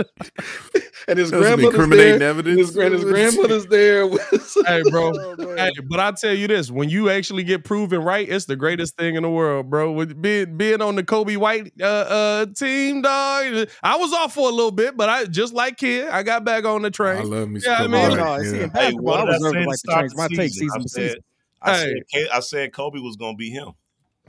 [1.08, 2.22] and his grandmother's there.
[2.22, 2.58] evidence.
[2.58, 4.06] His, grand, his grandmother's there.
[4.06, 5.10] with- hey, bro.
[5.40, 5.56] Oh.
[5.56, 8.96] Hey, but I tell you this: when you actually get proven right, it's the greatest
[8.96, 9.92] thing in the world, bro.
[9.92, 13.68] With being being on the Coby White uh, uh, team, dog.
[13.82, 16.64] I was off for a little bit, but I just like kid, I got back
[16.64, 17.18] on the train.
[17.18, 17.60] I love me.
[17.64, 18.66] Yeah, I some mean- Oh, no, Bryant, see, yeah.
[18.74, 20.68] Hey, what I did I was say never to like to start my take season?
[20.68, 21.20] season I said, season.
[21.62, 21.94] I Hey.
[22.30, 23.70] said, said Coby was gonna be him.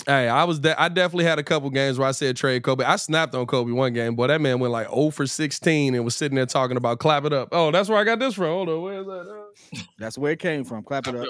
[0.08, 2.84] Hey, I was de- I definitely had a couple games where I said trade Coby.
[2.84, 4.28] I snapped on Coby one game, boy.
[4.28, 7.34] That man went like 0 for 16 and was sitting there talking about clap it
[7.34, 7.50] up.
[7.52, 8.48] Oh, that's where I got this from.
[8.48, 9.46] Hold on, where's that?
[9.76, 10.84] Uh, That's where it came from.
[10.84, 11.28] Clap it up.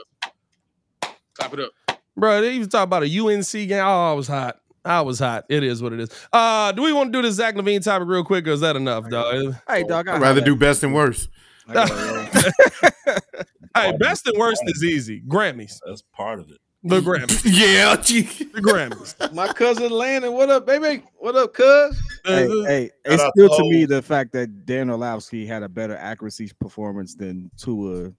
[1.33, 1.71] Clap it up.
[2.15, 3.83] Bro, they even talk about a UNC game.
[3.83, 4.59] Oh, I was hot.
[4.85, 5.45] I was hot.
[5.49, 6.09] It is what it is.
[6.31, 8.75] Uh, do we want to do the Zach LaVine topic real quick, or is that
[8.75, 9.55] enough, dog?
[9.67, 10.07] Hey, dog.
[10.07, 11.29] I I'd rather do best and worst.
[11.67, 13.17] I gotta roll.
[13.73, 15.21] Hey, best and worst is easy.
[15.21, 15.79] Grammys.
[15.85, 16.57] That's part of it.
[16.83, 17.41] The Grammys.
[17.45, 17.95] yeah.
[17.95, 19.33] The Grammys.
[19.33, 21.03] My cousin Landon, what up, baby?
[21.19, 22.01] What up, cuz?
[22.25, 25.61] Hey, Uh, hey, it's out still to to me the fact that Dan Orlovsky had
[25.63, 28.11] a better accuracy performance than Tua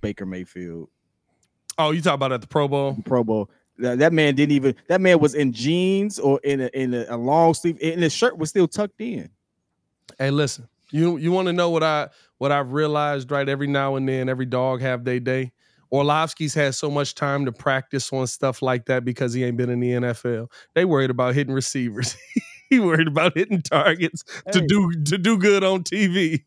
[0.00, 0.88] Baker Mayfield
[1.78, 2.96] Oh, you talk about at the Pro Bowl?
[3.04, 3.50] Pro Bowl.
[3.78, 4.74] That, that man didn't even.
[4.88, 8.12] That man was in jeans or in a in a, a long sleeve, and his
[8.12, 9.30] shirt was still tucked in.
[10.18, 10.68] Hey, listen.
[10.90, 12.08] You you want to know what I
[12.38, 15.52] what I've realized right every now and then every dog have their day.
[15.90, 19.70] Orlovsky's had so much time to practice on stuff like that because he ain't been
[19.70, 20.50] in the NFL.
[20.74, 22.16] They worried about hitting receivers.
[22.70, 26.40] he worried about hitting targets to do to do good on TV.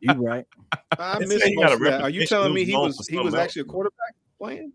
[0.00, 0.44] You right?
[0.98, 2.02] I They missed most of that.
[2.02, 3.64] Are you telling me He he was known was for he was something actually a
[3.66, 4.72] quarterback playing?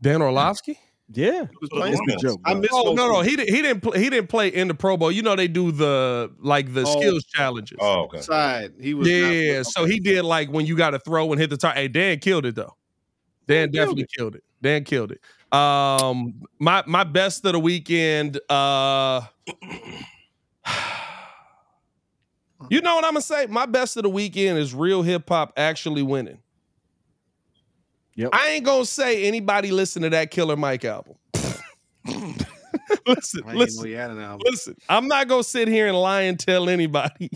[0.00, 0.78] Dan Orlovsky?
[1.12, 1.94] Yeah, He was playing.
[1.94, 2.40] it's it's a joke.
[2.44, 2.60] I bro.
[2.60, 2.72] missed.
[2.72, 5.10] Oh no no he didn't he didn't pl- he didn't play in the Pro Bowl.
[5.10, 7.00] You know they do the like the Oh.
[7.00, 7.78] skills challenges.
[7.80, 8.20] Oh, okay.
[8.20, 8.74] side.
[8.80, 9.08] He was.
[9.08, 11.78] not- Yeah, so he did like when you got to throw and hit the target.
[11.78, 12.76] Hey, Dan killed it though.
[13.50, 14.44] Dan killed definitely killed it.
[14.62, 15.20] Dan killed it.
[15.56, 18.38] Um, my my best of the weekend.
[18.48, 19.22] Uh,
[22.68, 23.46] you know what I'm gonna say?
[23.46, 26.38] My best of the weekend is real hip hop actually winning.
[28.14, 28.30] Yep.
[28.32, 31.14] I ain't gonna say anybody listen to that Killer Mike album.
[33.06, 34.40] listen, listen, an album.
[34.44, 34.76] listen.
[34.88, 37.30] I'm not gonna sit here and lie and tell anybody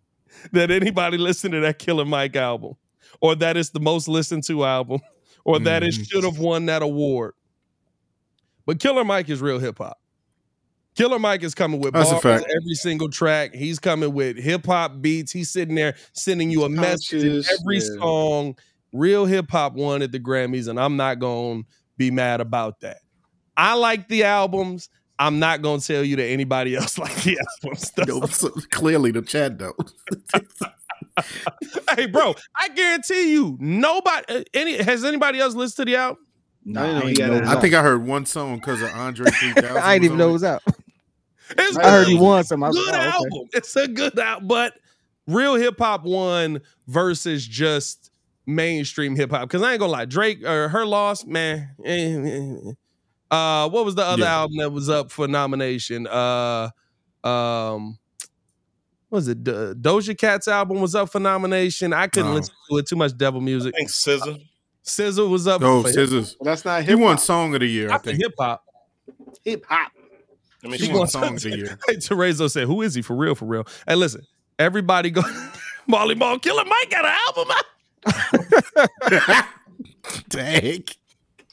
[0.52, 2.74] that anybody listened to that Killer Mike album,
[3.20, 5.00] or that it's the most listened to album,
[5.48, 6.10] or that it Mhm.
[6.10, 7.32] should have won that award.
[8.66, 9.98] But Killer Mike is real hip hop.
[10.94, 13.54] Killer Mike is coming with That's bars every single track.
[13.54, 15.32] He's coming with hip hop beats.
[15.32, 17.98] He's sitting there sending you a message in Conscious, every yeah.
[17.98, 18.58] song.
[18.92, 21.62] Real hip hop won at the Grammys, and I'm not gonna
[21.96, 22.98] be mad about that.
[23.56, 24.90] I like the albums.
[25.18, 27.90] I'm not gonna tell you that anybody else like the albums.
[27.96, 29.76] That's No, so clearly the chat though.
[31.96, 36.24] hey, bro, I guarantee you, nobody, uh, any has anybody else listened to the album?
[36.64, 38.06] Nah, I didn't know ain't he had know an it was I think I heard
[38.06, 39.76] one song because of Andre 3000.
[39.76, 40.62] I didn't even know it was was out.
[41.56, 42.22] It's I heard he good.
[42.22, 42.62] won some.
[42.62, 43.14] I was good like, oh, okay.
[43.14, 43.48] album.
[43.52, 44.74] It's a good album, but
[45.26, 48.10] real hip hop won versus just
[48.46, 49.42] mainstream hip hop.
[49.42, 51.70] Because I ain't gonna lie, Drake or her loss, man.
[51.84, 52.72] eh, eh, eh.
[53.30, 54.40] Uh, what was the other Yeah.
[54.40, 56.06] album that was up for nomination?
[56.06, 56.70] Uh,
[57.24, 57.98] um,
[59.08, 61.92] what was it Do- Doja Cat's album was up for nomination?
[61.92, 62.34] I couldn't Oh.
[62.34, 62.86] listen to it.
[62.86, 63.74] Too much devil music.
[63.74, 64.36] I think Scissor.
[64.84, 65.60] SZA was up.
[65.62, 66.36] Oh, for Scissors.
[66.40, 67.20] Well, that's not He hip won hop.
[67.20, 68.22] Song of the Year, I Not the think.
[68.22, 68.64] hip hop.
[69.44, 69.92] Hip hop.
[70.64, 71.08] I mean, He she won won.
[71.08, 71.78] Song of the Year.
[71.86, 73.34] Hey, Terezo said, "Who is he for real?
[73.34, 74.22] For real?" Hey, listen,
[74.58, 75.22] everybody go.
[75.86, 77.54] Molly Ball Killer Mike got an album
[79.34, 79.44] out.
[80.28, 80.84] Dang.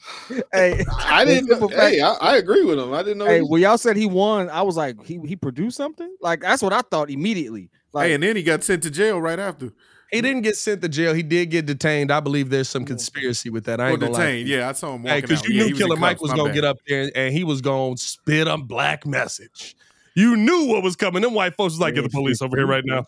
[0.52, 1.48] Hey, I didn't.
[1.48, 2.92] Simple fact- Hey, I, I agree with him.
[2.92, 3.26] I didn't know.
[3.26, 6.14] hey, he- when y'all said he won, I was like, he he produced something.
[6.20, 7.70] Like that's what I thought immediately.
[7.92, 9.72] Like, Hey, and then he got sent to jail right after.
[10.12, 11.14] He didn't get sent to jail.
[11.14, 12.12] He did get detained.
[12.12, 13.80] I believe there's some conspiracy with that.
[13.80, 14.18] I Or ain't gonna lie.
[14.26, 14.48] detained.
[14.48, 15.48] Yeah, I saw him Hey, walking because out.
[15.48, 16.54] you Yeah, knew Killer Mike was gonna bad.
[16.54, 19.74] get up there and he was gonna spit a black message.
[20.14, 21.22] You knew what was coming.
[21.22, 23.04] Them white folks was like, "Get the police over here right now.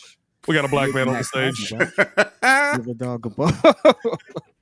[0.47, 3.53] We got a black man on the stage." Give a dog a bone.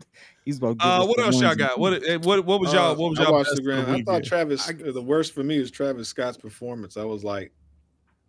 [0.47, 0.77] He's about.
[0.81, 1.79] Uh, what else y'all got?
[1.79, 2.93] What eh, what what was y'all?
[2.93, 3.33] Uh, What was y'all?
[3.33, 3.81] watched best the of Grand.
[3.83, 4.25] I thought weekend?
[4.25, 4.69] Travis.
[4.69, 6.97] I- the worst for me was Travis Scott's performance.
[6.97, 7.53] I was like,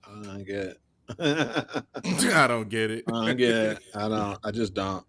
[0.05, 0.79] I don't get it.
[1.19, 1.83] I
[2.43, 3.05] I don't get it.
[3.07, 3.79] don't get it.
[3.95, 4.37] I don't.
[4.43, 5.05] I just don't.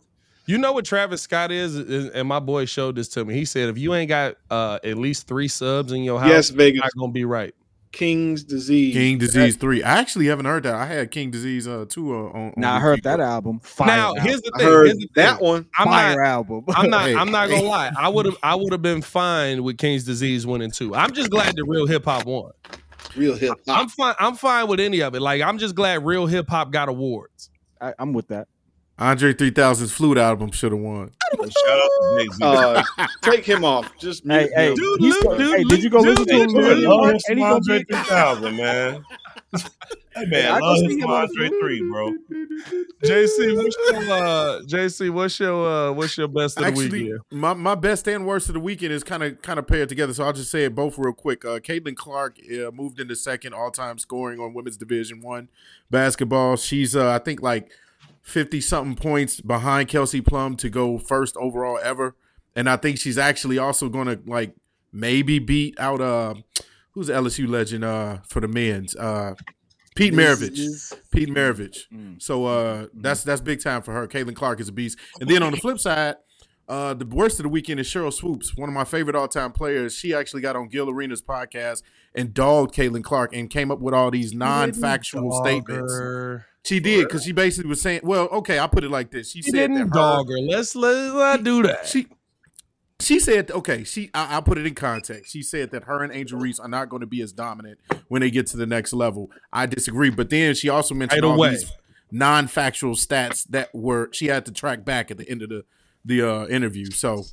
[0.47, 3.35] You know what Travis Scott is, Is- and my boy showed this to me.
[3.35, 6.49] He said, if you ain't got uh, at least three subs in your house, Yes,
[6.51, 6.77] Vegas.
[6.77, 7.55] you're not gonna be right.
[7.93, 8.95] King's disease.
[8.95, 9.83] King Disease three.
[9.83, 10.75] I actually haven't heard that.
[10.75, 12.55] I had King Disease uh two uh, on.
[12.57, 13.61] Nah, I heard that album.
[13.61, 14.25] Fire now, album.
[14.25, 14.67] here's the thing.
[14.67, 15.47] here's the that thing.
[15.47, 15.67] one.
[15.79, 16.27] I'm fire not.
[16.27, 16.65] album.
[16.69, 17.07] I'm not.
[17.07, 17.91] Hey, I'm not gonna lie.
[17.99, 18.37] I would have.
[18.43, 20.95] I would have been fine with King's Disease winning Two.
[20.95, 22.53] I'm just glad the real hip hop won.
[23.17, 23.59] Real hip hop.
[23.69, 23.91] I'm hop.
[23.91, 24.15] fine.
[24.19, 25.21] I'm fine with any of it.
[25.21, 27.51] Like I'm just glad real hip hop got awards.
[27.81, 28.49] I, I'm with that.
[28.99, 31.13] Andre 3000's flute album should have won.
[31.33, 32.39] Shout out to Jay Z.
[32.43, 32.83] Uh,
[33.23, 33.97] take him off.
[33.99, 34.75] Just Hey, mute hey, him.
[34.75, 36.49] Dude, he's Luke, go- dude, hey, did you go Luke, listen to dude, him?
[36.49, 37.13] dude, Lil dude, Mark?
[37.13, 39.05] Love And he some gonna Andre 3000, man.
[40.17, 42.13] Hey man, I I love his Andre three, bro.
[43.05, 45.11] JC, what's your uh, JC?
[45.11, 47.21] What's your uh, what's your best of the weekend?
[47.31, 50.13] my, my best and worst of the weekend is kind of kind of paired together.
[50.13, 51.45] So I'll just say it both real quick.
[51.45, 55.49] Uh, Caitlin Clark uh, moved into second all time scoring on Women's Division One
[55.91, 56.57] basketball.
[56.57, 57.71] She's uh, I think like
[58.29, 62.15] fifty something points behind Kelsey Plum to go first overall ever,
[62.55, 64.55] and I think she's actually also going to like
[64.93, 66.35] maybe beat out uh
[66.93, 69.35] who's the LSU legend uh for the men's uh
[69.99, 70.95] Pete Maravich.
[71.11, 71.89] Pete Maravich.
[71.93, 72.23] Mm.
[72.23, 74.07] So uh, that's that's big time for her.
[74.07, 74.97] Caitlin Clark is a beast.
[75.21, 76.15] And then on the flip side,
[76.69, 79.51] uh, the worst of the weekend is Sheryl Swoopes, one of my favorite all time
[79.51, 79.97] players.
[79.97, 81.83] She actually got on Gil Arenas' podcast
[82.15, 85.93] and dogged Caitlin Clark and came up with all these non factual statements.
[85.93, 86.47] Dogger.
[86.69, 89.39] She did because she basically was saying, "Well, okay, I'll put it like this." She
[89.39, 90.39] He said didn't that her, dog her.
[90.39, 91.87] Let's let's not do that.
[91.87, 92.07] She
[93.01, 96.13] she said, "Okay, she I, I'll put it in context." She said that her and
[96.13, 97.79] Angel Reese are not going to be as dominant
[98.09, 99.31] when they get to the next level.
[99.53, 101.51] I disagree, but then she also mentioned Right all away.
[101.51, 101.71] these
[102.11, 105.65] non-factual stats that were she had to track back at the end of the
[106.05, 106.91] the uh, interview.
[106.91, 107.25] So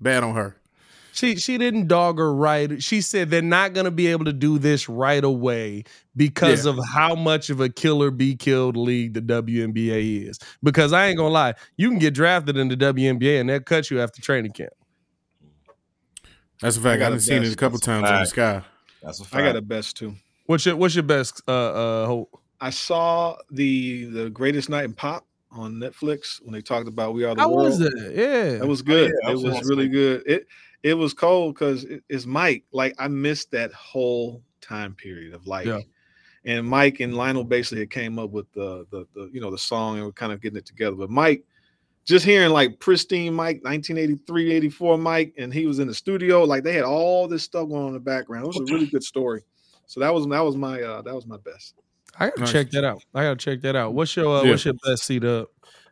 [0.00, 0.56] bad on her.
[1.14, 2.82] She she didn't dog her right.
[2.82, 5.84] She said they're not gonna be able to do this right away
[6.16, 6.72] because Yeah.
[6.72, 10.40] of how much of a killer be killed league the WNBA is.
[10.62, 13.90] Because I ain't gonna lie, you can get drafted in the WNBA and they'll cut
[13.92, 14.72] you after training camp.
[16.60, 16.98] That's a fact.
[17.00, 18.62] got I've a seen it a best- couple times on the sky.
[19.02, 19.34] That's a fact.
[19.36, 20.14] I got a best too.
[20.46, 22.40] What's your what's your best uh uh hope?
[22.60, 27.24] I saw the the greatest night in pop on Netflix when they talked about We
[27.24, 27.68] Are the How World.
[27.68, 27.92] was it?
[28.16, 28.58] Yeah.
[28.58, 29.12] That was good.
[29.22, 30.22] yeah, it was was really good.
[30.26, 30.46] It
[30.84, 32.62] it was cold because it, it's Mike.
[32.72, 35.80] Like I missed that whole time period of like, Yeah.
[36.44, 39.58] and Mike and Lionel basically had came up with the, the the you know the
[39.58, 40.94] song and we're kind of getting it together.
[40.94, 41.42] But Mike,
[42.04, 46.44] just hearing like pristine Mike, 1983, 84 Mike, and he was in the studio.
[46.44, 48.44] Like they had all this stuff going on in the background.
[48.44, 49.42] It was a really good story.
[49.86, 51.74] So that was that was my uh that was my best.
[52.20, 52.52] I gotta Nice.
[52.52, 53.02] check that out.
[53.14, 53.94] I gotta check that out.
[53.94, 54.50] What's your uh, Yeah.
[54.50, 55.48] what's your best seat up?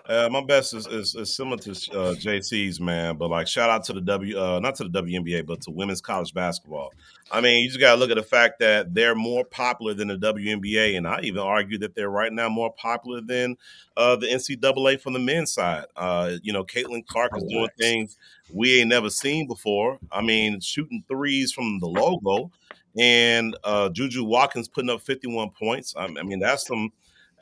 [0.09, 3.85] Uh, my best is, is, is similar to uh, JC's man, but like shout out
[3.85, 6.93] to the W, uh, not to the WNBA, but to women's college basketball.
[7.31, 10.09] I mean, you just got to look at the fact that they're more popular than
[10.09, 13.57] the WNBA, and I even argue that they're right now more popular than
[13.97, 15.85] uh, the NCAA from the men's side.
[15.97, 18.17] Uh, you know, Caitlin Clark is doing things
[18.53, 19.99] we ain't never seen before.
[20.11, 22.51] I mean, shooting threes from the logo,
[22.99, 25.95] and uh, Juju Watkins putting up 51 points.
[25.97, 26.93] I, I mean, that's some.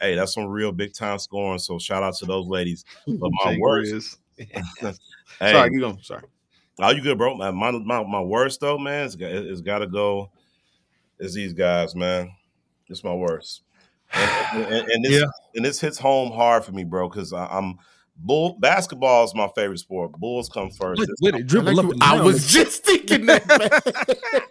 [0.01, 1.59] Hey, that's some real big time scoring.
[1.59, 2.85] So shout out to those ladies.
[3.06, 4.93] But my worst, hey,
[5.39, 5.97] Sorry, you go.
[6.02, 6.22] Sorry.
[6.78, 7.35] are you good, bro?
[7.36, 10.31] My my my, worst though, man, it's, got- it's got to go.
[11.18, 12.31] Is these guys, man?
[12.89, 13.62] It's my worst.
[14.12, 15.27] And, and, and this Yeah.
[15.55, 17.78] and this hits home hard for me, bro, because I'm
[18.20, 18.56] bull.
[18.60, 20.12] Basketball is my favorite sport.
[20.12, 21.01] Bulls come first.
[21.01, 23.47] With, with it, dribble Like up you- I was just thinking that.
[23.48, 24.40] man.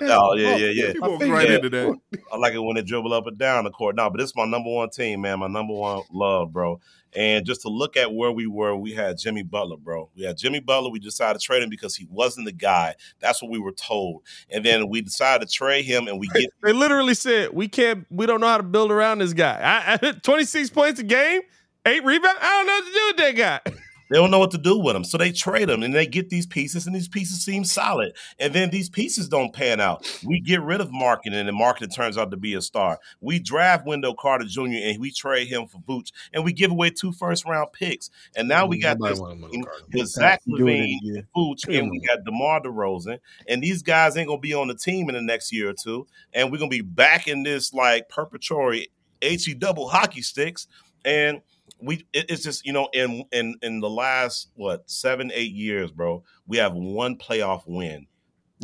[0.00, 0.92] Oh yeah, yeah, yeah.
[0.94, 1.56] You walked right Yeah.
[1.56, 1.94] into that.
[2.32, 3.94] I like it when they dribble up and down the court.
[3.96, 5.38] No, but this is my number one team, man.
[5.38, 6.80] My number one love, bro.
[7.14, 10.10] And just to look at where we were, we had Jimmy Butler, bro.
[10.16, 10.90] We had Jimmy Butler.
[10.90, 12.94] We decided to trade him because he wasn't the guy.
[13.20, 14.22] That's what we were told.
[14.50, 18.06] And then we decided to trade him, and we get They literally said we can't.
[18.10, 19.60] We don't know how to build around this guy.
[19.62, 21.42] I, I, Twenty six points a game,
[21.86, 22.38] eight rebounds.
[22.40, 23.72] I don't know what to do with that guy.
[24.10, 25.04] They don't know what to do with them.
[25.04, 28.14] So they trade them and they get these pieces, and these pieces seem solid.
[28.38, 30.06] And then these pieces don't pan out.
[30.24, 32.98] We get rid of Markkanen, and Markkanen turns out to be a star.
[33.20, 34.76] We draft Wendell Carter Jr.
[34.82, 38.10] and we trade him for Vooch, and we give away two first round picks.
[38.36, 41.26] And now we got Nobody this team with Zach LaVine, again.
[41.34, 43.18] Vooch, and we got DeMar DeRozan.
[43.48, 46.06] And these guys ain't gonna be on the team in the next year or two.
[46.34, 48.90] And we're gonna be back in this like perpetuary
[49.22, 50.68] HE double hockey sticks.
[51.06, 51.40] And
[51.84, 55.90] we it- it's just you know in in in the last what seven eight years
[55.90, 58.06] bro we have one playoff win.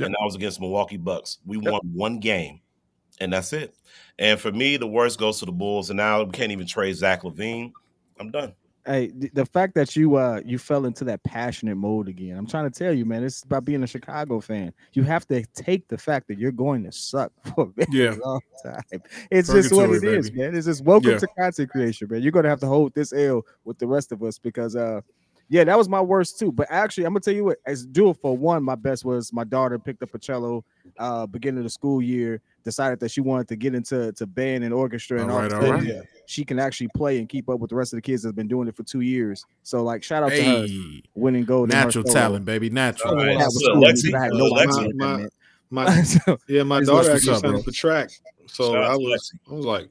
[0.06, 1.38] And that was against milwaukee bucks.
[1.44, 2.60] We won one game
[3.20, 3.74] and that's it.
[4.18, 6.94] And for me the worst goes to the bulls and now we can't even trade
[6.96, 7.72] zach lavine
[8.18, 8.54] i'm done
[8.86, 12.36] Hey, the fact that you uh you fell into that passionate mode again.
[12.38, 13.22] I'm trying to tell you, man.
[13.22, 14.72] It's about being a Chicago fan.
[14.94, 18.16] You have to take the fact that you're going to suck for a very Yeah.
[18.24, 19.02] long time.
[19.30, 20.54] It's just what it Purgatory, is, man.
[20.54, 21.18] It's just welcome Yeah.
[21.18, 22.22] to content creation, man.
[22.22, 25.02] You're gonna have to hold this L with the rest of us because uh
[25.50, 26.50] yeah, that was my worst too.
[26.52, 29.44] But actually, I'm gonna tell you what, as dual for one, my best was my
[29.44, 30.64] daughter picked up a cello
[30.98, 34.64] uh beginning of the school year, decided that she wanted to get into to band
[34.64, 35.74] and orchestra and All all right, that all stuff.
[35.80, 35.84] right.
[35.86, 38.34] Yeah, she can actually play and keep up with the rest of the kids that's
[38.34, 39.44] been doing it for two years.
[39.62, 41.68] So like shout out to her Hey, winning gold.
[41.68, 42.70] natural talent, baby.
[42.70, 43.10] Natural.
[43.12, 43.36] All right.
[43.38, 44.94] That was So, cool, Lexi, because I had uh, no idea Lexi.
[44.94, 45.26] My-
[45.72, 47.58] My So, yeah, my Please daughter what's actually up, signed bro?
[47.60, 48.10] up for track.
[48.46, 49.88] So Shout I was I was like,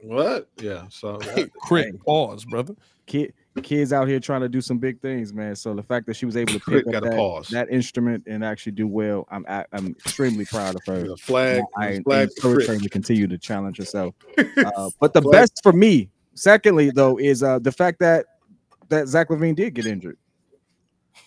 [0.00, 0.48] what?
[0.60, 0.86] Yeah.
[0.90, 2.74] So that- Crit pause, brother.
[3.06, 5.54] kid, kids out here trying to do some big things, man.
[5.56, 8.72] So the fact that she was able to pick up that, that instrument and actually
[8.72, 11.06] do well, I'm I, I'm extremely proud of her.
[11.08, 12.68] the flag, I flag encourage crit.
[12.68, 14.14] her to continue to challenge herself.
[14.76, 18.24] Uh, but the Flag- best for me, secondly, though, is uh, the fact that
[18.88, 20.16] that Zach LaVine did get injured.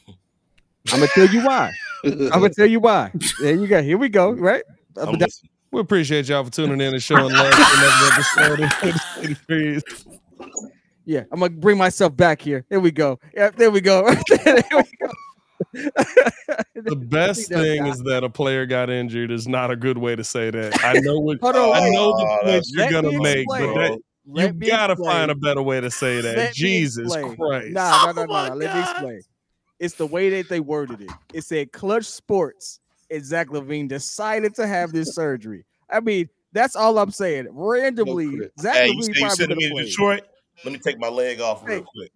[0.07, 1.71] I'm gonna tell you why.
[2.03, 3.11] I'm gonna tell you why.
[3.41, 3.83] There you go.
[3.83, 4.31] Here we go.
[4.31, 4.63] Right.
[4.97, 5.51] I'm but that- listening.
[5.71, 7.51] We appreciate y'all for tuning in and showing love
[11.05, 11.29] for another episode of City Breeze.
[11.29, 12.65] yeah, I'm gonna bring myself back here.
[12.69, 13.19] There we go.
[13.33, 14.03] Yeah, there we go.
[14.43, 15.13] there we go.
[16.75, 17.89] The best thing not.
[17.89, 20.83] is that a player got injured is not a good way to say that.
[20.83, 21.91] I know what on, I wait.
[21.93, 25.11] know the point you're gonna me make, but that, you gotta explain.
[25.11, 26.37] find a better way to say that.
[26.37, 27.15] Let Jesus.
[27.15, 27.69] Christ.
[27.71, 28.55] Nah, no, no, no, no.
[28.55, 29.21] Let me explain.
[29.79, 31.11] It's the way that they worded it.
[31.33, 32.79] It said Clutch Sports
[33.09, 35.65] and Zach LaVine decided to have this surgery.
[35.89, 37.47] I mean, That's all I'm saying.
[37.51, 38.49] Randomly, No.
[38.59, 40.19] Zach Hey, you LaVine say you probably sending me would've to played.
[40.19, 40.21] Detroit?
[40.63, 41.85] Let me take my leg off real Hey.
[41.95, 42.11] quick.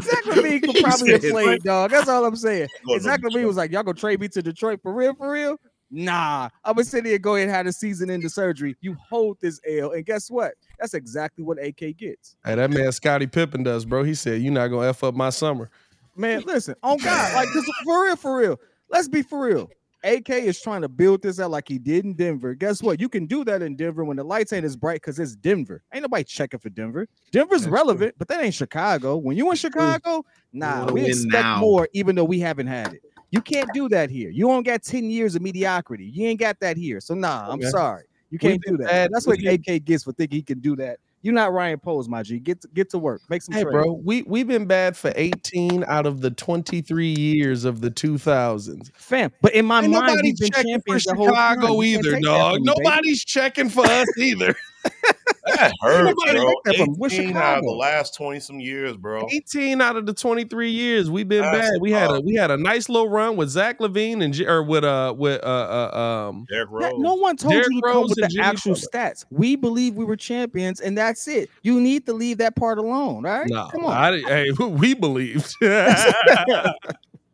[0.00, 1.90] Zach LaVine, could probably have played, dog.
[1.90, 2.68] That's all I'm saying.
[2.86, 5.14] Go And Zach LaVine was like, "Y'all gonna trade me to Detroit for real?
[5.14, 5.58] For real?
[5.90, 8.76] Nah, I'm gonna sit here and go ahead and have the season into surgery.
[8.80, 10.54] You hold this L, and guess what?
[10.78, 12.36] That's exactly what AK gets.
[12.44, 14.02] Hey, that man Scottie Pippen does, bro.
[14.02, 15.70] He said, "You're not gonna f up my summer."
[16.16, 18.60] Man, listen, on God, like this for real, for real.
[18.90, 19.70] Let's be for real.
[20.04, 22.54] AK is trying to build this out like he did in Denver.
[22.54, 23.00] Guess what?
[23.00, 25.82] You can do that in Denver when the lights ain't as bright because it's Denver.
[25.92, 27.06] Ain't nobody checking for Denver.
[27.30, 29.16] Denver's That's relevant, but that ain't Chicago.
[29.16, 31.60] When you in Chicago, nah, we expect now.
[31.60, 33.02] more, even though we haven't had it.
[33.30, 34.30] You can't do that here.
[34.30, 36.04] You don't got 10 years of mediocrity.
[36.04, 37.00] You ain't got that here.
[37.00, 37.68] So nah, I'm Okay.
[37.70, 38.04] sorry.
[38.30, 39.10] You can't do that.
[39.12, 40.98] That's what AK gets for thinking he can do that.
[41.22, 42.38] You're not Ryan Poles, my G.
[42.40, 43.22] Get to, get to work.
[43.28, 43.72] Make some Hey, trades.
[43.72, 48.90] bro, we we've been bad for 18 out of the 23 years of the 2000s.
[48.94, 51.60] Fam, but in my Ain't mind, nobody we've been checking for champions the whole time.
[51.60, 52.60] Chicago either, dog.
[52.60, 52.82] me, baby.
[52.84, 54.54] Nobody's checking for us either.
[55.56, 56.54] That hurts, Nobody bro.
[56.66, 59.26] take that 18 out of the last 20 some years, bro.
[59.30, 61.80] 18 out of the 23 years we've been That's bad.
[61.80, 64.84] We had a we had a nice little run with Zach LaVine and or with
[64.84, 67.00] uh with uh, uh um Derrick That- Rose.
[67.00, 68.88] no one told Derrick you to come Rose with the Jimmy actual Butler.
[68.92, 69.24] stats.
[69.30, 71.50] We believe we were champions, and that's it.
[71.62, 73.46] You need to leave that part alone, right?
[73.48, 73.68] no.
[73.70, 73.92] Come on.
[73.96, 75.54] I, didn't- hey, we believed.
[75.62, 76.12] I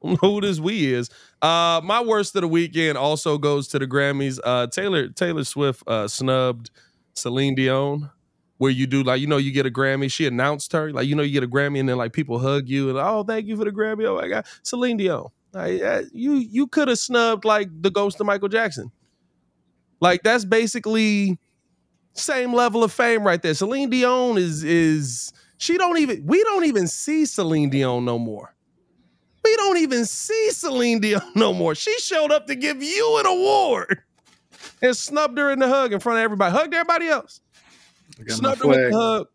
[0.03, 1.11] don't who this we is.
[1.43, 4.39] Uh my worst of the weekend also goes to the Grammys.
[4.45, 6.70] Uh Taylor Taylor Swift uh snubbed
[7.19, 8.11] Celine Dion.
[8.59, 11.15] Where you do like you know you get a Grammy, she announced her like you
[11.15, 13.57] know you get a Grammy and then like people hug you and oh thank you
[13.57, 15.81] for the Grammy oh my god Celine Dion like
[16.12, 18.90] you you could have snubbed like the ghost of Michael Jackson
[20.01, 21.39] like that's basically
[22.15, 23.55] same level of fame right there.
[23.55, 28.55] Celine Dion is is she don't even we don't even see Celine Dion no more.
[29.45, 31.74] We don't even see Celine Dion no more.
[31.74, 34.03] She showed up to give you an award
[34.82, 36.52] and snubbed her in the hug in front of everybody.
[36.52, 37.40] Hugged everybody else.
[38.18, 39.26] I got my Snubbed her with the hug.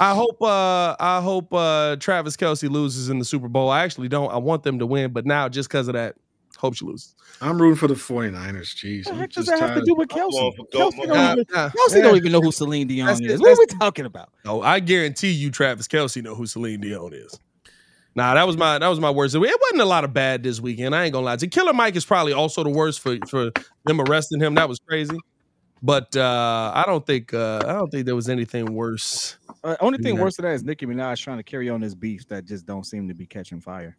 [0.00, 3.68] I hope uh I hope uh Travis Kelce loses in the Super Bowl.
[3.68, 4.30] I actually don't.
[4.32, 6.14] I want them to win, but now just because of that,
[6.56, 7.14] hope she loses.
[7.40, 8.74] I'm rooting for the 49ers.
[8.74, 8.98] Jeez.
[8.98, 10.30] What the I'm heck does just that have to do with Kelce?
[10.32, 13.32] Kelce, don't, Nah, even, nah, Kelce don't even know who Celine Dion That's is.
[13.34, 14.30] it, What are we talking about?
[14.44, 17.38] Oh, I guarantee you, Travis Kelce know who Celine Dion is.
[18.18, 19.36] Nah, that was my that was my worst.
[19.36, 20.92] It wasn't a lot of bad this weekend.
[20.92, 21.36] I ain't gonna lie.
[21.36, 23.52] To Killer Mike is probably also the worst for for
[23.84, 24.56] them arresting him.
[24.56, 25.16] That was crazy.
[25.84, 29.38] But uh I don't think uh I don't think there was anything worse.
[29.62, 30.22] Uh, only thing Yeah.
[30.22, 32.84] worse than that is Nicki Minaj trying to carry on this beef that just don't
[32.84, 33.96] seem to be catching fire.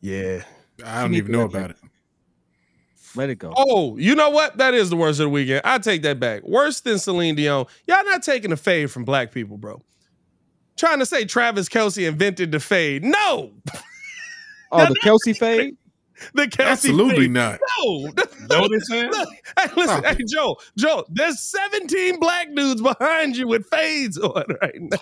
[0.00, 0.44] Yeah.
[0.82, 1.76] I don't even know let about it.
[3.14, 3.52] Let it go.
[3.54, 4.56] Oh, you know what?
[4.56, 5.60] That is the worst of the weekend.
[5.66, 6.44] I take that back.
[6.44, 7.66] Worse than Celine Dion.
[7.86, 9.82] Y'all not taking a fade from black people, bro.
[10.76, 13.04] Trying to say Travis Kelce invented the fade.
[13.04, 13.52] No,
[14.74, 15.76] Oh, the Kelce fade.
[16.34, 16.66] the Kelce fade.
[16.66, 17.30] Absolutely fade.
[17.32, 17.60] not.
[17.80, 17.94] No,
[18.48, 19.12] know what they're saying?
[19.58, 20.08] Hey, listen, oh.
[20.08, 24.96] hey, Joe, Joe, there's 17 black dudes behind you with fades on right now.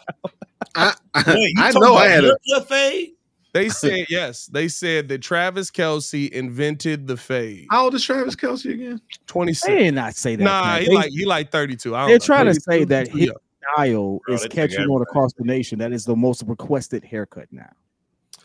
[0.74, 0.94] I,
[1.26, 3.10] Wait, you I know I had a haircut fade?
[3.52, 7.66] They said, yes, they said that Travis Kelce invented the fade.
[7.70, 9.00] How old is Travis Kelce again?
[9.26, 9.66] 26.
[9.66, 10.44] They did not say that.
[10.44, 10.80] Nah, man.
[10.82, 11.94] he They- like he like 32.
[11.94, 12.24] I don't they're know.
[12.24, 13.32] trying to say that too
[13.76, 15.78] his style Bro, is they take catching on across the nation.
[15.78, 17.70] That is the most requested haircut now.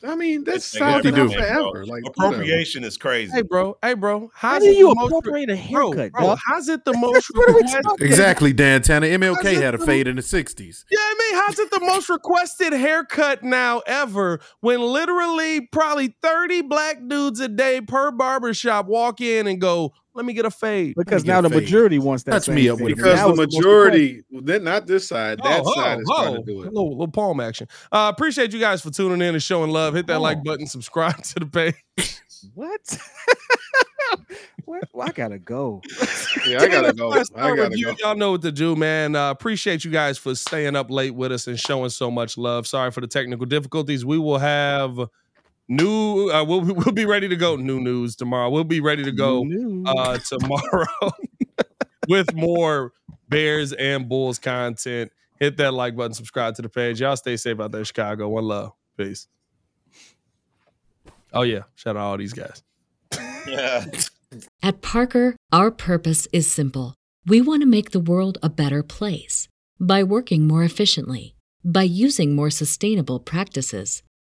[0.04, 1.30] I mean, that's They South take bro.
[1.30, 1.86] forever.
[1.86, 3.32] Like Appropriation is crazy.
[3.32, 3.76] Hey, bro.
[3.82, 4.30] Hey, bro.
[4.36, 6.40] How How's do it you the most re- appropriate a haircut, bro, dog?
[6.46, 8.02] how's it the most What are we requested?
[8.02, 9.08] Exactly, Dan Tanner.
[9.08, 10.84] MLK How's had a the- fade in the 60s.
[10.92, 16.64] Yeah, I mean, how's it the most requested haircut now ever when literally probably 30
[16.64, 20.96] black dudes a day per barbershop walk in and go, let me get a fade.
[20.98, 21.64] Because now the fade.
[21.64, 22.32] majority wants that.
[22.32, 25.74] Touch same me up with a because the majority, then not this side, that Oh,
[25.76, 26.38] side oh, is trying oh.
[26.38, 26.66] to do it.
[26.74, 27.68] Little, little palm action.
[27.92, 29.94] Uh, appreciate you guys for tuning in and showing love.
[29.94, 30.22] Hit that Oh.
[30.22, 31.76] like button, subscribe to the page.
[32.54, 32.82] What?
[34.66, 34.84] what?
[34.94, 35.82] Well, I gotta go.
[36.46, 37.12] Yeah, I gotta go.
[37.12, 37.86] I gotta review.
[37.88, 37.96] go.
[38.00, 39.16] Y'all know what to do, man.
[39.16, 42.68] Uh, appreciate you guys for staying up late with us and showing so much love.
[42.68, 44.06] Sorry for the technical difficulties.
[44.06, 45.00] We will have
[45.68, 46.30] new.
[46.30, 47.56] Uh, we'll we'll be ready to go.
[47.56, 48.50] New news tomorrow.
[48.50, 49.46] We'll be ready to go
[49.86, 51.12] uh, tomorrow
[52.08, 52.94] with more
[53.30, 55.12] Bears and Bulls content.
[55.40, 57.02] Hit that like button, subscribe to the page.
[57.02, 58.30] Y'all stay safe out there, Chicago.
[58.30, 58.72] One love.
[58.98, 59.28] Peace.
[61.34, 62.64] Oh yeah, shout out all these guys.
[63.46, 63.86] Yeah.
[64.64, 66.96] At Parker, our purpose is simple.
[67.26, 69.48] We want to make the world a better place
[69.80, 74.04] by working more efficiently, by using more sustainable practices,